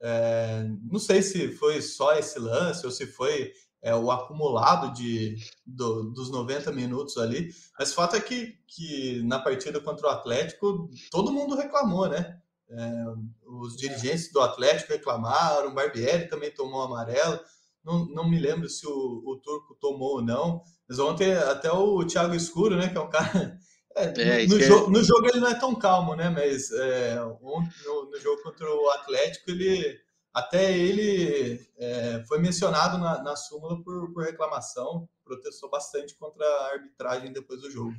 É, 0.00 0.64
não 0.88 1.00
sei 1.00 1.20
se 1.20 1.50
foi 1.56 1.82
só 1.82 2.14
esse 2.14 2.38
lance 2.38 2.86
ou 2.86 2.92
se 2.92 3.08
foi 3.08 3.52
é, 3.82 3.92
o 3.92 4.12
acumulado 4.12 4.94
de, 4.94 5.34
do, 5.66 6.12
dos 6.12 6.30
90 6.30 6.70
minutos 6.70 7.18
ali, 7.18 7.52
mas 7.76 7.90
o 7.90 7.94
fato 7.96 8.14
é 8.14 8.20
que, 8.20 8.56
que 8.68 9.20
na 9.24 9.40
partida 9.40 9.80
contra 9.80 10.06
o 10.06 10.10
Atlético 10.10 10.88
todo 11.10 11.32
mundo 11.32 11.56
reclamou, 11.56 12.08
né? 12.08 12.40
É, 12.70 13.04
os 13.46 13.76
dirigentes 13.76 14.30
do 14.30 14.40
Atlético 14.40 14.92
reclamaram, 14.92 15.68
o 15.68 15.74
Barbieri 15.74 16.28
também 16.28 16.50
tomou 16.50 16.82
amarelo. 16.82 17.40
Não, 17.84 18.04
não 18.06 18.28
me 18.28 18.38
lembro 18.38 18.68
se 18.68 18.86
o, 18.86 19.22
o 19.24 19.36
Turco 19.42 19.74
tomou 19.80 20.16
ou 20.16 20.22
não, 20.22 20.62
mas 20.88 20.98
ontem 20.98 21.32
até 21.32 21.72
o 21.72 22.04
Thiago 22.04 22.34
Escuro, 22.34 22.76
né, 22.76 22.88
que 22.88 22.96
é 22.96 23.00
um 23.00 23.08
cara. 23.10 23.58
É, 23.96 24.04
é, 24.04 24.46
no, 24.46 24.60
é... 24.60 24.68
no, 24.68 25.02
jogo 25.02 25.26
ele 25.26 25.40
não 25.40 25.48
é 25.48 25.58
tão 25.58 25.74
calmo, 25.74 26.14
né? 26.14 26.28
Mas 26.30 26.70
é, 26.70 27.20
ontem, 27.42 27.72
no, 27.84 28.10
no, 28.10 28.20
jogo 28.20 28.42
contra 28.42 28.64
o 28.72 28.90
Atlético, 28.90 29.50
ele 29.50 29.98
até 30.32 30.76
ele 30.76 31.60
é, 31.76 32.22
foi 32.28 32.38
mencionado 32.38 32.96
na, 32.98 33.22
na 33.22 33.34
súmula 33.34 33.82
por, 33.82 34.12
por 34.12 34.22
reclamação, 34.22 35.08
protestou 35.24 35.68
bastante 35.68 36.14
contra 36.14 36.44
a 36.46 36.72
arbitragem 36.74 37.32
depois 37.32 37.60
do 37.60 37.70
jogo. 37.70 37.94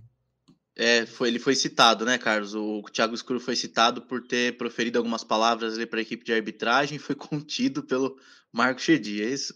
É, 0.82 1.06
foi, 1.06 1.28
ele 1.28 1.40
foi 1.40 1.56
citado, 1.56 2.06
né, 2.06 2.18
Carlos? 2.18 2.56
O 2.56 2.82
Thiago 2.84 3.14
Escuro 3.14 3.38
foi 3.38 3.54
citado 3.54 4.02
por 4.04 4.26
ter 4.26 4.56
proferido 4.56 4.98
algumas 4.98 5.26
palavras 5.26 5.78
para 5.88 6.00
a 6.00 6.02
equipe 6.02 6.24
de 6.24 6.32
arbitragem 6.32 6.96
e 6.96 7.00
foi 7.00 7.16
contido 7.20 7.84
pelo 7.84 8.16
Marco 8.50 8.80
Chedi, 8.80 9.22
é 9.22 9.26
isso? 9.26 9.54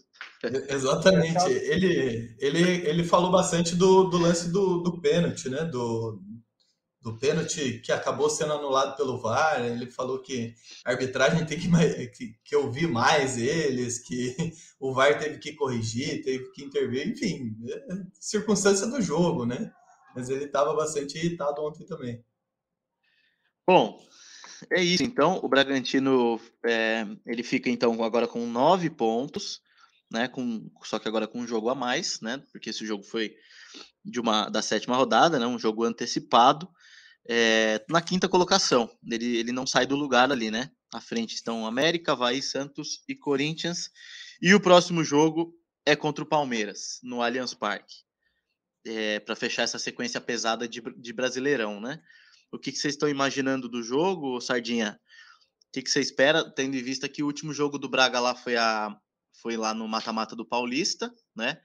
Exatamente. 0.68 1.50
Ele, 1.50 2.36
ele, 2.38 2.60
ele 2.86 3.04
falou 3.04 3.30
bastante 3.30 3.74
do, 3.74 4.04
do 4.04 4.18
lance 4.18 4.50
do, 4.50 4.82
do 4.82 5.00
pênalti, 5.00 5.48
né? 5.48 5.64
Do, 5.64 6.20
do 7.00 7.18
pênalti 7.18 7.80
que 7.82 7.90
acabou 7.90 8.28
sendo 8.28 8.52
anulado 8.52 8.94
pelo 8.94 9.18
VAR. 9.18 9.64
Ele 9.64 9.90
falou 9.90 10.20
que 10.20 10.54
a 10.84 10.90
arbitragem 10.90 11.46
tem 11.46 11.58
que, 11.58 11.68
que, 12.08 12.36
que, 12.44 12.54
ouvir 12.54 12.86
mais 12.86 13.38
eles, 13.38 13.98
que 13.98 14.36
o 14.78 14.92
VAR 14.92 15.18
teve 15.18 15.38
que 15.38 15.54
corrigir, 15.54 16.22
teve 16.22 16.50
que 16.52 16.62
intervir, 16.62 17.08
enfim, 17.08 17.56
é 17.66 17.96
circunstância 18.20 18.86
do 18.86 19.00
jogo, 19.00 19.46
né? 19.46 19.72
Mas 20.14 20.28
ele 20.28 20.44
estava 20.44 20.74
bastante 20.74 21.18
irritado 21.18 21.62
ontem 21.62 21.84
também. 21.84 22.24
Bom, 23.66 23.98
é 24.70 24.82
isso. 24.82 25.02
Então, 25.02 25.40
o 25.42 25.48
Bragantino 25.48 26.40
é, 26.64 27.06
ele 27.26 27.42
fica 27.42 27.70
então 27.70 28.02
agora 28.02 28.28
com 28.28 28.46
nove 28.46 28.90
pontos 28.90 29.62
né? 30.14 30.28
Com, 30.28 30.70
só 30.84 30.98
que 30.98 31.08
agora 31.08 31.26
com 31.26 31.40
um 31.40 31.46
jogo 31.46 31.68
a 31.68 31.74
mais, 31.74 32.20
né? 32.20 32.42
Porque 32.52 32.70
esse 32.70 32.86
jogo 32.86 33.02
foi 33.02 33.34
de 34.04 34.20
uma 34.20 34.48
da 34.48 34.62
sétima 34.62 34.96
rodada, 34.96 35.38
né? 35.38 35.46
Um 35.46 35.58
jogo 35.58 35.84
antecipado. 35.84 36.68
É, 37.28 37.84
na 37.88 38.00
quinta 38.00 38.28
colocação, 38.28 38.88
ele, 39.10 39.36
ele 39.36 39.50
não 39.50 39.66
sai 39.66 39.86
do 39.86 39.96
lugar 39.96 40.30
ali, 40.30 40.50
né? 40.50 40.70
À 40.92 41.00
frente 41.00 41.34
estão 41.34 41.66
América, 41.66 42.12
Havaí, 42.12 42.40
Santos 42.40 43.02
e 43.08 43.14
Corinthians. 43.14 43.90
E 44.40 44.54
o 44.54 44.60
próximo 44.60 45.02
jogo 45.02 45.52
é 45.84 45.96
contra 45.96 46.22
o 46.22 46.28
Palmeiras, 46.28 47.00
no 47.02 47.20
Allianz 47.20 47.52
Parque. 47.54 48.03
É, 48.86 49.18
para 49.20 49.34
fechar 49.34 49.62
essa 49.62 49.78
sequência 49.78 50.20
pesada 50.20 50.68
de, 50.68 50.82
de 50.98 51.12
Brasileirão, 51.12 51.80
né? 51.80 52.02
O 52.52 52.58
que, 52.58 52.70
vocês 52.70 52.94
estão 52.94 53.08
imaginando 53.08 53.68
do 53.68 53.82
jogo, 53.82 54.40
Sardinha? 54.40 55.00
O 55.68 55.72
que, 55.72 55.88
você 55.88 56.00
espera, 56.00 56.48
tendo 56.50 56.76
em 56.76 56.82
vista 56.82 57.08
que 57.08 57.22
o 57.22 57.26
último 57.26 57.52
jogo 57.52 57.78
do 57.78 57.88
Braga 57.88 58.20
lá 58.20 58.34
foi 58.34 58.56
a, 58.56 58.94
foi 59.40 59.56
lá 59.56 59.74
no 59.74 59.88
mata-mata 59.88 60.36
do 60.36 60.46
Paulista, 60.46 61.12
né? 61.34 61.58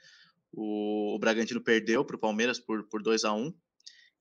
O, 0.52 1.16
o 1.16 1.20
Bragantino 1.20 1.62
perdeu 1.62 2.04
para 2.04 2.16
o 2.16 2.20
Palmeiras 2.20 2.60
por, 2.60 2.88
por 2.90 3.04
2 3.04 3.24
a 3.24 3.34
1 3.34 3.54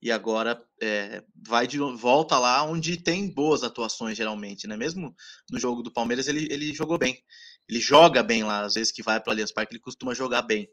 e 0.01 0.11
agora 0.11 0.63
é, 0.81 1.23
vai 1.35 1.67
de 1.67 1.77
volta 1.77 2.37
lá 2.39 2.63
onde 2.63 2.97
tem 2.97 3.29
boas 3.29 3.63
atuações 3.63 4.15
geralmente, 4.15 4.67
né? 4.67 4.77
Mesmo 4.77 5.13
no 5.49 5.59
jogo 5.59 5.81
do 5.81 5.91
Palmeiras 5.91 6.27
ele, 6.27 6.47
ele 6.51 6.73
jogou 6.73 6.97
bem, 6.97 7.21
ele 7.67 7.79
joga 7.79 8.23
bem 8.23 8.43
lá, 8.43 8.61
às 8.61 8.75
vezes 8.75 8.91
que 8.91 9.03
vai 9.03 9.19
para 9.19 9.31
o 9.31 9.33
Allianz 9.33 9.51
Parque 9.51 9.73
ele 9.73 9.81
costuma 9.81 10.13
jogar 10.13 10.43
bem 10.43 10.69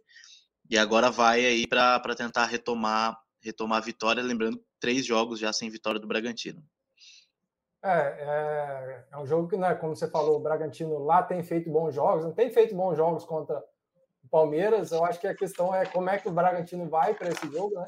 e 0.68 0.78
agora 0.78 1.10
vai 1.10 1.44
aí 1.44 1.66
para 1.66 2.14
tentar 2.16 2.46
retomar 2.46 3.18
retomar 3.46 3.78
a 3.78 3.84
vitória, 3.84 4.22
lembrando 4.22 4.60
três 4.80 5.06
jogos 5.06 5.38
já 5.38 5.52
sem 5.52 5.70
vitória 5.70 6.00
do 6.00 6.06
Bragantino. 6.06 6.62
É, 7.82 7.88
é, 7.88 9.04
é, 9.12 9.18
um 9.18 9.24
jogo 9.24 9.48
que, 9.48 9.56
né, 9.56 9.74
como 9.76 9.94
você 9.94 10.10
falou, 10.10 10.36
o 10.36 10.42
Bragantino 10.42 10.98
lá 10.98 11.22
tem 11.22 11.42
feito 11.44 11.70
bons 11.70 11.94
jogos, 11.94 12.24
não 12.24 12.32
tem 12.32 12.50
feito 12.50 12.74
bons 12.74 12.96
jogos 12.96 13.24
contra 13.24 13.62
o 14.24 14.28
Palmeiras. 14.28 14.90
Eu 14.90 15.04
acho 15.04 15.20
que 15.20 15.28
a 15.28 15.36
questão 15.36 15.72
é 15.72 15.86
como 15.86 16.10
é 16.10 16.18
que 16.18 16.28
o 16.28 16.32
Bragantino 16.32 16.88
vai 16.88 17.14
para 17.14 17.28
esse 17.28 17.46
jogo, 17.52 17.76
né? 17.76 17.84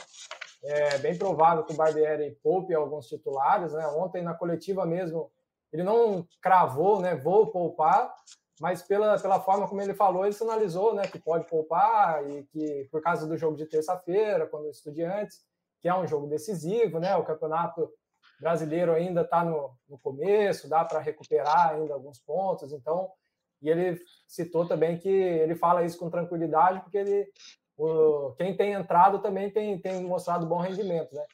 É 0.62 0.98
bem 0.98 1.16
provável 1.16 1.64
que 1.64 1.72
o 1.72 1.76
Barbieri 1.76 2.36
poupe 2.42 2.74
alguns 2.74 3.08
titulares, 3.08 3.72
né? 3.72 3.86
Ontem 3.88 4.22
na 4.22 4.34
coletiva 4.34 4.86
mesmo, 4.86 5.30
ele 5.72 5.82
não 5.82 6.26
cravou, 6.40 7.00
né? 7.00 7.16
Vou 7.16 7.50
poupar, 7.50 8.14
mas 8.60 8.82
pela, 8.82 9.18
pela 9.18 9.40
forma 9.40 9.68
como 9.68 9.80
ele 9.80 9.94
falou, 9.94 10.24
ele 10.24 10.34
sinalizou, 10.34 10.94
né? 10.94 11.06
Que 11.06 11.18
pode 11.18 11.46
poupar 11.46 12.28
e 12.28 12.44
que 12.44 12.88
por 12.90 13.00
causa 13.00 13.26
do 13.26 13.36
jogo 13.36 13.56
de 13.56 13.66
terça-feira, 13.66 14.46
quando 14.46 14.66
o 14.66 14.70
Estudiantes, 14.70 15.44
que 15.80 15.88
é 15.88 15.94
um 15.94 16.06
jogo 16.06 16.26
decisivo, 16.26 16.98
né? 16.98 17.16
O 17.16 17.24
campeonato 17.24 17.90
brasileiro 18.40 18.92
ainda 18.92 19.22
está 19.22 19.44
no, 19.44 19.70
no 19.88 19.98
começo, 19.98 20.68
dá 20.68 20.84
para 20.84 21.00
recuperar 21.00 21.70
ainda 21.70 21.94
alguns 21.94 22.18
pontos, 22.20 22.72
então, 22.72 23.10
e 23.60 23.68
ele 23.68 24.00
citou 24.26 24.66
também 24.66 24.96
que 24.98 25.08
ele 25.08 25.56
fala 25.56 25.84
isso 25.84 25.98
com 25.98 26.10
tranquilidade, 26.10 26.80
porque 26.80 26.98
ele, 26.98 27.26
o, 27.76 28.32
quem 28.36 28.56
tem 28.56 28.72
entrado 28.72 29.20
também 29.20 29.50
tem, 29.50 29.78
tem 29.80 30.02
mostrado 30.02 30.46
bom 30.46 30.58
rendimento, 30.58 31.14
né? 31.14 31.24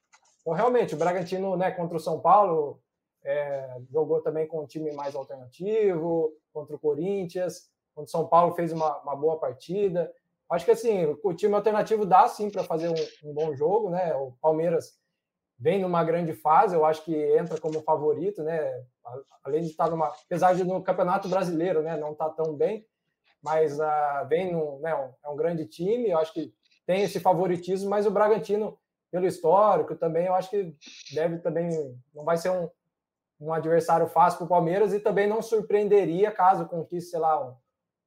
Então, 0.41 0.53
realmente, 0.53 0.95
o 0.95 0.99
Bragantino, 0.99 1.57
né, 1.57 1.71
contra 1.71 1.97
o 1.97 2.01
São 2.01 2.21
Paulo, 2.21 2.79
é, 3.25 3.77
jogou 3.91 4.21
também 4.21 4.47
com 4.47 4.61
um 4.61 4.67
time 4.67 4.93
mais 4.93 5.15
alternativo, 5.15 6.33
contra 6.53 6.77
o 6.77 6.79
Corinthians, 6.79 7.71
contra 7.95 8.09
o 8.09 8.11
São 8.11 8.27
Paulo 8.27 8.55
fez 8.55 8.73
uma, 8.73 8.99
uma 9.03 9.17
boa 9.17 9.39
partida. 9.39 10.13
Acho 10.51 10.65
que 10.67 10.73
assim, 10.73 11.17
o 11.23 11.33
time 11.33 11.55
alternativo 11.55 12.05
dá 12.05 12.29
sim 12.29 12.51
para 12.51 12.63
fazer 12.63 12.89
um, 12.89 13.31
um, 13.31 13.33
bom 13.33 13.55
jogo, 13.55 13.91
né? 13.91 14.15
O 14.15 14.33
Palmeiras 14.43 14.99
vem 15.59 15.81
numa 15.81 16.05
grande 16.05 16.35
fase, 16.35 16.75
eu 16.75 16.85
acho 16.85 17.03
que 17.05 17.15
entra 17.15 17.59
como 17.59 17.83
favorito, 17.83 18.43
né? 18.43 18.85
Além 19.43 19.63
de 19.63 19.69
estar 19.69 19.89
numa, 19.89 20.09
apesar 20.09 20.55
de 20.55 20.65
no 20.65 20.83
Campeonato 20.83 21.29
Brasileiro, 21.29 21.83
né, 21.83 21.97
não 21.97 22.15
tá 22.15 22.29
tão 22.31 22.55
bem, 22.55 22.87
mas 23.43 23.79
uh, 23.79 24.27
vem 24.29 24.53
no, 24.53 24.81
né, 24.81 24.95
um, 24.95 25.13
é 25.25 25.29
um 25.29 25.37
grande 25.37 25.67
time, 25.67 26.09
eu 26.09 26.19
acho 26.19 26.33
que 26.33 26.53
tem 26.87 27.03
esse 27.03 27.21
favoritismo, 27.21 27.91
mas 27.91 28.07
o 28.07 28.11
Bragantino, 28.11 28.79
pelo 29.11 29.27
histórico 29.27 29.95
também, 29.95 30.27
eu 30.27 30.35
acho 30.35 30.51
que 30.51 30.75
deve 31.13 31.39
também, 31.39 31.69
não 32.15 32.25
vai 32.25 32.39
ser 32.39 32.51
um, 32.51 32.69
um 33.45 33.53
adversário 33.53 34.09
fácil 34.09 34.39
para 34.39 34.47
o 34.47 34.49
Palmeiras 34.49 34.93
e 34.95 35.01
também 35.01 35.29
não 35.29 35.43
surpreenderia 35.43 36.31
caso 36.31 36.67
conquiste, 36.67 37.11
sei 37.11 37.21
lá, 37.21 37.47
um, 37.47 37.55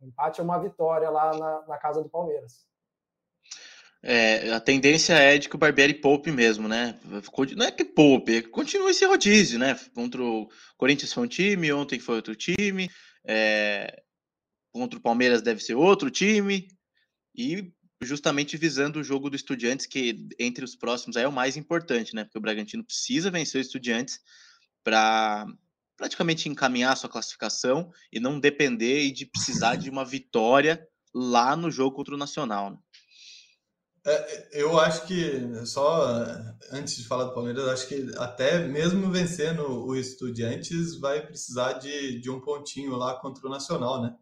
empate 0.02 0.42
ou 0.42 0.46
uma 0.46 0.60
vitória 0.60 1.10
lá 1.10 1.38
na, 1.38 1.68
na 1.68 1.78
casa 1.78 2.02
do 2.02 2.10
Palmeiras. 2.10 2.66
É, 4.02 4.52
a 4.52 4.60
tendência 4.60 5.14
é 5.14 5.38
de 5.38 5.50
que 5.50 5.56
o 5.56 5.60
Barbieri 5.60 5.94
poupe 5.94 6.32
mesmo, 6.32 6.68
né? 6.68 7.00
Não 7.56 7.66
é 7.66 7.72
que 7.72 7.84
poupe, 7.84 8.38
é 8.38 8.42
continua 8.42 8.92
esse 8.92 9.06
rodízio, 9.06 9.60
né? 9.60 9.78
Contra 9.94 10.24
o 10.24 10.48
Corinthians 10.78 11.14
foi 11.14 11.24
um 11.24 11.28
time, 11.28 11.72
ontem 11.72 12.00
foi 12.00 12.16
outro 12.16 12.36
time, 12.36 12.90
é... 13.26 14.02
contra 14.72 14.98
o 14.98 15.02
Palmeiras 15.02 15.42
deve 15.42 15.62
ser 15.62 15.76
outro 15.76 16.10
time, 16.10 16.68
e 17.36 17.72
justamente 18.02 18.56
visando 18.56 19.00
o 19.00 19.04
jogo 19.04 19.30
do 19.30 19.36
Estudiantes, 19.36 19.86
que 19.86 20.28
entre 20.40 20.64
os 20.64 20.76
próximos 20.76 21.16
é 21.18 21.28
o 21.28 21.32
mais 21.32 21.58
importante, 21.58 22.16
né? 22.16 22.24
Porque 22.24 22.38
o 22.38 22.42
Bragantino 22.42 22.86
precisa 22.86 23.32
vencer 23.32 23.60
o 23.60 23.62
Estudiantes 23.62 24.20
para 24.88 25.46
praticamente 25.98 26.48
encaminhar 26.48 26.96
sua 26.96 27.10
classificação 27.10 27.92
e 28.10 28.22
não 28.22 28.40
depender 28.40 29.12
de 29.12 29.26
precisar 29.26 29.76
de 29.76 29.90
uma 29.90 30.06
vitória 30.06 30.88
lá 31.14 31.58
no 31.58 31.70
jogo 31.70 31.98
contra 31.98 32.16
o 32.16 32.18
Nacional. 32.18 32.72
Né? 32.72 32.78
É, 34.06 34.62
eu 34.62 34.80
acho 34.80 35.06
que, 35.06 35.66
só 35.66 36.06
antes 36.72 36.96
de 36.96 37.06
falar 37.06 37.26
do 37.26 37.34
Palmeiras, 37.34 37.68
acho 37.68 37.86
que 37.90 38.10
até 38.16 38.66
mesmo 38.66 39.12
vencendo 39.12 39.68
o 39.68 39.94
Estudiantes, 39.94 40.98
vai 40.98 41.26
precisar 41.26 41.74
de, 41.74 42.22
de 42.22 42.30
um 42.30 42.40
pontinho 42.40 42.96
lá 42.96 43.20
contra 43.20 43.46
o 43.46 43.50
Nacional, 43.50 44.02
né? 44.02 44.16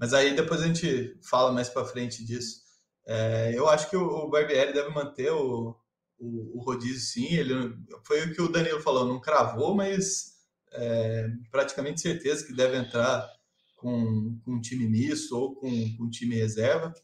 Mas 0.00 0.12
aí 0.12 0.34
depois 0.34 0.60
a 0.62 0.66
gente 0.66 1.16
fala 1.22 1.52
mais 1.52 1.68
para 1.68 1.84
frente 1.84 2.24
disso. 2.24 2.60
É, 3.06 3.52
eu 3.54 3.68
acho 3.68 3.88
que 3.88 3.96
o, 3.96 4.02
o 4.02 4.28
Barbieri 4.28 4.72
deve 4.72 4.88
manter 4.88 5.30
o, 5.30 5.76
o, 6.22 6.58
o, 6.58 6.62
rodízio, 6.62 7.00
sim. 7.00 7.34
Ele, 7.34 7.74
foi 8.06 8.24
o 8.24 8.34
que 8.34 8.40
o 8.40 8.48
Danilo 8.48 8.80
falou, 8.80 9.06
não 9.06 9.20
cravou, 9.20 9.74
mas 9.74 10.34
é, 10.72 11.28
praticamente 11.50 12.00
certeza 12.00 12.46
que 12.46 12.54
deve 12.54 12.76
entrar 12.76 13.28
com, 13.76 14.38
com 14.44 14.52
um 14.52 14.60
time 14.60 14.88
misto 14.88 15.36
ou 15.36 15.54
com, 15.54 15.68
com 15.96 16.04
um 16.04 16.10
time 16.10 16.36
reserva. 16.36 16.94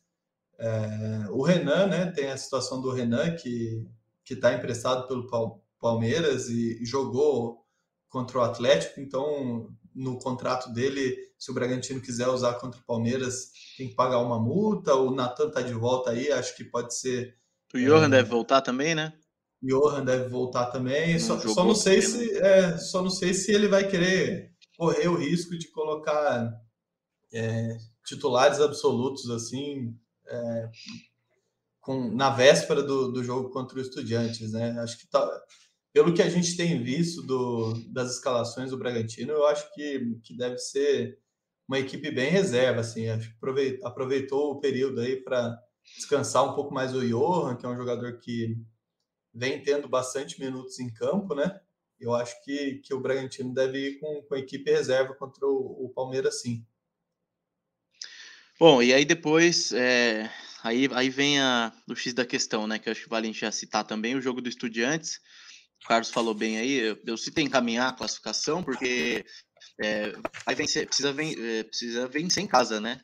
É, 0.59 1.27
o 1.31 1.43
Renan, 1.43 1.87
né, 1.87 2.11
tem 2.11 2.31
a 2.31 2.37
situação 2.37 2.81
do 2.81 2.91
Renan 2.91 3.35
que 3.37 3.87
que 4.29 4.35
está 4.35 4.53
emprestado 4.53 5.09
pelo 5.09 5.27
Palmeiras 5.81 6.51
e 6.51 6.85
jogou 6.85 7.65
contra 8.11 8.39
o 8.39 8.43
Atlético, 8.43 9.01
então 9.01 9.75
no 9.95 10.19
contrato 10.19 10.71
dele, 10.71 11.17
se 11.39 11.51
o 11.51 11.55
Bragantino 11.55 12.01
quiser 12.01 12.29
usar 12.29 12.55
contra 12.55 12.79
o 12.79 12.85
Palmeiras, 12.85 13.51
tem 13.79 13.89
que 13.89 13.95
pagar 13.95 14.19
uma 14.19 14.39
multa. 14.39 14.95
O 14.95 15.11
Natan 15.15 15.49
está 15.49 15.63
de 15.63 15.73
volta 15.73 16.11
aí, 16.11 16.31
acho 16.31 16.55
que 16.55 16.63
pode 16.63 16.95
ser. 16.95 17.38
O 17.75 17.79
Johan 17.79 18.07
é, 18.07 18.11
deve 18.11 18.29
voltar 18.29 18.61
também, 18.61 18.95
né? 18.95 19.13
O 19.63 19.67
Johan 19.67 20.05
deve 20.05 20.29
voltar 20.29 20.67
também. 20.67 21.15
Não 21.15 21.21
só, 21.21 21.41
só, 21.41 21.65
não 21.65 21.75
sei 21.75 22.01
se 22.01 22.39
é, 22.39 22.79
só 22.79 23.03
não 23.03 23.11
sei 23.11 23.35
se 23.35 23.53
ele 23.53 23.69
vai 23.69 23.87
querer 23.89 24.53
correr 24.77 25.09
o 25.09 25.17
risco 25.17 25.59
de 25.59 25.71
colocar 25.71 26.53
é, 27.33 27.77
titulares 28.07 28.61
absolutos 28.61 29.29
assim 29.31 29.95
é, 30.27 30.71
com, 31.81 32.15
na 32.15 32.31
véspera 32.31 32.83
do, 32.83 33.11
do 33.11 33.25
jogo 33.25 33.51
contra 33.51 33.79
o 33.79 33.81
Estudiantes, 33.81 34.53
né? 34.53 34.79
Acho 34.81 34.99
que 34.99 35.09
tá, 35.09 35.27
pelo 35.93 36.15
que 36.15 36.23
a 36.23 36.29
gente 36.29 36.57
tem 36.57 36.83
visto 36.83 37.23
do, 37.23 37.75
das 37.93 38.13
escalações 38.13 38.71
do 38.71 38.79
Bragantino, 38.79 39.33
eu 39.33 39.47
acho 39.47 39.73
que, 39.75 40.17
que 40.23 40.37
deve 40.37 40.59
ser 40.59 41.19
uma 41.67 41.79
equipe 41.79 42.11
bem 42.11 42.31
reserva, 42.31 42.81
assim, 42.81 43.07
aproveitou 43.83 44.53
o 44.53 44.61
período 44.61 45.01
aí 45.01 45.17
para 45.17 45.59
descansar 45.97 46.45
um 46.45 46.55
pouco 46.55 46.73
mais 46.73 46.95
o 46.95 47.01
Johan, 47.01 47.57
que 47.57 47.67
é 47.67 47.69
um 47.69 47.77
jogador 47.77 48.19
que 48.19 48.57
vem 49.33 49.63
tendo 49.63 49.89
bastante 49.89 50.41
minutos 50.41 50.79
em 50.79 50.93
campo, 50.93 51.35
né? 51.35 51.61
Eu 52.01 52.15
acho 52.15 52.43
que, 52.45 52.77
que 52.85 52.95
o 52.95 53.01
Bragantino 53.01 53.53
deve 53.53 53.79
ir 53.79 54.01
com, 54.01 54.23
com 54.23 54.35
a 54.35 54.39
equipe 54.39 54.71
reserva 54.71 55.15
contra 55.15 55.47
o, 55.47 55.87
o 55.87 55.93
Palmeiras, 55.95 56.41
sim. 56.41 56.65
Bom, 58.59 58.83
e 58.83 58.93
aí 58.93 59.05
depois, 59.05 59.73
é, 59.73 60.31
aí, 60.63 60.89
aí 60.93 61.11
vem 61.11 61.41
a, 61.41 61.73
o 61.89 61.95
X 61.95 62.13
da 62.13 62.27
questão, 62.27 62.67
né? 62.67 62.79
Que 62.79 62.89
eu 62.89 62.93
acho 62.93 63.05
que 63.05 63.09
vale 63.09 63.27
a 63.27 63.31
gente 63.31 63.41
já 63.41 63.53
citar 63.53 63.85
também 63.85 64.17
o 64.17 64.21
jogo 64.21 64.41
do 64.41 64.49
Estudiantes. 64.49 65.21
O 65.85 65.87
Carlos 65.87 66.11
falou 66.11 66.35
bem 66.35 66.59
aí, 66.59 66.73
eu, 66.73 66.99
eu 67.07 67.17
citei 67.17 67.45
encaminhar 67.45 67.89
a 67.89 67.93
classificação, 67.93 68.63
porque 68.63 69.25
é, 69.81 70.13
vai 70.45 70.55
vencer, 70.55 70.87
precisa, 70.87 71.13
ven, 71.13 71.35
é, 71.39 71.63
precisa 71.63 72.09
vencer 72.09 72.43
em 72.43 72.49
casa, 72.49 72.81
né? 72.81 73.01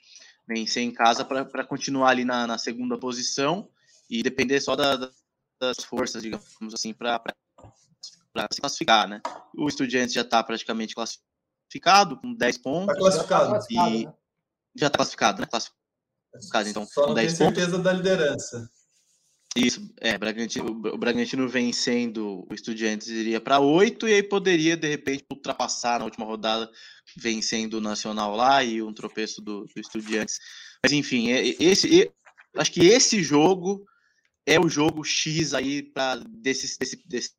Vencer 0.47 0.82
em 0.82 0.92
casa 0.92 1.24
para 1.24 1.64
continuar 1.64 2.11
ali 2.11 2.24
na, 2.24 2.47
na, 2.47 2.59
segunda 2.59 2.99
posição 2.99 3.68
e 4.11 4.22
depender 4.22 4.61
só 4.61 4.76
da, 4.76 5.11
das 5.59 5.78
forças, 5.84 6.22
digamos 6.22 6.74
assim, 6.74 6.92
para 6.92 7.22
se 8.53 8.61
classificar, 8.61 9.09
né? 9.09 9.22
O 9.57 9.66
Estudiantes 9.68 10.14
já 10.14 10.20
está 10.20 10.42
praticamente 10.42 10.95
classificado, 10.95 12.18
com 12.20 12.34
10 12.34 12.59
pontos. 12.59 12.95
Está 12.95 13.26
classificado. 13.26 13.66
E, 13.70 14.07
né? 14.07 14.14
Já 14.76 14.86
está 14.88 14.99
classificado, 14.99 15.40
né? 15.40 15.47
Classificado, 15.47 16.68
então, 16.68 16.86
Só 16.86 17.07
não 17.07 17.14
tem 17.14 17.30
certeza 17.30 17.70
pontos. 17.70 17.84
da 17.84 17.92
liderança. 17.92 18.70
Isso, 19.57 19.88
é, 20.00 20.18
Bragantino, 20.18 20.66
o 20.66 20.98
Bragantino 20.98 21.48
vencendo 21.48 22.44
o 22.50 22.55
Estudiantes 22.55 23.07
iria 23.07 23.40
para 23.40 23.61
oito 23.61 24.09
e 24.09 24.14
aí 24.14 24.22
poderia, 24.22 24.76
de 24.76 24.88
repente, 24.88 25.24
ultrapassar 25.30 26.00
na 26.00 26.05
última 26.05 26.26
rodada, 26.26 26.68
vencendo 27.16 27.74
o 27.74 27.80
Nacional 27.80 28.34
lá 28.34 28.64
e 28.64 28.82
um 28.82 28.92
tropeço 28.92 29.40
do, 29.40 29.64
do 29.64 29.80
Estudiantes. 29.80 30.40
Mas 30.82 30.90
enfim, 30.90 31.30
é, 31.30 31.55
esse, 31.62 32.11
acho 32.57 32.72
que 32.72 32.80
esse 32.80 33.22
jogo 33.22 33.86
é 34.44 34.59
o 34.59 34.68
jogo 34.68 35.05
X 35.05 35.55
aí 35.55 35.84
para 35.84 36.16
desse, 36.16 36.76
desse, 36.76 37.02
desse, 37.07 37.32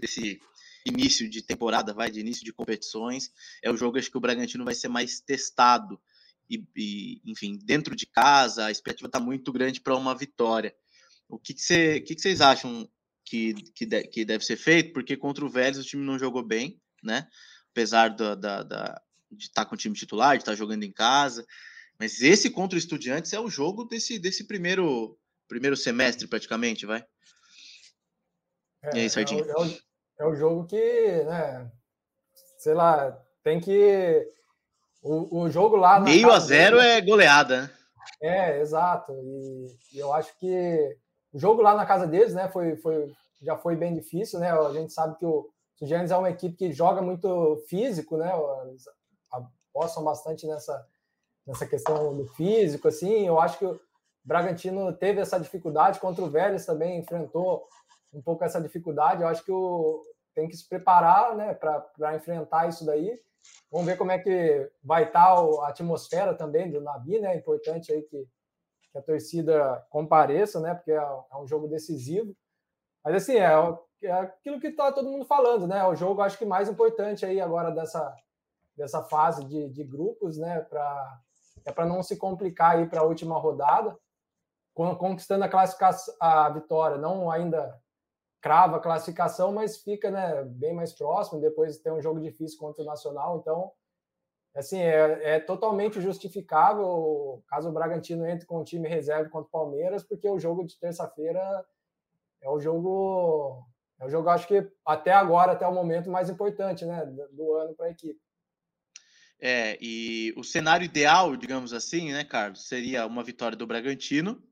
desse 0.00 0.40
início 0.86 1.28
de 1.28 1.42
temporada, 1.42 1.92
vai, 1.92 2.10
de 2.10 2.20
início 2.20 2.42
de 2.42 2.54
competições. 2.54 3.30
É 3.62 3.70
o 3.70 3.76
jogo 3.76 3.98
acho 3.98 4.10
que 4.10 4.16
o 4.16 4.20
Bragantino 4.20 4.64
vai 4.64 4.74
ser 4.74 4.88
mais 4.88 5.20
testado. 5.20 6.00
E, 6.48 6.64
e 6.74 7.20
enfim, 7.26 7.58
dentro 7.62 7.94
de 7.94 8.06
casa, 8.06 8.64
a 8.64 8.70
expectativa 8.70 9.08
está 9.08 9.20
muito 9.20 9.52
grande 9.52 9.78
para 9.78 9.94
uma 9.94 10.14
vitória. 10.14 10.74
O 11.30 11.38
que, 11.38 11.54
que, 11.54 12.00
que, 12.00 12.14
que 12.14 12.20
vocês 12.20 12.40
acham 12.40 12.88
que, 13.24 13.54
que, 13.74 13.86
de, 13.86 14.02
que 14.04 14.24
deve 14.24 14.44
ser 14.44 14.56
feito? 14.56 14.92
Porque 14.92 15.16
contra 15.16 15.44
o 15.44 15.48
Vélez 15.48 15.78
o 15.78 15.84
time 15.84 16.04
não 16.04 16.18
jogou 16.18 16.42
bem, 16.42 16.80
né? 17.02 17.28
Apesar 17.70 18.08
da, 18.08 18.34
da, 18.34 18.62
da 18.62 19.02
de 19.30 19.44
estar 19.44 19.64
tá 19.64 19.68
com 19.68 19.74
o 19.74 19.78
time 19.78 19.94
titular, 19.94 20.36
de 20.36 20.42
estar 20.42 20.52
tá 20.52 20.56
jogando 20.56 20.82
em 20.82 20.92
casa. 20.92 21.46
Mas 21.98 22.20
esse 22.20 22.50
contra 22.50 22.76
o 22.76 22.78
Estudiantes 22.78 23.32
é 23.32 23.38
o 23.38 23.48
jogo 23.48 23.84
desse, 23.84 24.18
desse 24.18 24.46
primeiro, 24.46 25.18
primeiro 25.46 25.76
semestre, 25.76 26.26
praticamente, 26.26 26.86
vai? 26.86 27.04
É, 28.82 28.96
e 28.96 29.00
aí, 29.00 29.10
Sardinha? 29.10 29.42
É 29.42 29.44
o, 29.44 29.64
é, 29.64 29.66
o, 29.66 29.78
é 30.20 30.26
o 30.26 30.34
jogo 30.34 30.66
que, 30.66 31.22
né? 31.24 31.70
Sei 32.58 32.74
lá, 32.74 33.12
tem 33.42 33.60
que. 33.60 34.26
O, 35.02 35.42
o 35.42 35.50
jogo 35.50 35.76
lá. 35.76 36.00
Meio 36.00 36.30
a 36.30 36.38
zero 36.38 36.78
dele, 36.78 36.88
é 36.88 37.00
goleada, 37.00 37.62
né? 37.62 37.70
É, 38.22 38.60
exato. 38.60 39.12
E, 39.12 39.78
e, 39.92 39.98
eu 39.98 40.12
acho 40.12 40.36
que 40.38 40.96
o 41.32 41.38
jogo 41.38 41.62
lá 41.62 41.74
na 41.74 41.86
casa 41.86 42.06
deles, 42.06 42.34
né, 42.34 42.48
foi, 42.48 42.76
foi, 42.76 43.12
já 43.40 43.56
foi 43.56 43.76
bem 43.76 43.94
difícil, 43.94 44.38
né? 44.38 44.50
A 44.50 44.72
gente 44.72 44.92
sabe 44.92 45.16
que 45.16 45.24
o 45.24 45.48
Estudiantes 45.74 46.10
é 46.10 46.16
uma 46.16 46.30
equipe 46.30 46.56
que 46.56 46.72
joga 46.72 47.00
muito 47.00 47.56
físico, 47.68 48.16
né? 48.16 48.30
Eles 48.66 48.84
apostam 49.30 50.04
bastante 50.04 50.46
nessa, 50.46 50.86
nessa 51.46 51.66
questão 51.66 52.14
do 52.14 52.26
físico, 52.26 52.88
assim. 52.88 53.26
Eu 53.26 53.40
acho 53.40 53.58
que 53.58 53.64
o 53.64 53.80
Bragantino 54.22 54.92
teve 54.92 55.20
essa 55.20 55.40
dificuldade 55.40 55.98
contra 55.98 56.22
o 56.22 56.28
Vélez 56.28 56.66
também, 56.66 56.98
enfrentou 56.98 57.66
um 58.12 58.20
pouco 58.20 58.44
essa 58.44 58.60
dificuldade. 58.60 59.22
Eu 59.22 59.28
acho 59.28 59.42
que 59.42 59.52
o, 59.52 60.02
tem 60.34 60.48
que 60.48 60.56
se 60.56 60.68
preparar, 60.68 61.34
né, 61.34 61.54
para 61.54 62.16
enfrentar 62.16 62.68
isso 62.68 62.84
daí. 62.84 63.18
Vamos 63.70 63.86
ver 63.86 63.96
como 63.96 64.12
é 64.12 64.18
que 64.18 64.70
vai 64.82 65.04
estar 65.04 65.32
a 65.32 65.68
atmosfera 65.68 66.34
também 66.34 66.70
do 66.70 66.80
Nabi, 66.80 67.20
né? 67.20 67.34
É 67.34 67.38
importante 67.38 67.90
aí 67.90 68.02
que 68.02 68.28
que 68.92 68.98
a 68.98 69.02
torcida 69.02 69.86
compareça, 69.90 70.60
né? 70.60 70.74
Porque 70.74 70.92
é, 70.92 70.96
é 70.96 71.36
um 71.36 71.46
jogo 71.46 71.68
decisivo. 71.68 72.34
Mas 73.04 73.14
assim, 73.14 73.36
é, 73.36 73.52
é 74.02 74.12
aquilo 74.12 74.60
que 74.60 74.68
está 74.68 74.92
todo 74.92 75.08
mundo 75.08 75.24
falando, 75.24 75.66
né? 75.66 75.78
É 75.78 75.86
o 75.86 75.94
jogo 75.94 76.22
acho 76.22 76.38
que 76.38 76.44
mais 76.44 76.68
importante 76.68 77.24
aí 77.24 77.40
agora 77.40 77.70
dessa, 77.70 78.14
dessa 78.76 79.02
fase 79.02 79.44
de, 79.44 79.68
de 79.68 79.84
grupos, 79.84 80.36
né? 80.38 80.60
Pra, 80.60 81.20
é 81.64 81.72
para 81.72 81.86
não 81.86 82.02
se 82.02 82.16
complicar 82.16 82.76
aí 82.76 82.86
para 82.86 83.00
a 83.00 83.04
última 83.04 83.38
rodada, 83.38 83.96
conquistando 84.74 85.44
a 85.44 85.48
classificação, 85.48 86.14
a 86.20 86.48
vitória, 86.50 86.96
não 86.96 87.30
ainda 87.30 87.78
crava 88.40 88.78
a 88.78 88.80
classificação, 88.80 89.52
mas 89.52 89.76
fica 89.76 90.10
né, 90.10 90.42
bem 90.44 90.74
mais 90.74 90.92
próximo. 90.92 91.40
Depois 91.40 91.78
tem 91.78 91.92
um 91.92 92.00
jogo 92.00 92.20
difícil 92.20 92.58
contra 92.58 92.82
o 92.82 92.86
Nacional, 92.86 93.38
então 93.38 93.70
assim, 94.54 94.78
é, 94.78 95.34
é, 95.36 95.40
totalmente 95.40 96.00
justificável 96.00 97.42
caso 97.48 97.68
o 97.68 97.72
Bragantino 97.72 98.26
entre 98.26 98.46
com 98.46 98.60
o 98.60 98.64
time 98.64 98.88
reserva 98.88 99.28
contra 99.30 99.46
o 99.46 99.50
Palmeiras, 99.50 100.02
porque 100.02 100.28
o 100.28 100.38
jogo 100.38 100.64
de 100.64 100.78
terça-feira 100.78 101.64
é 102.42 102.48
o 102.48 102.58
jogo, 102.58 103.64
é 104.00 104.06
o 104.06 104.10
jogo, 104.10 104.28
acho 104.28 104.48
que 104.48 104.66
até 104.84 105.12
agora, 105.12 105.52
até 105.52 105.66
o 105.66 105.74
momento, 105.74 106.10
mais 106.10 106.28
importante 106.28 106.84
né, 106.84 107.04
do 107.32 107.54
ano 107.54 107.74
para 107.74 107.86
a 107.86 107.90
equipe. 107.90 108.18
É, 109.42 109.78
e 109.80 110.34
o 110.36 110.44
cenário 110.44 110.84
ideal, 110.84 111.34
digamos 111.36 111.72
assim, 111.72 112.12
né, 112.12 112.24
Carlos, 112.24 112.68
seria 112.68 113.06
uma 113.06 113.24
vitória 113.24 113.56
do 113.56 113.66
Bragantino 113.66 114.42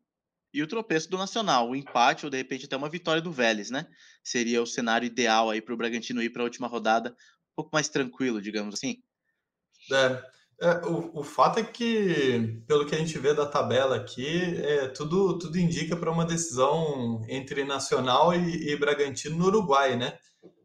e 0.52 0.62
o 0.62 0.66
tropeço 0.66 1.10
do 1.10 1.18
Nacional, 1.18 1.68
o 1.68 1.76
empate 1.76 2.24
ou 2.24 2.30
de 2.30 2.38
repente 2.38 2.64
até 2.64 2.76
uma 2.76 2.88
vitória 2.88 3.20
do 3.20 3.30
Vélez, 3.30 3.70
né? 3.70 3.86
Seria 4.24 4.62
o 4.62 4.66
cenário 4.66 5.04
ideal 5.04 5.50
aí 5.50 5.60
para 5.60 5.74
o 5.74 5.76
Bragantino 5.76 6.22
ir 6.22 6.30
para 6.30 6.40
a 6.42 6.44
última 6.44 6.66
rodada 6.66 7.10
um 7.10 7.54
pouco 7.56 7.70
mais 7.72 7.88
tranquilo, 7.90 8.40
digamos 8.40 8.74
assim. 8.74 9.02
É, 9.92 10.22
é, 10.60 10.72
o, 10.86 11.20
o 11.20 11.22
fato 11.22 11.60
é 11.60 11.62
que, 11.62 12.62
pelo 12.66 12.84
que 12.84 12.94
a 12.94 12.98
gente 12.98 13.18
vê 13.18 13.32
da 13.32 13.46
tabela 13.46 13.96
aqui, 13.96 14.56
é, 14.56 14.88
tudo, 14.88 15.38
tudo 15.38 15.58
indica 15.58 15.96
para 15.96 16.10
uma 16.10 16.24
decisão 16.24 17.24
entre 17.28 17.64
Nacional 17.64 18.34
e, 18.34 18.70
e, 18.70 18.76
Bragantino 18.76 19.36
no 19.36 19.46
Uruguai, 19.46 19.96
né? 19.96 20.18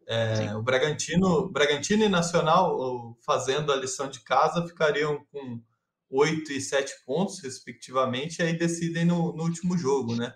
É, 0.08 0.56
o 0.56 0.62
Bragantino, 0.62 1.50
Bragantino 1.50 2.04
e 2.04 2.10
Nacional, 2.10 3.16
fazendo 3.26 3.72
a 3.72 3.76
lição 3.76 4.10
de 4.10 4.20
casa, 4.22 4.68
ficariam 4.68 5.24
com 5.32 5.62
oito 6.10 6.52
e 6.52 6.60
sete 6.60 6.94
pontos, 7.06 7.42
respectivamente, 7.42 8.40
e 8.40 8.44
aí 8.44 8.58
decidem 8.58 9.06
no, 9.06 9.34
no 9.34 9.44
último 9.44 9.78
jogo, 9.78 10.16
né? 10.16 10.34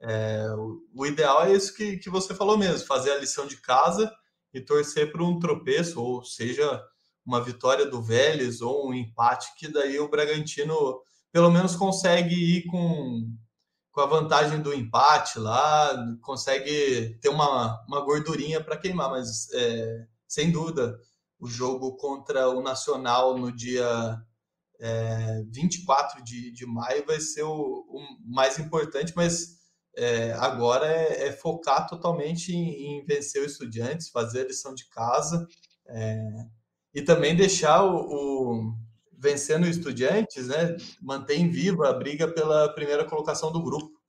É, 0.00 0.46
o, 0.56 0.82
o, 0.94 1.06
ideal 1.06 1.44
é 1.44 1.52
isso 1.52 1.74
que, 1.74 1.98
que 1.98 2.08
você 2.08 2.34
falou 2.34 2.56
mesmo, 2.56 2.86
fazer 2.86 3.12
a 3.12 3.18
lição 3.18 3.46
de 3.46 3.56
casa 3.58 4.10
e 4.52 4.60
torcer 4.60 5.12
para 5.12 5.22
um 5.22 5.38
tropeço, 5.38 6.02
ou 6.02 6.24
seja, 6.24 6.82
uma 7.24 7.42
vitória 7.42 7.86
do 7.86 8.02
Vélez 8.02 8.60
ou 8.60 8.88
um 8.88 8.94
empate, 8.94 9.54
que 9.56 9.68
daí 9.68 9.98
o 9.98 10.08
Bragantino 10.08 11.00
pelo 11.32 11.50
menos 11.50 11.76
consegue 11.76 12.34
ir 12.34 12.66
com, 12.66 13.28
com 13.92 14.00
a 14.00 14.06
vantagem 14.06 14.60
do 14.60 14.74
empate 14.74 15.38
lá, 15.38 15.96
consegue 16.22 17.18
ter 17.20 17.28
uma, 17.28 17.80
uma 17.86 18.00
gordurinha 18.00 18.62
para 18.62 18.76
queimar, 18.76 19.10
mas 19.10 19.48
é, 19.52 20.06
sem 20.26 20.50
dúvida 20.50 20.98
o 21.38 21.46
jogo 21.46 21.96
contra 21.96 22.48
o 22.48 22.62
Nacional 22.62 23.38
no 23.38 23.50
dia 23.50 24.20
é, 24.80 25.42
24 25.50 26.22
de, 26.22 26.52
de 26.52 26.66
maio 26.66 27.04
vai 27.06 27.20
ser 27.20 27.42
o, 27.42 27.50
o 27.52 28.00
mais 28.24 28.58
importante, 28.58 29.12
mas 29.14 29.60
é, 29.96 30.32
agora 30.32 30.86
é, 30.86 31.28
é, 31.28 31.32
focar 31.32 31.86
totalmente 31.86 32.52
em, 32.54 32.98
em, 32.98 33.04
vencer 33.04 33.42
o 33.42 33.46
Estudiantes, 33.46 34.08
fazer 34.08 34.42
a 34.42 34.46
lição 34.46 34.74
de 34.74 34.88
casa. 34.88 35.46
É, 35.86 36.16
e 36.94 37.02
também 37.02 37.36
deixar 37.36 37.84
o, 37.84 37.96
o 37.96 38.74
vencendo 39.18 39.64
o 39.64 39.68
Estudiantes, 39.68 40.48
né, 40.48 40.76
mantém 41.00 41.50
viva 41.50 41.88
a 41.88 41.92
briga 41.92 42.26
pela 42.26 42.72
primeira 42.72 43.04
colocação 43.04 43.52
do 43.52 43.62
grupo. 43.62 44.00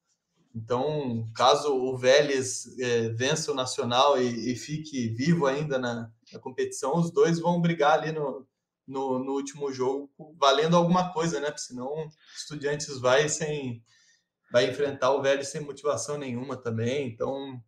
Então, 0.56 1.26
caso 1.34 1.74
o 1.74 1.98
Vélez 1.98 2.78
é, 2.80 3.10
vença 3.10 3.52
o 3.52 3.56
Nacional 3.56 4.22
e, 4.22 4.52
e, 4.52 4.56
fique 4.56 5.10
vivo 5.10 5.46
ainda 5.46 5.78
na, 5.80 6.12
na, 6.32 6.40
competição, 6.40 6.98
os 6.98 7.10
dois 7.10 7.40
vão 7.40 7.62
brigar 7.62 8.00
ali 8.00 8.12
no, 8.12 8.46
no, 8.86 9.20
no, 9.20 9.32
último 9.32 9.72
jogo, 9.72 10.12
valendo 10.38 10.76
alguma 10.76 11.14
coisa, 11.14 11.40
né? 11.40 11.48
Porque 11.48 11.62
senão 11.62 11.88
o 11.88 12.10
Estudiantes 12.36 13.00
vai 13.00 13.30
sem 13.30 13.82
vai 14.52 14.70
enfrentar 14.70 15.12
o 15.12 15.22
Vélez 15.22 15.48
sem 15.48 15.62
motivação 15.62 16.18
nenhuma 16.18 16.58
também. 16.58 17.08
Então, 17.08 17.62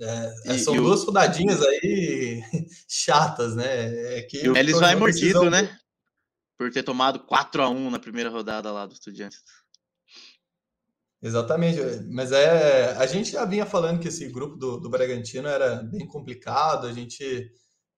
é, 0.00 0.54
e, 0.54 0.58
são 0.58 0.74
e 0.74 0.78
duas 0.78 1.02
o... 1.02 1.06
rodadinhas 1.06 1.62
aí 1.62 2.42
chatas, 2.88 3.54
né? 3.54 4.18
É 4.18 4.22
que 4.22 4.48
o 4.48 4.54
Vélez 4.54 4.78
vai 4.78 4.94
mordido, 4.94 5.40
decisão... 5.40 5.50
né? 5.50 5.78
Por 6.56 6.70
ter 6.70 6.82
tomado 6.82 7.20
4 7.20 7.62
a 7.62 7.68
1 7.68 7.90
na 7.90 7.98
primeira 7.98 8.30
rodada 8.30 8.70
lá 8.72 8.86
do 8.86 8.94
Estudiantes. 8.94 9.40
Exatamente, 11.22 11.80
mas 12.12 12.32
é 12.32 12.94
a 12.98 13.06
gente 13.06 13.32
já 13.32 13.46
vinha 13.46 13.64
falando 13.64 13.98
que 13.98 14.08
esse 14.08 14.28
grupo 14.28 14.56
do, 14.56 14.78
do 14.78 14.90
Bragantino 14.90 15.48
era 15.48 15.82
bem 15.82 16.06
complicado, 16.06 16.86
a 16.86 16.92
gente 16.92 17.50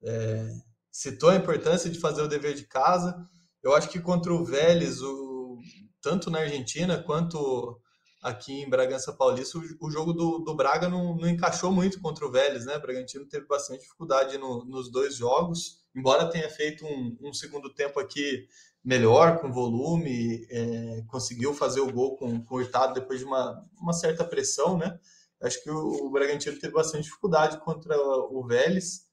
é, 0.04 0.48
citou 0.92 1.30
a 1.30 1.36
importância 1.36 1.90
de 1.90 1.98
fazer 1.98 2.22
o 2.22 2.28
dever 2.28 2.54
de 2.54 2.66
casa. 2.68 3.16
Eu 3.62 3.74
acho 3.74 3.88
que 3.88 3.98
contra 3.98 4.32
o 4.32 4.44
Vélez, 4.44 5.02
o, 5.02 5.58
tanto 6.00 6.30
na 6.30 6.38
Argentina 6.38 7.02
quanto 7.02 7.80
aqui 8.26 8.62
em 8.62 8.68
Bragança 8.68 9.12
Paulista, 9.12 9.56
o, 9.80 9.88
jogo 9.88 10.12
do, 10.12 10.40
do 10.40 10.52
Braga 10.52 10.88
não, 10.88 11.14
não, 11.16 11.28
encaixou 11.28 11.70
muito 11.70 12.00
contra 12.00 12.26
o 12.26 12.30
Vélez, 12.30 12.66
né? 12.66 12.76
O 12.76 12.80
Bragantino 12.80 13.24
teve 13.24 13.46
bastante 13.46 13.82
dificuldade 13.82 14.36
no, 14.36 14.64
nos 14.64 14.90
dois 14.90 15.14
jogos, 15.14 15.86
embora 15.94 16.28
tenha 16.28 16.50
feito 16.50 16.84
um, 16.84 17.16
um, 17.22 17.32
segundo 17.32 17.72
tempo 17.72 18.00
aqui 18.00 18.48
melhor, 18.82 19.38
com 19.38 19.52
volume, 19.52 20.44
é, 20.50 21.04
conseguiu 21.06 21.54
fazer 21.54 21.80
o 21.80 21.92
gol 21.92 22.16
com, 22.16 22.44
com 22.44 22.56
o 22.56 22.58
Hurtado 22.58 22.94
depois 22.94 23.20
de 23.20 23.24
uma, 23.24 23.64
uma 23.80 23.92
certa 23.92 24.24
pressão, 24.24 24.76
né? 24.76 24.98
Acho 25.40 25.62
que 25.62 25.70
o, 25.70 26.06
o 26.06 26.10
Bragantino 26.10 26.58
teve 26.58 26.72
bastante 26.72 27.04
dificuldade 27.04 27.58
contra 27.58 27.96
o 27.96 28.44
Vélez. 28.44 29.06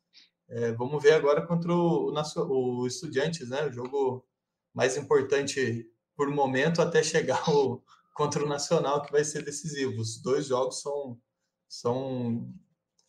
É, 0.49 0.71
vamos 0.71 1.01
ver 1.03 1.13
agora 1.13 1.45
contra 1.45 1.71
o, 1.71 2.11
o, 2.11 2.81
o 2.81 2.87
Estudiantes, 2.87 3.47
né? 3.47 3.67
O 3.67 3.71
jogo 3.71 4.25
mais 4.73 4.97
importante 4.97 5.87
por 6.15 6.31
momento 6.31 6.81
até 6.81 7.03
chegar 7.03 7.47
o, 7.47 7.79
contra 8.13 8.43
o 8.43 8.47
Nacional, 8.47 9.01
que 9.01 9.11
vai 9.11 9.23
ser 9.23 9.43
decisivo. 9.43 9.99
Os 9.99 10.21
dois 10.21 10.47
jogos 10.47 10.81
são, 10.81 11.19
são 11.67 12.53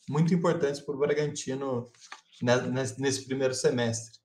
muito 0.09 0.35
importantes 0.35 0.81
para 0.81 0.95
o 0.95 0.99
Bragantino 0.99 1.91
nesse 2.99 3.25
primeiro 3.25 3.55
semestre. 3.55 4.19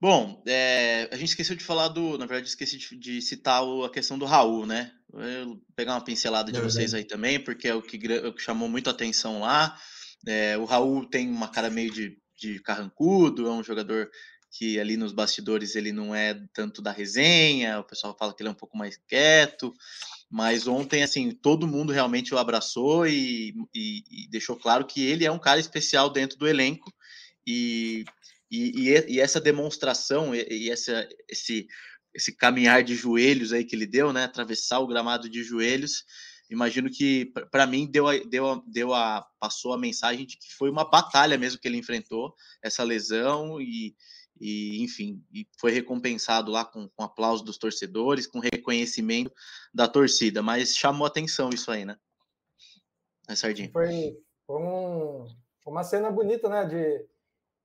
Bom, 0.00 0.42
é, 0.46 1.08
a 1.12 1.16
gente 1.16 1.28
esqueceu 1.28 1.54
de 1.54 1.62
falar 1.62 1.88
do. 1.88 2.16
Na 2.16 2.24
verdade, 2.24 2.48
esqueci 2.48 2.78
de, 2.78 2.96
de 2.96 3.20
citar 3.20 3.62
o, 3.62 3.84
a 3.84 3.90
questão 3.90 4.18
do 4.18 4.24
Raul, 4.24 4.64
né? 4.64 4.90
Eu 5.12 5.60
pegar 5.76 5.92
uma 5.92 6.04
pincelada 6.04 6.50
de 6.50 6.58
é 6.58 6.62
vocês 6.62 6.94
aí 6.94 7.04
também, 7.04 7.42
porque 7.42 7.68
é 7.68 7.74
o 7.74 7.82
que, 7.82 8.00
é 8.10 8.26
o 8.26 8.32
que 8.32 8.40
chamou 8.40 8.68
muito 8.68 8.88
atenção 8.88 9.40
lá. 9.40 9.76
É, 10.26 10.56
o 10.56 10.64
Raul 10.64 11.06
tem 11.08 11.28
uma 11.28 11.48
cara 11.48 11.68
meio 11.68 11.90
de, 11.92 12.16
de 12.34 12.60
carrancudo, 12.60 13.46
é 13.46 13.50
um 13.50 13.62
jogador 13.62 14.10
que 14.50 14.80
ali 14.80 14.96
nos 14.96 15.12
bastidores 15.12 15.76
ele 15.76 15.92
não 15.92 16.14
é 16.14 16.34
tanto 16.52 16.82
da 16.82 16.90
resenha, 16.90 17.78
o 17.78 17.84
pessoal 17.84 18.16
fala 18.18 18.34
que 18.34 18.42
ele 18.42 18.48
é 18.48 18.52
um 18.52 18.56
pouco 18.56 18.76
mais 18.76 18.96
quieto, 19.08 19.72
mas 20.28 20.66
ontem, 20.66 21.02
assim, 21.02 21.30
todo 21.30 21.68
mundo 21.68 21.92
realmente 21.92 22.34
o 22.34 22.38
abraçou 22.38 23.06
e, 23.06 23.54
e, 23.74 24.02
e 24.10 24.28
deixou 24.28 24.56
claro 24.56 24.84
que 24.84 25.06
ele 25.06 25.24
é 25.24 25.30
um 25.30 25.38
cara 25.38 25.60
especial 25.60 26.10
dentro 26.10 26.36
do 26.36 26.48
elenco 26.48 26.92
e, 27.46 28.04
e, 28.50 28.90
e 29.08 29.20
essa 29.20 29.40
demonstração 29.40 30.34
e, 30.34 30.68
essa, 30.68 31.08
esse, 31.28 31.68
esse 32.12 32.36
caminhar 32.36 32.82
de 32.82 32.96
joelhos 32.96 33.52
aí 33.52 33.64
que 33.64 33.76
ele 33.76 33.86
deu, 33.86 34.12
né, 34.12 34.24
atravessar 34.24 34.80
o 34.80 34.86
gramado 34.86 35.28
de 35.28 35.44
joelhos, 35.44 36.04
imagino 36.50 36.90
que 36.90 37.32
para 37.52 37.66
mim 37.66 37.88
deu 37.88 38.08
a, 38.08 38.18
deu, 38.18 38.50
a, 38.50 38.62
deu 38.66 38.92
a 38.92 39.24
passou 39.38 39.72
a 39.72 39.78
mensagem 39.78 40.26
de 40.26 40.36
que 40.36 40.52
foi 40.58 40.68
uma 40.68 40.88
batalha 40.88 41.38
mesmo 41.38 41.60
que 41.60 41.68
ele 41.68 41.78
enfrentou 41.78 42.34
essa 42.62 42.82
lesão 42.82 43.60
e, 43.60 43.94
e 44.40 44.82
enfim, 44.82 45.22
e 45.32 45.46
foi 45.58 45.70
recompensado 45.70 46.50
lá 46.50 46.64
com, 46.64 46.88
com 46.88 47.04
aplauso 47.04 47.44
dos 47.44 47.58
torcedores, 47.58 48.26
com 48.26 48.40
reconhecimento 48.40 49.32
da 49.72 49.86
torcida, 49.86 50.42
mas 50.42 50.74
chamou 50.74 51.06
atenção 51.06 51.50
isso 51.50 51.70
aí, 51.70 51.84
né? 51.84 51.96
É, 53.28 53.36
Sardinha. 53.36 53.70
Foi, 53.70 54.16
foi 54.46 54.62
um, 54.62 55.26
uma 55.66 55.84
cena 55.84 56.10
bonita, 56.10 56.48
né, 56.48 56.64
de, 56.64 57.06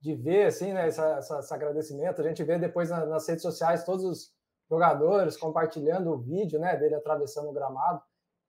de 0.00 0.14
ver, 0.14 0.46
assim, 0.46 0.72
né, 0.72 0.86
essa, 0.86 1.16
essa, 1.16 1.38
esse 1.40 1.54
agradecimento, 1.54 2.20
a 2.20 2.28
gente 2.28 2.44
vê 2.44 2.58
depois 2.58 2.90
na, 2.90 3.06
nas 3.06 3.26
redes 3.26 3.42
sociais 3.42 3.84
todos 3.84 4.04
os 4.04 4.32
jogadores 4.68 5.36
compartilhando 5.36 6.12
o 6.12 6.18
vídeo, 6.18 6.60
né, 6.60 6.76
dele 6.76 6.94
atravessando 6.94 7.48
o 7.48 7.52
gramado, 7.52 8.02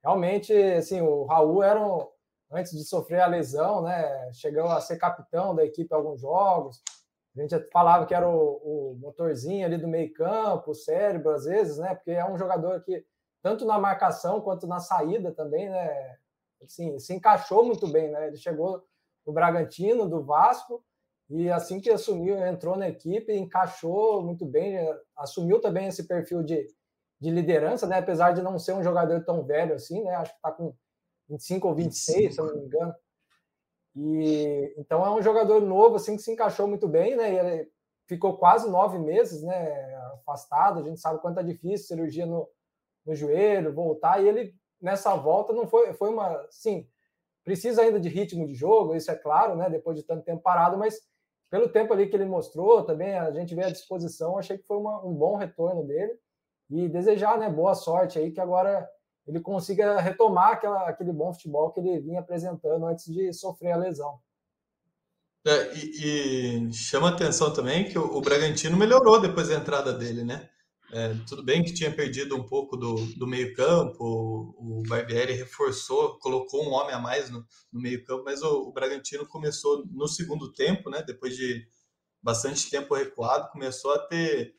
realmente, 0.03 0.53
assim, 0.53 1.01
o 1.01 1.25
Raul 1.25 1.63
era 1.63 1.82
um, 1.82 2.07
antes 2.51 2.73
de 2.73 2.84
sofrer 2.84 3.21
a 3.21 3.28
lesão, 3.28 3.82
né, 3.84 4.32
chegou 4.34 4.65
a 4.65 4.82
ser 4.82 4.97
capitão 4.97 5.55
da 5.55 5.65
equipe 5.65 5.93
alguns 5.93 6.21
jogos, 6.21 6.82
a 7.39 7.47
gente 7.47 7.71
falava 7.71 8.05
que 8.05 8.13
era 8.13 8.27
o, 8.27 8.91
o 8.93 8.95
motorzinho 8.99 9.65
ali 9.65 9.77
do 9.77 9.88
meio 9.88 10.11
campo, 10.13 10.71
o 10.71 10.75
cérebro, 10.75 11.31
às 11.31 11.45
vezes, 11.45 11.77
né? 11.77 11.93
Porque 11.95 12.11
é 12.11 12.25
um 12.29 12.38
jogador 12.38 12.81
que, 12.83 13.05
tanto 13.41 13.65
na 13.65 13.77
marcação 13.77 14.41
quanto 14.41 14.65
na 14.65 14.79
saída 14.79 15.31
também, 15.31 15.69
né? 15.69 16.17
Assim, 16.63 16.97
se 16.99 17.13
encaixou 17.13 17.63
muito 17.63 17.88
bem, 17.88 18.09
né? 18.09 18.27
Ele 18.27 18.38
chegou 18.38 18.83
do 19.25 19.31
Bragantino, 19.31 20.09
do 20.09 20.23
Vasco, 20.23 20.83
e 21.29 21.49
assim 21.49 21.79
que 21.79 21.89
assumiu, 21.89 22.38
entrou 22.38 22.77
na 22.77 22.88
equipe, 22.88 23.35
encaixou 23.35 24.23
muito 24.23 24.45
bem, 24.45 24.77
assumiu 25.17 25.59
também 25.59 25.88
esse 25.88 26.07
perfil 26.07 26.41
de, 26.41 26.65
de 27.19 27.29
liderança, 27.29 27.85
né? 27.85 27.99
Apesar 27.99 28.31
de 28.31 28.41
não 28.41 28.57
ser 28.57 28.73
um 28.73 28.83
jogador 28.83 29.23
tão 29.25 29.43
velho 29.43 29.75
assim, 29.75 30.01
né? 30.03 30.15
Acho 30.15 30.31
que 30.31 30.38
está 30.38 30.51
com 30.51 30.73
25 31.29 31.67
ou 31.67 31.75
26, 31.75 32.17
25. 32.17 32.33
se 32.33 32.39
eu 32.39 32.45
não 32.45 32.61
me 32.61 32.65
engano. 32.65 32.95
E 33.97 34.75
então 34.77 35.03
é 35.03 35.09
um 35.09 35.21
jogador 35.21 35.59
novo 35.61 35.95
assim 35.95 36.15
que 36.15 36.21
se 36.21 36.31
encaixou 36.31 36.67
muito 36.67 36.87
bem, 36.87 37.15
né? 37.15 37.33
E 37.33 37.37
ele 37.37 37.71
ficou 38.07 38.37
quase 38.37 38.69
nove 38.69 38.99
meses, 38.99 39.41
né? 39.41 39.95
Afastado. 40.13 40.79
A 40.79 40.83
gente 40.83 40.99
sabe 40.99 41.19
quanto 41.19 41.39
é 41.39 41.43
difícil 41.43 41.87
cirurgia 41.87 42.25
no, 42.25 42.47
no 43.05 43.15
joelho, 43.15 43.73
voltar. 43.73 44.23
E 44.23 44.27
ele 44.27 44.55
nessa 44.79 45.15
volta 45.15 45.51
não 45.51 45.67
foi 45.67 45.93
foi 45.93 46.09
uma, 46.09 46.45
sim, 46.51 46.87
precisa 47.43 47.81
ainda 47.81 47.99
de 47.99 48.09
ritmo 48.09 48.45
de 48.45 48.53
jogo, 48.53 48.95
isso 48.95 49.09
é 49.09 49.15
claro, 49.15 49.55
né? 49.55 49.69
Depois 49.69 49.97
de 49.97 50.03
tanto 50.03 50.23
tempo 50.23 50.43
parado, 50.43 50.77
mas 50.77 51.01
pelo 51.49 51.69
tempo 51.69 51.93
ali 51.93 52.07
que 52.07 52.15
ele 52.15 52.25
mostrou, 52.25 52.83
também 52.83 53.17
a 53.17 53.31
gente 53.31 53.55
vê 53.55 53.63
à 53.63 53.71
disposição. 53.71 54.37
Achei 54.37 54.57
que 54.57 54.67
foi 54.67 54.77
uma, 54.77 55.03
um 55.03 55.13
bom 55.13 55.37
retorno 55.37 55.83
dele 55.83 56.13
e 56.69 56.87
desejar, 56.87 57.37
né? 57.39 57.49
Boa 57.49 57.73
sorte 57.73 58.19
aí 58.19 58.31
que 58.31 58.41
agora 58.41 58.87
ele 59.28 59.41
consiga 59.41 59.99
retomar 59.99 60.53
aquela, 60.53 60.88
aquele 60.88 61.11
bom 61.11 61.34
futebol 61.34 61.71
que 61.71 61.80
ele 61.80 61.99
vinha 61.99 62.19
apresentando 62.21 62.86
antes 62.86 63.05
de 63.05 63.34
sofrer 63.34 63.71
a 63.73 63.78
lesão. 63.78 64.19
É, 65.45 65.78
e, 65.78 66.67
e, 66.67 66.73
chama 66.73 67.09
atenção 67.09 67.53
também 67.53 67.88
que 67.88 67.97
o, 67.97 68.17
o, 68.17 68.21
Bragantino 68.21 68.75
melhorou 68.75 69.19
depois 69.19 69.47
da 69.47 69.55
entrada 69.55 69.93
dele, 69.93 70.23
né? 70.23 70.49
É, 70.91 71.13
tudo 71.28 71.43
bem 71.43 71.63
que 71.63 71.73
tinha 71.73 71.93
perdido 71.93 72.36
um 72.36 72.43
pouco 72.45 72.78
do, 72.78 72.95
do 73.17 73.28
meio-campo, 73.28 73.97
o, 73.99 74.80
o 74.80 74.84
Barbieri 74.88 75.34
reforçou, 75.34 76.17
colocou 76.19 76.65
um 76.65 76.71
homem 76.71 76.95
a 76.95 76.99
mais 76.99 77.30
no, 77.30 77.45
no 77.71 77.82
meio-campo, 77.82 78.23
mas 78.25 78.41
o, 78.41 78.69
o, 78.69 78.71
Bragantino 78.71 79.25
começou 79.25 79.86
no 79.88 80.07
segundo 80.07 80.51
tempo, 80.53 80.89
né? 80.89 81.03
Depois 81.05 81.36
de 81.36 81.65
bastante 82.21 82.69
tempo 82.69 82.95
recuado, 82.95 83.49
começou 83.51 83.93
a 83.93 83.99
ter 83.99 84.53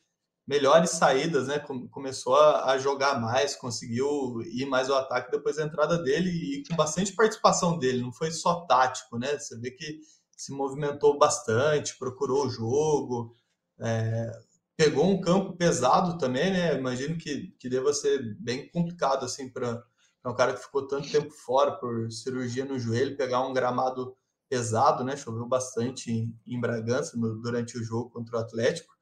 melhores 0.49 0.89
saídas, 0.89 1.47
né? 1.47 1.59
Começou 1.91 2.35
a, 2.35 2.75
jogar 2.79 3.21
mais, 3.21 3.55
conseguiu 3.55 4.41
ir 4.51 4.65
mais 4.65 4.89
ao 4.89 4.97
ataque 4.97 5.29
depois 5.29 5.57
da 5.57 5.63
entrada 5.63 6.01
dele 6.01 6.31
e 6.31 6.63
com 6.67 6.75
bastante 6.75 7.13
participação 7.13 7.77
dele, 7.77 8.01
não 8.01 8.11
foi 8.11 8.31
só 8.31 8.65
tático, 8.65 9.19
né? 9.19 9.37
Você 9.37 9.55
vê 9.59 9.69
que 9.69 9.99
se 10.35 10.51
movimentou 10.51 11.19
bastante, 11.19 11.95
procurou 11.99 12.47
o 12.47 12.49
jogo, 12.49 13.35
é, 13.79 14.31
pegou 14.75 15.05
um 15.05 15.21
campo 15.21 15.55
pesado 15.55 16.17
também, 16.17 16.51
né? 16.51 16.75
Imagino 16.75 17.15
que, 17.15 17.53
que 17.59 17.69
deva 17.69 17.93
ser 17.93 18.35
bem 18.39 18.67
complicado 18.71 19.25
assim 19.25 19.47
para 19.49 19.83
um 20.25 20.33
cara 20.33 20.55
que 20.55 20.63
ficou 20.63 20.87
tanto 20.87 21.11
tempo 21.11 21.29
fora 21.29 21.73
por 21.73 22.11
cirurgia 22.11 22.65
no 22.65 22.79
joelho, 22.79 23.15
pegar 23.15 23.45
um 23.45 23.53
gramado 23.53 24.15
pesado, 24.49 25.03
né? 25.03 25.15
Choveu 25.15 25.47
bastante 25.47 26.11
em, 26.11 26.35
em 26.47 26.59
Bragança 26.59 27.15
no, 27.15 27.39
durante 27.39 27.77
o 27.77 27.83
jogo 27.83 28.09
contra 28.09 28.37
o 28.37 28.39
Atlético. 28.39 28.97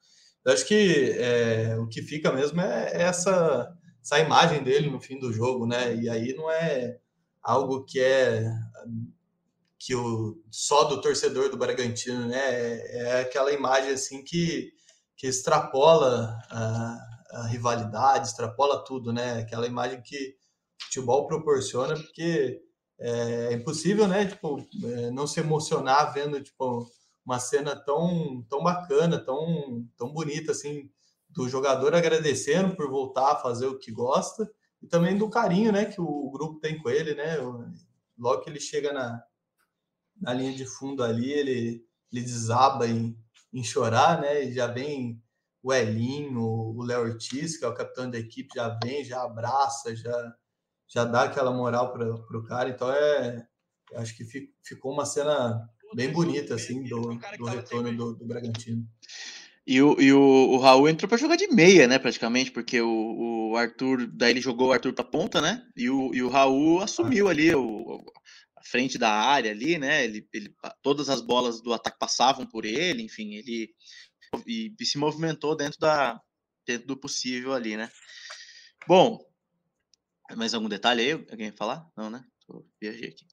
Eu 0.47 0.53
acho 0.53 0.65
que 0.65 1.11
é, 1.11 1.77
o 1.77 1.89
que 1.89 2.01
fica 2.01 2.31
mesmo 2.31 2.61
é 2.61 3.01
essa, 3.01 3.77
essa 4.01 4.17
imagem 4.17 4.63
dele 4.63 4.89
no 4.89 4.97
fim 4.97 5.19
do 5.19 5.33
jogo, 5.33 5.67
né? 5.67 5.93
E 5.97 6.09
aí 6.09 6.33
não 6.33 6.49
é 6.49 6.97
algo 7.43 7.83
que 7.83 7.99
é 7.99 8.49
que 9.77 9.93
o 9.93 10.41
só 10.49 10.85
do 10.85 11.01
torcedor 11.01 11.49
do 11.49 11.57
Bragantino, 11.57 12.27
né? 12.27 12.39
É, 12.39 12.97
é 12.97 13.21
aquela 13.23 13.51
imagem 13.51 13.91
assim 13.91 14.23
que, 14.23 14.71
que 15.17 15.27
extrapola 15.27 16.39
a, 16.49 16.97
a, 17.31 17.47
rivalidade, 17.47 18.27
extrapola 18.27 18.85
tudo, 18.85 19.11
né? 19.11 19.39
Aquela 19.39 19.67
imagem 19.67 20.01
que 20.01 20.37
o 20.79 20.85
futebol 20.85 21.27
proporciona, 21.27 21.93
porque 21.93 22.61
é, 22.97 23.49
é 23.49 23.53
impossível, 23.53 24.07
né? 24.07 24.25
Tipo, 24.25 24.65
é, 24.81 25.11
não 25.11 25.27
se 25.27 25.41
emocionar 25.41 26.13
vendo 26.13 26.41
tipo 26.41 26.89
uma 27.27 27.39
cena 27.39 27.75
tão, 27.75 28.41
tão 28.49 28.63
bacana, 28.63 29.19
tão, 29.19 29.85
tão 29.97 30.13
bonita, 30.13 30.53
assim, 30.53 30.89
do 31.29 31.49
jogador 31.49 31.93
agradecendo 31.93 32.73
por 32.73 32.89
voltar 32.89 33.33
a 33.33 33.39
fazer 33.39 33.67
o 33.67 33.77
que 33.77 33.91
gosta 33.91 34.49
e 34.81 34.87
também 34.87 35.17
do 35.17 35.29
carinho, 35.29 35.73
né, 35.73 35.83
que 35.83 35.99
o 35.99 36.31
grupo 36.31 36.61
tem 36.61 36.81
com 36.81 36.89
ele, 36.89 37.15
né, 37.15 37.35
logo 38.17 38.41
que 38.41 38.49
ele 38.49 38.61
chega 38.61 38.93
na, 38.93 39.21
na 40.21 40.33
linha 40.33 40.53
de 40.53 40.65
fundo 40.65 41.03
ali, 41.03 41.29
ele, 41.29 41.85
ele 42.13 42.21
desaba 42.21 42.87
em, 42.87 43.13
em 43.51 43.63
chorar, 43.63 44.21
né, 44.21 44.45
e 44.45 44.53
já 44.53 44.67
vem 44.67 45.21
o 45.61 45.73
Elinho, 45.73 46.41
o 46.41 46.81
Léo 46.81 47.01
Ortiz, 47.01 47.57
que 47.57 47.65
é 47.65 47.67
o 47.67 47.75
capitão 47.75 48.09
da 48.09 48.17
equipe, 48.17 48.55
já 48.55 48.69
vem, 48.81 49.03
já 49.03 49.21
abraça, 49.21 49.93
já, 49.93 50.33
já 50.87 51.03
dá 51.03 51.23
aquela 51.23 51.51
moral 51.51 51.91
para 51.91 52.37
o 52.37 52.45
cara, 52.45 52.69
então 52.69 52.89
é, 52.89 53.45
acho 53.95 54.15
que 54.15 54.23
ficou 54.63 54.93
uma 54.93 55.05
cena 55.05 55.69
bem 55.93 56.11
bonita, 56.11 56.55
assim, 56.55 56.83
do, 56.83 57.19
do 57.37 57.45
retorno 57.45 57.95
do, 57.95 58.13
do 58.13 58.25
Bragantino. 58.25 58.87
E 59.65 59.81
o, 59.81 59.99
e 59.99 60.13
o, 60.13 60.19
o 60.19 60.57
Raul 60.59 60.87
entrou 60.87 61.09
para 61.09 61.17
jogar 61.17 61.35
de 61.35 61.47
meia, 61.47 61.87
né, 61.87 61.99
praticamente, 61.99 62.51
porque 62.51 62.79
o, 62.79 63.51
o 63.51 63.57
Arthur, 63.57 64.07
daí 64.07 64.31
ele 64.31 64.39
jogou 64.39 64.69
o 64.69 64.71
Arthur 64.71 64.93
pra 64.93 65.03
ponta, 65.03 65.41
né, 65.41 65.67
e 65.75 65.89
o, 65.89 66.13
e 66.13 66.23
o 66.23 66.29
Raul 66.29 66.81
assumiu 66.81 67.27
ali 67.27 67.53
o, 67.53 68.01
a 68.55 68.63
frente 68.63 68.97
da 68.97 69.11
área 69.11 69.51
ali, 69.51 69.77
né, 69.77 70.05
ele, 70.05 70.25
ele, 70.33 70.55
todas 70.81 71.09
as 71.09 71.19
bolas 71.19 71.61
do 71.61 71.73
ataque 71.73 71.99
passavam 71.99 72.45
por 72.45 72.63
ele, 72.63 73.03
enfim, 73.03 73.33
ele 73.33 73.75
e, 74.45 74.73
e 74.79 74.85
se 74.85 74.97
movimentou 74.97 75.55
dentro, 75.55 75.79
da, 75.79 76.21
dentro 76.65 76.87
do 76.87 76.95
possível 76.95 77.53
ali, 77.53 77.75
né. 77.75 77.91
Bom, 78.87 79.19
mais 80.35 80.53
algum 80.53 80.69
detalhe 80.69 81.01
aí? 81.01 81.11
Alguém 81.29 81.51
falar? 81.51 81.85
Não, 81.95 82.09
né? 82.09 82.23
Tô, 82.45 82.65
viajei 82.79 83.09
aqui. 83.09 83.25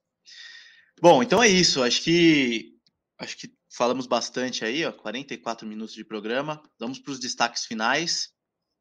Bom, 1.04 1.22
então 1.22 1.42
é 1.42 1.48
isso. 1.48 1.82
Acho 1.82 2.02
que 2.02 2.80
acho 3.18 3.36
que 3.36 3.54
falamos 3.68 4.06
bastante 4.06 4.64
aí, 4.64 4.86
ó, 4.86 4.90
44 4.90 5.68
minutos 5.68 5.94
de 5.94 6.02
programa. 6.02 6.62
Vamos 6.80 6.98
para 6.98 7.12
os 7.12 7.20
destaques 7.20 7.66
finais 7.66 8.30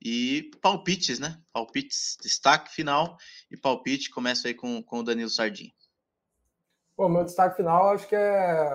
e 0.02 0.50
palpites, 0.62 1.20
né? 1.20 1.38
Palpites, 1.52 2.16
destaque 2.24 2.74
final 2.74 3.18
e 3.52 3.58
palpite. 3.58 4.10
Começa 4.10 4.48
aí 4.48 4.54
com, 4.54 4.82
com 4.82 5.00
o 5.00 5.04
Danilo 5.04 5.30
Sardinha. 5.30 5.74
Bom, 6.96 7.10
meu 7.10 7.26
destaque 7.26 7.58
final 7.58 7.90
acho 7.90 8.08
que 8.08 8.16
é 8.16 8.70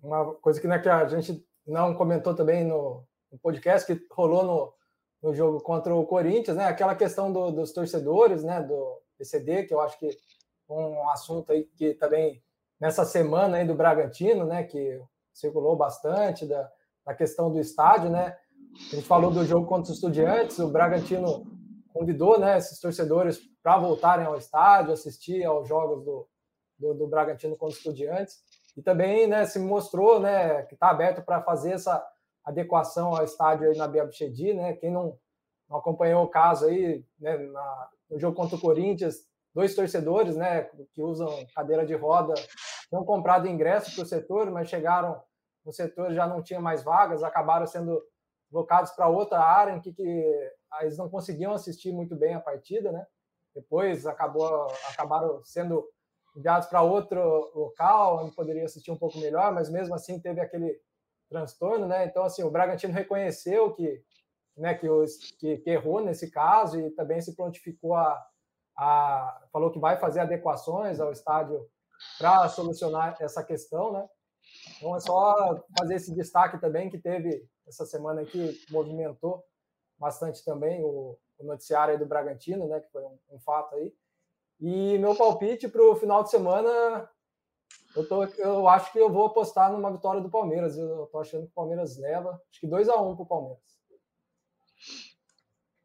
uma 0.00 0.36
coisa 0.36 0.60
que, 0.60 0.68
né, 0.68 0.78
que 0.78 0.88
a 0.88 1.04
gente 1.08 1.44
não 1.66 1.96
comentou 1.96 2.36
também 2.36 2.64
no, 2.64 3.04
no 3.32 3.38
podcast 3.40 3.84
que 3.84 4.06
rolou 4.14 4.44
no, 4.44 4.74
no 5.20 5.34
jogo 5.34 5.60
contra 5.60 5.92
o 5.92 6.06
Corinthians, 6.06 6.56
né? 6.56 6.66
Aquela 6.66 6.94
questão 6.94 7.32
do, 7.32 7.50
dos 7.50 7.72
torcedores, 7.72 8.44
né? 8.44 8.62
Do 8.62 9.02
PCD, 9.18 9.64
que 9.64 9.74
eu 9.74 9.80
acho 9.80 9.98
que 9.98 10.06
é 10.06 10.72
um 10.72 11.10
assunto 11.10 11.50
aí 11.50 11.64
que 11.64 11.94
também 11.94 12.40
nessa 12.82 13.04
semana 13.04 13.58
aí 13.58 13.64
do 13.64 13.76
Bragantino, 13.76 14.44
né? 14.44 14.64
Que 14.64 15.00
circulou 15.32 15.76
bastante 15.76 16.44
da, 16.44 16.68
da 17.06 17.14
questão 17.14 17.48
do 17.48 17.60
estádio, 17.60 18.10
né? 18.10 18.36
A 18.74 18.96
gente 18.96 19.06
falou 19.06 19.30
do 19.30 19.44
jogo 19.44 19.68
contra 19.68 19.84
os 19.84 19.96
Estudiantes, 19.96 20.58
o 20.58 20.68
Bragantino 20.68 21.46
convidou, 21.92 22.40
né? 22.40 22.58
Esses 22.58 22.80
torcedores 22.80 23.38
para 23.62 23.78
voltarem 23.78 24.26
ao 24.26 24.36
estádio, 24.36 24.92
assistir 24.92 25.44
aos 25.44 25.68
jogos 25.68 26.04
do, 26.04 26.28
do, 26.76 26.94
do 26.94 27.06
Bragantino 27.06 27.56
contra 27.56 27.72
os 27.72 27.78
Estudiantes 27.78 28.42
e 28.76 28.82
também, 28.82 29.28
né? 29.28 29.46
Se 29.46 29.60
mostrou, 29.60 30.18
né? 30.18 30.64
Que 30.64 30.74
está 30.74 30.90
aberto 30.90 31.24
para 31.24 31.40
fazer 31.40 31.74
essa 31.74 32.04
adequação 32.44 33.14
ao 33.14 33.22
estádio 33.22 33.70
aí 33.70 33.78
na 33.78 33.86
Biabchedi, 33.86 34.54
né? 34.54 34.72
Quem 34.72 34.90
não, 34.90 35.16
não, 35.70 35.76
acompanhou 35.76 36.24
o 36.24 36.28
caso 36.28 36.66
aí, 36.66 37.06
né, 37.20 37.38
na, 37.38 37.88
no 38.10 38.18
jogo 38.18 38.34
contra 38.34 38.56
o 38.56 38.60
Corinthians, 38.60 39.18
dois 39.54 39.74
torcedores, 39.74 40.36
né, 40.36 40.62
que 40.94 41.02
usam 41.02 41.28
cadeira 41.54 41.84
de 41.84 41.94
roda, 41.94 42.34
tinham 42.88 43.04
comprado 43.04 43.48
ingresso 43.48 43.94
para 43.94 44.04
o 44.04 44.06
setor, 44.06 44.50
mas 44.50 44.68
chegaram 44.68 45.20
no 45.64 45.72
setor 45.72 46.12
já 46.12 46.26
não 46.26 46.42
tinha 46.42 46.60
mais 46.60 46.82
vagas, 46.82 47.22
acabaram 47.22 47.66
sendo 47.66 48.02
locados 48.50 48.90
para 48.92 49.08
outra 49.08 49.40
área 49.40 49.72
em 49.72 49.80
que, 49.80 49.92
que 49.92 50.52
eles 50.80 50.98
não 50.98 51.08
conseguiam 51.08 51.52
assistir 51.52 51.92
muito 51.92 52.16
bem 52.16 52.34
a 52.34 52.40
partida, 52.40 52.92
né? 52.92 53.06
Depois 53.54 54.06
acabou, 54.06 54.66
acabaram 54.88 55.42
sendo 55.44 55.86
enviados 56.36 56.68
para 56.68 56.82
outro 56.82 57.20
local, 57.54 58.24
onde 58.24 58.34
poderia 58.34 58.64
assistir 58.64 58.90
um 58.90 58.96
pouco 58.96 59.18
melhor, 59.18 59.52
mas 59.52 59.70
mesmo 59.70 59.94
assim 59.94 60.18
teve 60.18 60.40
aquele 60.40 60.80
transtorno, 61.28 61.86
né? 61.86 62.06
Então, 62.06 62.24
assim, 62.24 62.42
o 62.42 62.50
Bragantino 62.50 62.92
reconheceu 62.92 63.72
que, 63.74 64.02
né, 64.56 64.74
que, 64.74 64.88
os, 64.88 65.16
que, 65.38 65.58
que 65.58 65.70
errou 65.70 66.00
nesse 66.00 66.30
caso 66.30 66.80
e 66.80 66.90
também 66.90 67.20
se 67.20 67.34
prontificou 67.34 67.94
a, 67.94 68.22
a 68.76 69.46
falou 69.52 69.70
que 69.70 69.78
vai 69.78 69.98
fazer 69.98 70.20
adequações 70.20 71.00
ao 71.00 71.12
estádio 71.12 71.68
para 72.18 72.48
solucionar 72.48 73.16
essa 73.20 73.44
questão, 73.44 73.92
né? 73.92 74.08
Então 74.76 74.96
é 74.96 75.00
só 75.00 75.64
fazer 75.78 75.94
esse 75.94 76.14
destaque 76.14 76.58
também 76.58 76.90
que 76.90 76.98
teve 76.98 77.46
essa 77.66 77.86
semana 77.86 78.24
que 78.24 78.60
movimentou 78.70 79.44
bastante 79.98 80.44
também 80.44 80.82
o, 80.82 81.16
o 81.38 81.44
noticiário 81.44 81.98
do 81.98 82.06
Bragantino, 82.06 82.66
né? 82.66 82.80
Que 82.80 82.90
foi 82.90 83.02
um, 83.02 83.18
um 83.30 83.40
fato 83.40 83.76
aí. 83.76 83.94
E 84.60 84.98
meu 84.98 85.14
palpite 85.14 85.68
para 85.68 85.82
o 85.82 85.96
final 85.96 86.22
de 86.22 86.30
semana 86.30 87.08
eu, 87.94 88.08
tô, 88.08 88.24
eu 88.24 88.68
acho 88.68 88.90
que 88.90 88.98
eu 88.98 89.10
vou 89.10 89.26
apostar 89.26 89.70
numa 89.70 89.92
vitória 89.92 90.20
do 90.20 90.30
Palmeiras. 90.30 90.76
Eu 90.78 91.08
tô 91.12 91.18
achando 91.18 91.44
que 91.44 91.52
o 91.52 91.54
Palmeiras 91.54 91.98
leva. 91.98 92.40
Acho 92.50 92.60
que 92.60 92.66
2 92.66 92.88
a 92.88 93.00
1 93.00 93.10
um 93.10 93.14
para 93.14 93.22
o 93.22 93.26
Palmeiras. 93.26 93.62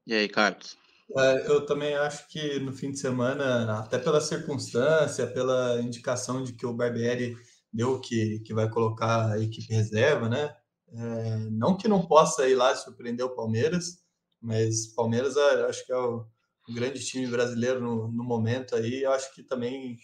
E 0.05 0.13
aí, 0.13 0.29
Carlos? 0.29 0.77
É, 1.15 1.49
eu 1.49 1.65
também 1.65 1.95
acho 1.95 2.27
que 2.27 2.59
no 2.59 2.73
fim 2.73 2.91
de 2.91 2.99
semana, 2.99 3.79
até 3.79 3.97
pela 3.97 4.19
circunstância, 4.19 5.25
pela 5.25 5.79
indicação 5.81 6.43
de 6.43 6.53
que 6.53 6.65
o 6.65 6.73
Barbieri 6.73 7.35
deu 7.71 7.99
que, 8.01 8.39
que 8.41 8.53
vai 8.53 8.69
colocar 8.69 9.31
a 9.31 9.39
equipe 9.39 9.73
reserva, 9.73 10.27
né? 10.27 10.55
É, 10.89 11.37
não 11.51 11.77
que 11.77 11.87
não 11.87 12.05
possa 12.05 12.47
ir 12.47 12.55
lá 12.55 12.75
surpreender 12.75 13.25
o 13.25 13.35
Palmeiras, 13.35 13.99
mas 14.41 14.87
Palmeiras 14.87 15.35
é, 15.37 15.65
acho 15.65 15.85
que 15.85 15.91
é 15.91 15.97
o, 15.97 16.25
o 16.67 16.73
grande 16.73 17.03
time 17.05 17.27
brasileiro 17.27 17.81
no, 17.81 18.11
no 18.11 18.23
momento 18.23 18.75
aí. 18.75 19.05
Acho 19.05 19.33
que 19.33 19.43
também 19.43 19.97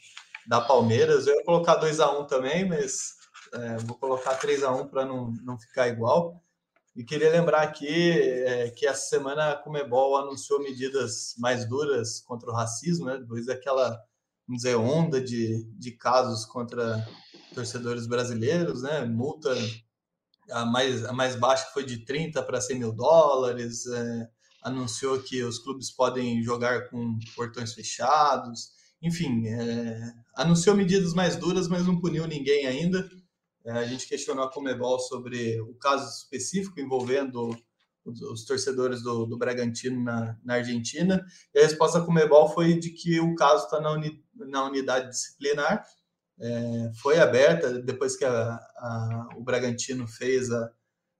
da 0.47 0.61
Palmeiras. 0.61 1.27
Eu 1.27 1.35
ia 1.35 1.43
colocar 1.43 1.75
2 1.75 1.99
a 1.99 2.11
1 2.19 2.27
também, 2.27 2.67
mas 2.67 3.13
é, 3.53 3.77
vou 3.77 3.97
colocar 3.97 4.35
3 4.35 4.63
a 4.63 4.71
1 4.71 4.87
para 4.87 5.05
não, 5.05 5.31
não 5.43 5.57
ficar 5.57 5.87
igual. 5.87 6.42
E 6.95 7.03
queria 7.03 7.31
lembrar 7.31 7.63
aqui 7.63 7.87
é, 7.87 8.69
que 8.69 8.85
essa 8.85 9.09
semana 9.09 9.51
a 9.51 9.55
Comebol 9.55 10.15
anunciou 10.15 10.61
medidas 10.61 11.33
mais 11.39 11.67
duras 11.67 12.19
contra 12.19 12.49
o 12.49 12.53
racismo, 12.53 13.05
né? 13.05 13.17
depois 13.17 13.47
daquela, 13.47 13.99
vamos 14.47 14.61
dizer, 14.61 14.75
onda 14.75 15.19
de, 15.19 15.63
de 15.77 15.91
casos 15.91 16.45
contra 16.45 17.03
torcedores 17.53 18.05
brasileiros, 18.05 18.83
né? 18.83 19.05
Multa 19.05 19.55
a 20.51 20.65
mais, 20.65 21.03
a 21.05 21.13
mais 21.13 21.35
baixa 21.35 21.65
foi 21.73 21.85
de 21.85 22.05
30 22.05 22.43
para 22.43 22.61
100 22.61 22.79
mil 22.79 22.91
dólares, 22.91 23.87
é, 23.87 24.29
anunciou 24.61 25.19
que 25.21 25.43
os 25.43 25.59
clubes 25.59 25.91
podem 25.91 26.43
jogar 26.43 26.89
com 26.89 27.17
portões 27.35 27.73
fechados, 27.73 28.71
enfim, 29.01 29.47
é, 29.47 30.13
anunciou 30.35 30.75
medidas 30.75 31.13
mais 31.13 31.35
duras, 31.35 31.67
mas 31.67 31.85
não 31.85 31.99
puniu 31.99 32.27
ninguém 32.27 32.65
ainda. 32.67 33.09
É, 33.65 33.71
a 33.71 33.85
gente 33.85 34.07
questionou 34.07 34.43
a 34.43 34.51
Comebol 34.51 34.99
sobre 34.99 35.59
o 35.61 35.73
caso 35.75 36.09
específico 36.17 36.79
envolvendo 36.79 37.55
os, 38.05 38.43
torcedores 38.45 39.01
do, 39.01 39.25
do 39.25 39.37
Bragantino 39.37 40.03
na, 40.03 40.37
na, 40.43 40.55
Argentina, 40.55 41.25
e 41.53 41.59
a 41.59 41.63
resposta 41.63 41.99
da 41.99 42.05
Comebol 42.05 42.49
foi 42.49 42.77
de 42.77 42.89
que 42.89 43.19
o 43.19 43.35
caso 43.35 43.65
está 43.65 43.79
na, 43.79 43.91
uni, 43.91 44.23
na 44.35 44.65
unidade 44.65 45.09
disciplinar, 45.09 45.85
é, 46.39 46.91
foi 46.95 47.19
aberta 47.19 47.81
depois 47.81 48.17
que 48.17 48.25
a, 48.25 48.55
a, 48.55 49.29
o 49.37 49.43
Bragantino 49.43 50.07
fez 50.07 50.51
a, 50.51 50.71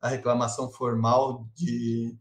a 0.02 0.10
reclamação 0.10 0.70
formal 0.72 1.48
de, 1.56 2.18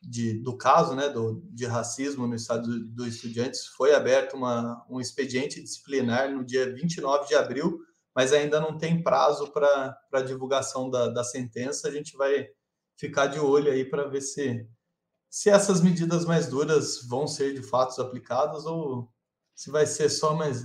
de, 0.00 0.40
do 0.42 0.56
caso 0.56 0.94
né, 0.94 1.08
do, 1.08 1.42
de 1.50 1.66
racismo 1.66 2.26
no 2.26 2.36
estado 2.36 2.68
do, 2.68 2.84
do 2.88 3.06
Estudiantes, 3.06 3.66
foi 3.66 3.94
aberto 3.94 4.36
uma, 4.36 4.84
um 4.88 5.00
expediente 5.00 5.60
disciplinar 5.60 6.30
no 6.30 6.44
dia 6.44 6.72
29 6.72 7.26
de 7.26 7.34
abril, 7.34 7.80
mas 8.14 8.32
ainda 8.32 8.60
não 8.60 8.76
tem 8.76 9.02
prazo 9.02 9.52
para 9.52 9.98
a 10.12 10.22
divulgação 10.22 10.90
da, 10.90 11.08
da 11.08 11.24
sentença. 11.24 11.88
A 11.88 11.90
gente 11.90 12.16
vai 12.16 12.48
ficar 12.96 13.26
de 13.26 13.38
olho 13.38 13.70
aí 13.70 13.84
para 13.84 14.08
ver 14.08 14.20
se, 14.20 14.66
se 15.28 15.48
essas 15.48 15.80
medidas 15.80 16.24
mais 16.24 16.48
duras 16.48 17.06
vão 17.06 17.26
ser 17.26 17.54
de 17.54 17.62
fato 17.62 18.00
aplicadas 18.00 18.66
ou 18.66 19.08
se 19.54 19.70
vai 19.70 19.86
ser 19.86 20.08
só 20.08 20.34
mais, 20.34 20.64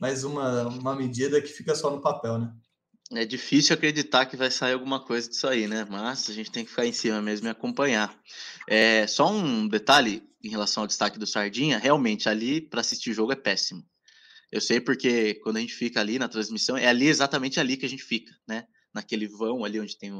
mais 0.00 0.24
uma, 0.24 0.68
uma 0.68 0.96
medida 0.96 1.40
que 1.40 1.48
fica 1.48 1.74
só 1.74 1.90
no 1.90 2.00
papel, 2.00 2.38
né? 2.38 2.52
É 3.12 3.24
difícil 3.24 3.72
acreditar 3.74 4.26
que 4.26 4.36
vai 4.36 4.50
sair 4.50 4.72
alguma 4.72 4.98
coisa 4.98 5.28
disso 5.28 5.46
aí, 5.46 5.68
né? 5.68 5.86
Mas 5.88 6.28
a 6.28 6.32
gente 6.32 6.50
tem 6.50 6.64
que 6.64 6.70
ficar 6.70 6.86
em 6.86 6.92
cima 6.92 7.22
mesmo 7.22 7.46
e 7.46 7.50
acompanhar. 7.50 8.16
É, 8.68 9.06
só 9.06 9.30
um 9.30 9.68
detalhe 9.68 10.28
em 10.42 10.48
relação 10.48 10.82
ao 10.82 10.86
destaque 10.88 11.18
do 11.18 11.26
Sardinha: 11.26 11.78
realmente, 11.78 12.28
ali 12.28 12.60
para 12.60 12.80
assistir 12.80 13.10
o 13.10 13.14
jogo 13.14 13.32
é 13.32 13.36
péssimo. 13.36 13.84
Eu 14.50 14.60
sei 14.60 14.80
porque 14.80 15.34
quando 15.34 15.56
a 15.56 15.60
gente 15.60 15.74
fica 15.74 16.00
ali 16.00 16.18
na 16.18 16.28
transmissão, 16.28 16.76
é 16.76 16.86
ali 16.86 17.08
exatamente 17.08 17.58
ali 17.58 17.76
que 17.76 17.86
a 17.86 17.88
gente 17.88 18.02
fica, 18.02 18.34
né? 18.46 18.66
Naquele 18.94 19.26
vão 19.26 19.64
ali 19.64 19.80
onde 19.80 19.98
tem, 19.98 20.12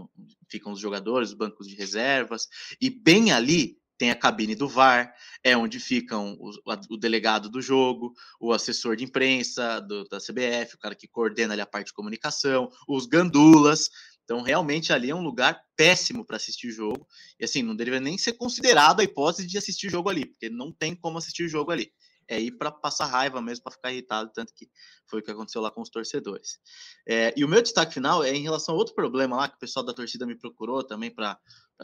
ficam 0.48 0.72
os 0.72 0.80
jogadores, 0.80 1.30
os 1.30 1.34
bancos 1.34 1.66
de 1.66 1.74
reservas, 1.74 2.48
e 2.80 2.90
bem 2.90 3.32
ali 3.32 3.78
tem 3.98 4.10
a 4.10 4.14
cabine 4.14 4.54
do 4.54 4.68
VAR, 4.68 5.14
é 5.42 5.56
onde 5.56 5.80
ficam 5.80 6.36
o, 6.38 6.50
o 6.90 6.96
delegado 6.96 7.48
do 7.48 7.62
jogo, 7.62 8.12
o 8.38 8.52
assessor 8.52 8.96
de 8.96 9.04
imprensa 9.04 9.80
do, 9.80 10.04
da 10.04 10.18
CBF, 10.18 10.74
o 10.74 10.78
cara 10.78 10.94
que 10.94 11.08
coordena 11.08 11.54
ali 11.54 11.62
a 11.62 11.66
parte 11.66 11.86
de 11.86 11.92
comunicação, 11.94 12.70
os 12.86 13.06
gandulas. 13.06 13.88
Então, 14.24 14.42
realmente 14.42 14.92
ali 14.92 15.08
é 15.08 15.14
um 15.14 15.22
lugar 15.22 15.62
péssimo 15.76 16.26
para 16.26 16.36
assistir 16.36 16.68
o 16.68 16.72
jogo. 16.72 17.06
E 17.40 17.44
assim, 17.44 17.62
não 17.62 17.76
deveria 17.76 18.00
nem 18.00 18.18
ser 18.18 18.32
considerado 18.34 19.00
a 19.00 19.04
hipótese 19.04 19.46
de 19.46 19.56
assistir 19.56 19.88
jogo 19.88 20.10
ali, 20.10 20.26
porque 20.26 20.50
não 20.50 20.72
tem 20.72 20.94
como 20.94 21.16
assistir 21.16 21.44
o 21.44 21.48
jogo 21.48 21.70
ali 21.70 21.90
é 22.28 22.40
ir 22.40 22.52
para 22.52 22.70
passar 22.70 23.06
raiva 23.06 23.40
mesmo, 23.40 23.64
para 23.64 23.72
ficar 23.72 23.92
irritado, 23.92 24.30
tanto 24.34 24.52
que 24.54 24.68
foi 25.06 25.20
o 25.20 25.22
que 25.22 25.30
aconteceu 25.30 25.60
lá 25.60 25.70
com 25.70 25.80
os 25.80 25.90
torcedores. 25.90 26.58
É, 27.06 27.32
e 27.36 27.44
o 27.44 27.48
meu 27.48 27.62
destaque 27.62 27.94
final 27.94 28.24
é 28.24 28.34
em 28.34 28.42
relação 28.42 28.74
a 28.74 28.78
outro 28.78 28.94
problema 28.94 29.36
lá 29.36 29.48
que 29.48 29.56
o 29.56 29.60
pessoal 29.60 29.84
da 29.84 29.94
torcida 29.94 30.26
me 30.26 30.36
procurou 30.36 30.82
também 30.82 31.10
para 31.10 31.38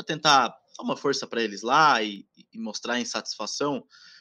tentar 0.07 0.49
dar 0.49 0.83
uma 0.83 0.97
força 0.97 1.27
para 1.27 1.43
eles 1.43 1.63
lá 1.63 2.03
e, 2.03 2.27
e, 2.53 2.59
mostrar 2.59 3.01
insatisfação. 3.01 3.79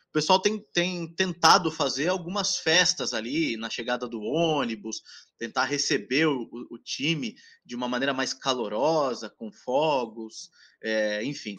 O 0.10 0.12
pessoal 0.12 0.40
tem, 0.40 0.60
tem 0.74 1.08
tentado 1.16 1.72
fazer 1.72 2.10
algumas 2.10 2.58
festas 2.58 3.14
ali 3.14 3.56
na 3.56 3.70
chegada 3.70 4.08
do 4.08 4.22
ônibus, 4.22 5.02
tentar 5.38 5.64
receber 5.64 6.28
o, 6.28 6.50
o, 6.70 6.78
time 6.78 7.36
de 7.66 7.78
uma 7.78 7.88
maneira 7.88 8.14
mais 8.14 8.34
calorosa, 8.34 9.30
com 9.30 9.50
fogos, 9.52 10.50
é, 10.84 11.24
enfim 11.24 11.58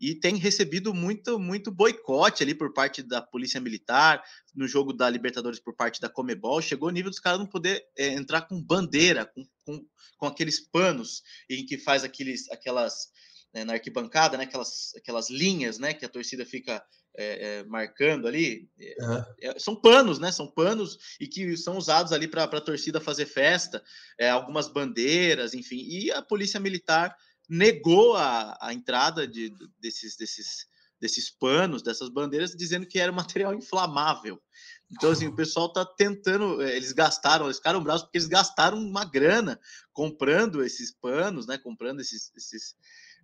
e 0.00 0.14
tem 0.14 0.36
recebido 0.36 0.94
muito, 0.94 1.38
muito 1.38 1.70
boicote 1.70 2.42
ali 2.42 2.54
por 2.54 2.72
parte 2.72 3.02
da 3.02 3.20
Polícia 3.20 3.60
Militar, 3.60 4.24
no 4.54 4.66
jogo 4.66 4.94
da 4.94 5.10
Libertadores 5.10 5.60
por 5.60 5.76
parte 5.76 6.00
da 6.00 6.08
Comebol. 6.08 6.62
Chegou 6.62 6.88
o 6.88 6.92
nível 6.92 7.10
dos 7.10 7.20
caras 7.20 7.38
não 7.38 7.46
poder 7.46 7.84
é, 7.98 8.08
entrar 8.14 8.42
com 8.42 8.62
bandeira, 8.62 9.26
com, 9.26 9.46
com, 9.64 9.86
com, 10.16 10.26
aqueles 10.26 10.58
panos 10.58 11.22
em 11.50 11.66
que 11.66 11.76
faz 11.76 12.02
aqueles, 12.02 12.50
aquelas 12.50 13.08
né, 13.52 13.62
na 13.64 13.74
arquibancada, 13.74 14.38
né, 14.38 14.44
aquelas, 14.44 14.94
aquelas 14.96 15.28
linhas 15.28 15.78
né, 15.78 15.92
que 15.92 16.06
a 16.06 16.08
torcida 16.08 16.46
fica 16.46 16.82
é, 17.18 17.58
é, 17.58 17.64
marcando 17.64 18.26
ali. 18.26 18.70
Uhum. 18.78 19.58
são 19.58 19.76
panos, 19.76 20.18
né? 20.18 20.32
São 20.32 20.46
panos 20.46 20.96
e 21.20 21.26
que 21.26 21.56
são 21.56 21.76
usados 21.76 22.12
ali 22.12 22.26
para 22.26 22.44
a 22.44 22.60
torcida 22.60 23.00
fazer 23.00 23.26
festa, 23.26 23.82
algumas 24.32 24.68
bandeiras, 24.68 25.52
enfim. 25.52 25.84
E 25.88 26.10
a 26.10 26.22
polícia 26.22 26.58
militar 26.58 27.14
negou 27.50 28.14
a, 28.14 28.56
a 28.60 28.72
entrada 28.72 29.26
de, 29.26 29.52
desses, 29.80 30.16
desses, 30.16 30.68
desses 31.00 31.28
panos, 31.28 31.82
dessas 31.82 32.08
bandeiras, 32.08 32.54
dizendo 32.54 32.86
que 32.86 33.00
era 33.00 33.10
material 33.12 33.52
inflamável. 33.52 34.40
Então, 34.88 35.10
assim, 35.10 35.26
o 35.26 35.34
pessoal 35.34 35.72
tá 35.72 35.84
tentando. 35.84 36.62
Eles 36.62 36.92
gastaram, 36.92 37.46
eles 37.46 37.56
ficaram 37.56 37.82
bravos 37.82 38.02
porque 38.02 38.18
eles 38.18 38.28
gastaram 38.28 38.78
uma 38.78 39.04
grana 39.04 39.60
comprando 39.92 40.64
esses 40.64 40.92
panos, 40.92 41.46
né? 41.46 41.58
Comprando 41.58 42.00
esses, 42.00 42.32
esses 42.36 42.76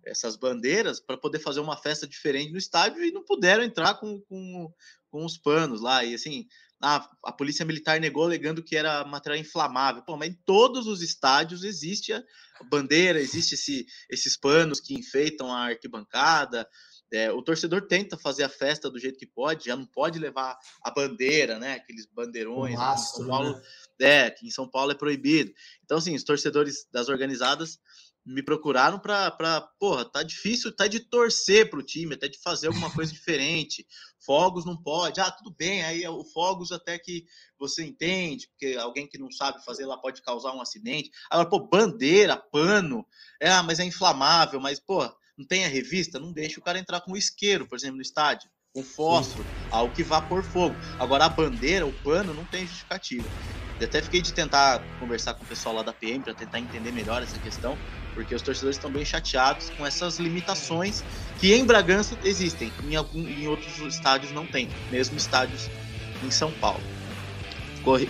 essas 0.05 0.35
bandeiras 0.35 0.99
para 0.99 1.17
poder 1.17 1.39
fazer 1.39 1.59
uma 1.59 1.75
festa 1.75 2.07
diferente 2.07 2.51
no 2.51 2.57
estádio 2.57 3.03
e 3.03 3.11
não 3.11 3.23
puderam 3.23 3.63
entrar 3.63 3.95
com, 3.95 4.21
com, 4.21 4.73
com 5.09 5.25
os 5.25 5.37
panos 5.37 5.81
lá. 5.81 6.03
E 6.03 6.15
assim, 6.15 6.47
a, 6.81 7.09
a 7.23 7.31
polícia 7.31 7.65
militar 7.65 7.99
negou 7.99 8.23
alegando 8.23 8.63
que 8.63 8.75
era 8.75 9.03
material 9.05 9.39
inflamável. 9.39 10.03
Pô, 10.03 10.15
mas 10.17 10.29
em 10.29 10.39
todos 10.45 10.87
os 10.87 11.01
estádios 11.01 11.63
existe 11.63 12.13
a 12.13 12.23
bandeira, 12.69 13.19
existe 13.19 13.55
esse, 13.55 13.85
esses 14.09 14.37
panos 14.37 14.79
que 14.79 14.93
enfeitam 14.93 15.51
a 15.51 15.65
arquibancada. 15.65 16.67
É, 17.11 17.31
o 17.31 17.41
torcedor 17.41 17.87
tenta 17.87 18.17
fazer 18.17 18.43
a 18.43 18.49
festa 18.49 18.89
do 18.89 18.99
jeito 18.99 19.17
que 19.17 19.25
pode, 19.25 19.65
já 19.65 19.75
não 19.75 19.85
pode 19.85 20.19
levar 20.19 20.57
a 20.83 20.91
bandeira, 20.91 21.57
né? 21.57 21.75
Aqueles 21.75 22.05
bandeirões. 22.05 22.75
Um 22.75 22.77
mastro, 22.77 23.17
São 23.19 23.27
Paulo, 23.27 23.53
né? 23.53 23.61
É, 23.99 24.29
que 24.29 24.45
em 24.45 24.51
São 24.51 24.69
Paulo 24.69 24.91
é 24.91 24.95
proibido. 24.95 25.53
Então, 25.83 25.97
assim, 25.97 26.13
os 26.13 26.23
torcedores 26.23 26.85
das 26.91 27.07
organizadas 27.07 27.79
me 28.27 28.43
procuraram 28.43 28.99
para, 28.99 29.61
porra, 29.79 30.03
tá 30.03 30.21
difícil, 30.21 30.75
tá 30.75 30.85
de 30.85 30.99
torcer 30.99 31.69
pro 31.69 31.81
time, 31.81 32.15
até 32.15 32.27
de 32.27 32.37
fazer 32.37 32.67
alguma 32.67 32.91
coisa 32.91 33.11
diferente. 33.13 33.87
Fogos 34.19 34.65
não 34.65 34.75
pode. 34.75 35.21
Ah, 35.21 35.31
tudo 35.31 35.55
bem, 35.57 35.81
aí 35.83 36.05
o 36.05 36.25
fogos 36.25 36.73
até 36.73 36.99
que 36.99 37.25
você 37.57 37.85
entende, 37.85 38.49
porque 38.49 38.75
alguém 38.75 39.07
que 39.07 39.17
não 39.17 39.31
sabe 39.31 39.63
fazer 39.63 39.85
lá 39.85 39.97
pode 39.97 40.21
causar 40.21 40.53
um 40.53 40.61
acidente. 40.61 41.09
Agora, 41.29 41.49
pô, 41.49 41.59
bandeira, 41.59 42.35
pano, 42.35 43.07
é, 43.39 43.49
ah, 43.49 43.63
mas 43.63 43.79
é 43.79 43.85
inflamável, 43.85 44.59
mas, 44.59 44.77
pô, 44.77 45.03
não 45.37 45.45
tem 45.45 45.63
a 45.63 45.69
revista, 45.69 46.19
não 46.19 46.33
deixa 46.33 46.59
o 46.59 46.63
cara 46.63 46.79
entrar 46.79 46.99
com 47.01 47.15
isqueiro, 47.15 47.65
por 47.65 47.77
exemplo, 47.77 47.95
no 47.95 48.01
estádio, 48.01 48.49
com 48.73 48.83
fósforo, 48.83 49.47
Sim. 49.49 49.67
algo 49.71 49.93
que 49.93 50.03
vá 50.03 50.21
por 50.21 50.43
fogo. 50.43 50.79
Agora, 50.99 51.25
a 51.25 51.29
bandeira, 51.29 51.87
o 51.87 51.93
pano, 51.93 52.33
não 52.33 52.45
tem 52.45 52.67
justificativa. 52.67 53.29
Eu 53.79 53.85
até 53.85 54.01
fiquei 54.01 54.21
de 54.21 54.33
tentar 54.33 54.81
conversar 54.99 55.35
com 55.35 55.43
o 55.43 55.47
pessoal 55.47 55.75
lá 55.75 55.83
da 55.83 55.93
PM 55.93 56.23
para 56.23 56.33
tentar 56.33 56.59
entender 56.59 56.91
melhor 56.91 57.21
essa 57.21 57.37
questão, 57.37 57.77
porque 58.15 58.33
os 58.33 58.41
torcedores 58.41 58.77
estão 58.77 58.89
bem 58.89 59.05
chateados 59.05 59.69
com 59.71 59.85
essas 59.85 60.17
limitações 60.17 61.03
que 61.39 61.53
em 61.53 61.63
Bragança 61.63 62.17
existem, 62.23 62.71
em, 62.89 62.95
algum, 62.95 63.19
em 63.19 63.47
outros 63.47 63.77
estádios 63.81 64.31
não 64.31 64.47
tem, 64.47 64.67
mesmo 64.89 65.15
estádios 65.15 65.69
em 66.23 66.31
São 66.31 66.51
Paulo. 66.53 66.81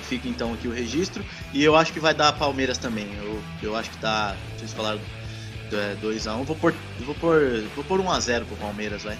Fica 0.01 0.27
então 0.27 0.53
aqui 0.53 0.67
o 0.67 0.71
registro, 0.71 1.23
e 1.53 1.63
eu 1.63 1.75
acho 1.75 1.93
que 1.93 1.99
vai 1.99 2.11
dar 2.11 2.33
Palmeiras 2.33 2.79
também. 2.79 3.07
Eu, 3.17 3.43
eu 3.61 3.75
acho 3.75 3.91
que 3.91 3.97
dá. 3.97 4.35
Vocês 4.57 4.73
falaram 4.73 4.99
2x1, 6.01 6.35
um, 6.35 6.43
vou 6.43 6.55
pôr, 6.55 6.73
vou 7.01 7.13
pôr, 7.13 7.63
vou 7.75 7.83
pôr 7.83 7.99
1x0 7.99 8.45
pro 8.45 8.55
Palmeiras, 8.55 9.03
vai. 9.03 9.15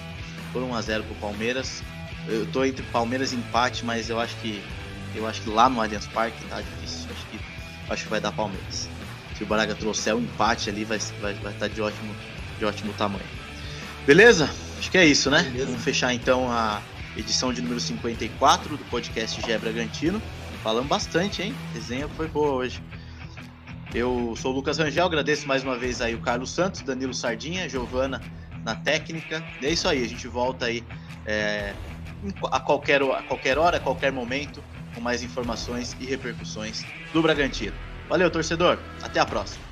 Vou 0.52 0.66
pôr 0.66 0.76
1x0 0.76 1.04
pro 1.04 1.14
Palmeiras. 1.16 1.80
Eu 2.26 2.44
tô 2.46 2.64
entre 2.64 2.84
Palmeiras 2.86 3.32
e 3.32 3.36
empate, 3.36 3.84
mas 3.84 4.10
eu 4.10 4.18
acho 4.18 4.34
que 4.38 4.60
eu 5.14 5.26
acho 5.26 5.42
que 5.42 5.50
lá 5.50 5.68
no 5.68 5.80
Allianz 5.80 6.06
Parque 6.06 6.44
tá 6.46 6.60
difícil. 6.60 7.08
Acho 7.10 7.26
que, 7.26 7.40
acho 7.90 8.04
que 8.04 8.10
vai 8.10 8.20
dar 8.20 8.32
Palmeiras. 8.32 8.88
Se 9.36 9.42
o 9.44 9.46
Braga 9.46 9.74
trouxer 9.74 10.14
um 10.14 10.20
empate 10.20 10.68
ali, 10.68 10.84
vai 10.84 10.96
estar 10.96 11.16
vai, 11.20 11.34
vai 11.34 11.52
tá 11.52 11.68
de, 11.68 11.80
ótimo, 11.80 12.14
de 12.58 12.64
ótimo 12.64 12.92
tamanho. 12.94 13.24
Beleza? 14.06 14.50
Acho 14.78 14.90
que 14.90 14.98
é 14.98 15.06
isso, 15.06 15.30
né? 15.30 15.42
Beleza. 15.42 15.66
Vamos 15.66 15.82
fechar 15.82 16.12
então 16.12 16.50
a 16.50 16.82
edição 17.16 17.52
de 17.52 17.62
número 17.62 17.80
54 17.80 18.76
do 18.76 18.84
podcast 18.86 19.40
Gé 19.40 19.58
Bragantino. 19.58 20.20
Falamos 20.62 20.88
bastante, 20.88 21.42
hein? 21.42 21.54
A 21.70 21.74
resenha 21.74 22.08
foi 22.08 22.26
boa 22.28 22.52
hoje. 22.52 22.82
Eu 23.94 24.34
sou 24.36 24.52
o 24.52 24.54
Lucas 24.56 24.78
Rangel, 24.78 25.06
agradeço 25.06 25.48
mais 25.48 25.62
uma 25.62 25.76
vez 25.76 26.00
aí 26.02 26.14
o 26.14 26.20
Carlos 26.20 26.50
Santos, 26.50 26.82
Danilo 26.82 27.14
Sardinha, 27.14 27.68
Giovana 27.68 28.20
na 28.64 28.74
técnica. 28.74 29.42
É 29.62 29.70
isso 29.70 29.88
aí, 29.88 30.04
a 30.04 30.08
gente 30.08 30.28
volta 30.28 30.66
aí 30.66 30.84
é, 31.24 31.72
a, 32.50 32.60
qualquer, 32.60 33.02
a 33.02 33.22
qualquer 33.22 33.56
hora, 33.56 33.78
a 33.78 33.80
qualquer 33.80 34.12
momento, 34.12 34.62
com 34.98 35.04
mais 35.04 35.22
informações 35.22 35.96
e 36.00 36.04
repercussões 36.04 36.84
do 37.12 37.22
Bragantino. 37.22 37.74
Valeu, 38.08 38.28
torcedor. 38.30 38.78
Até 39.00 39.20
a 39.20 39.26
próxima. 39.26 39.67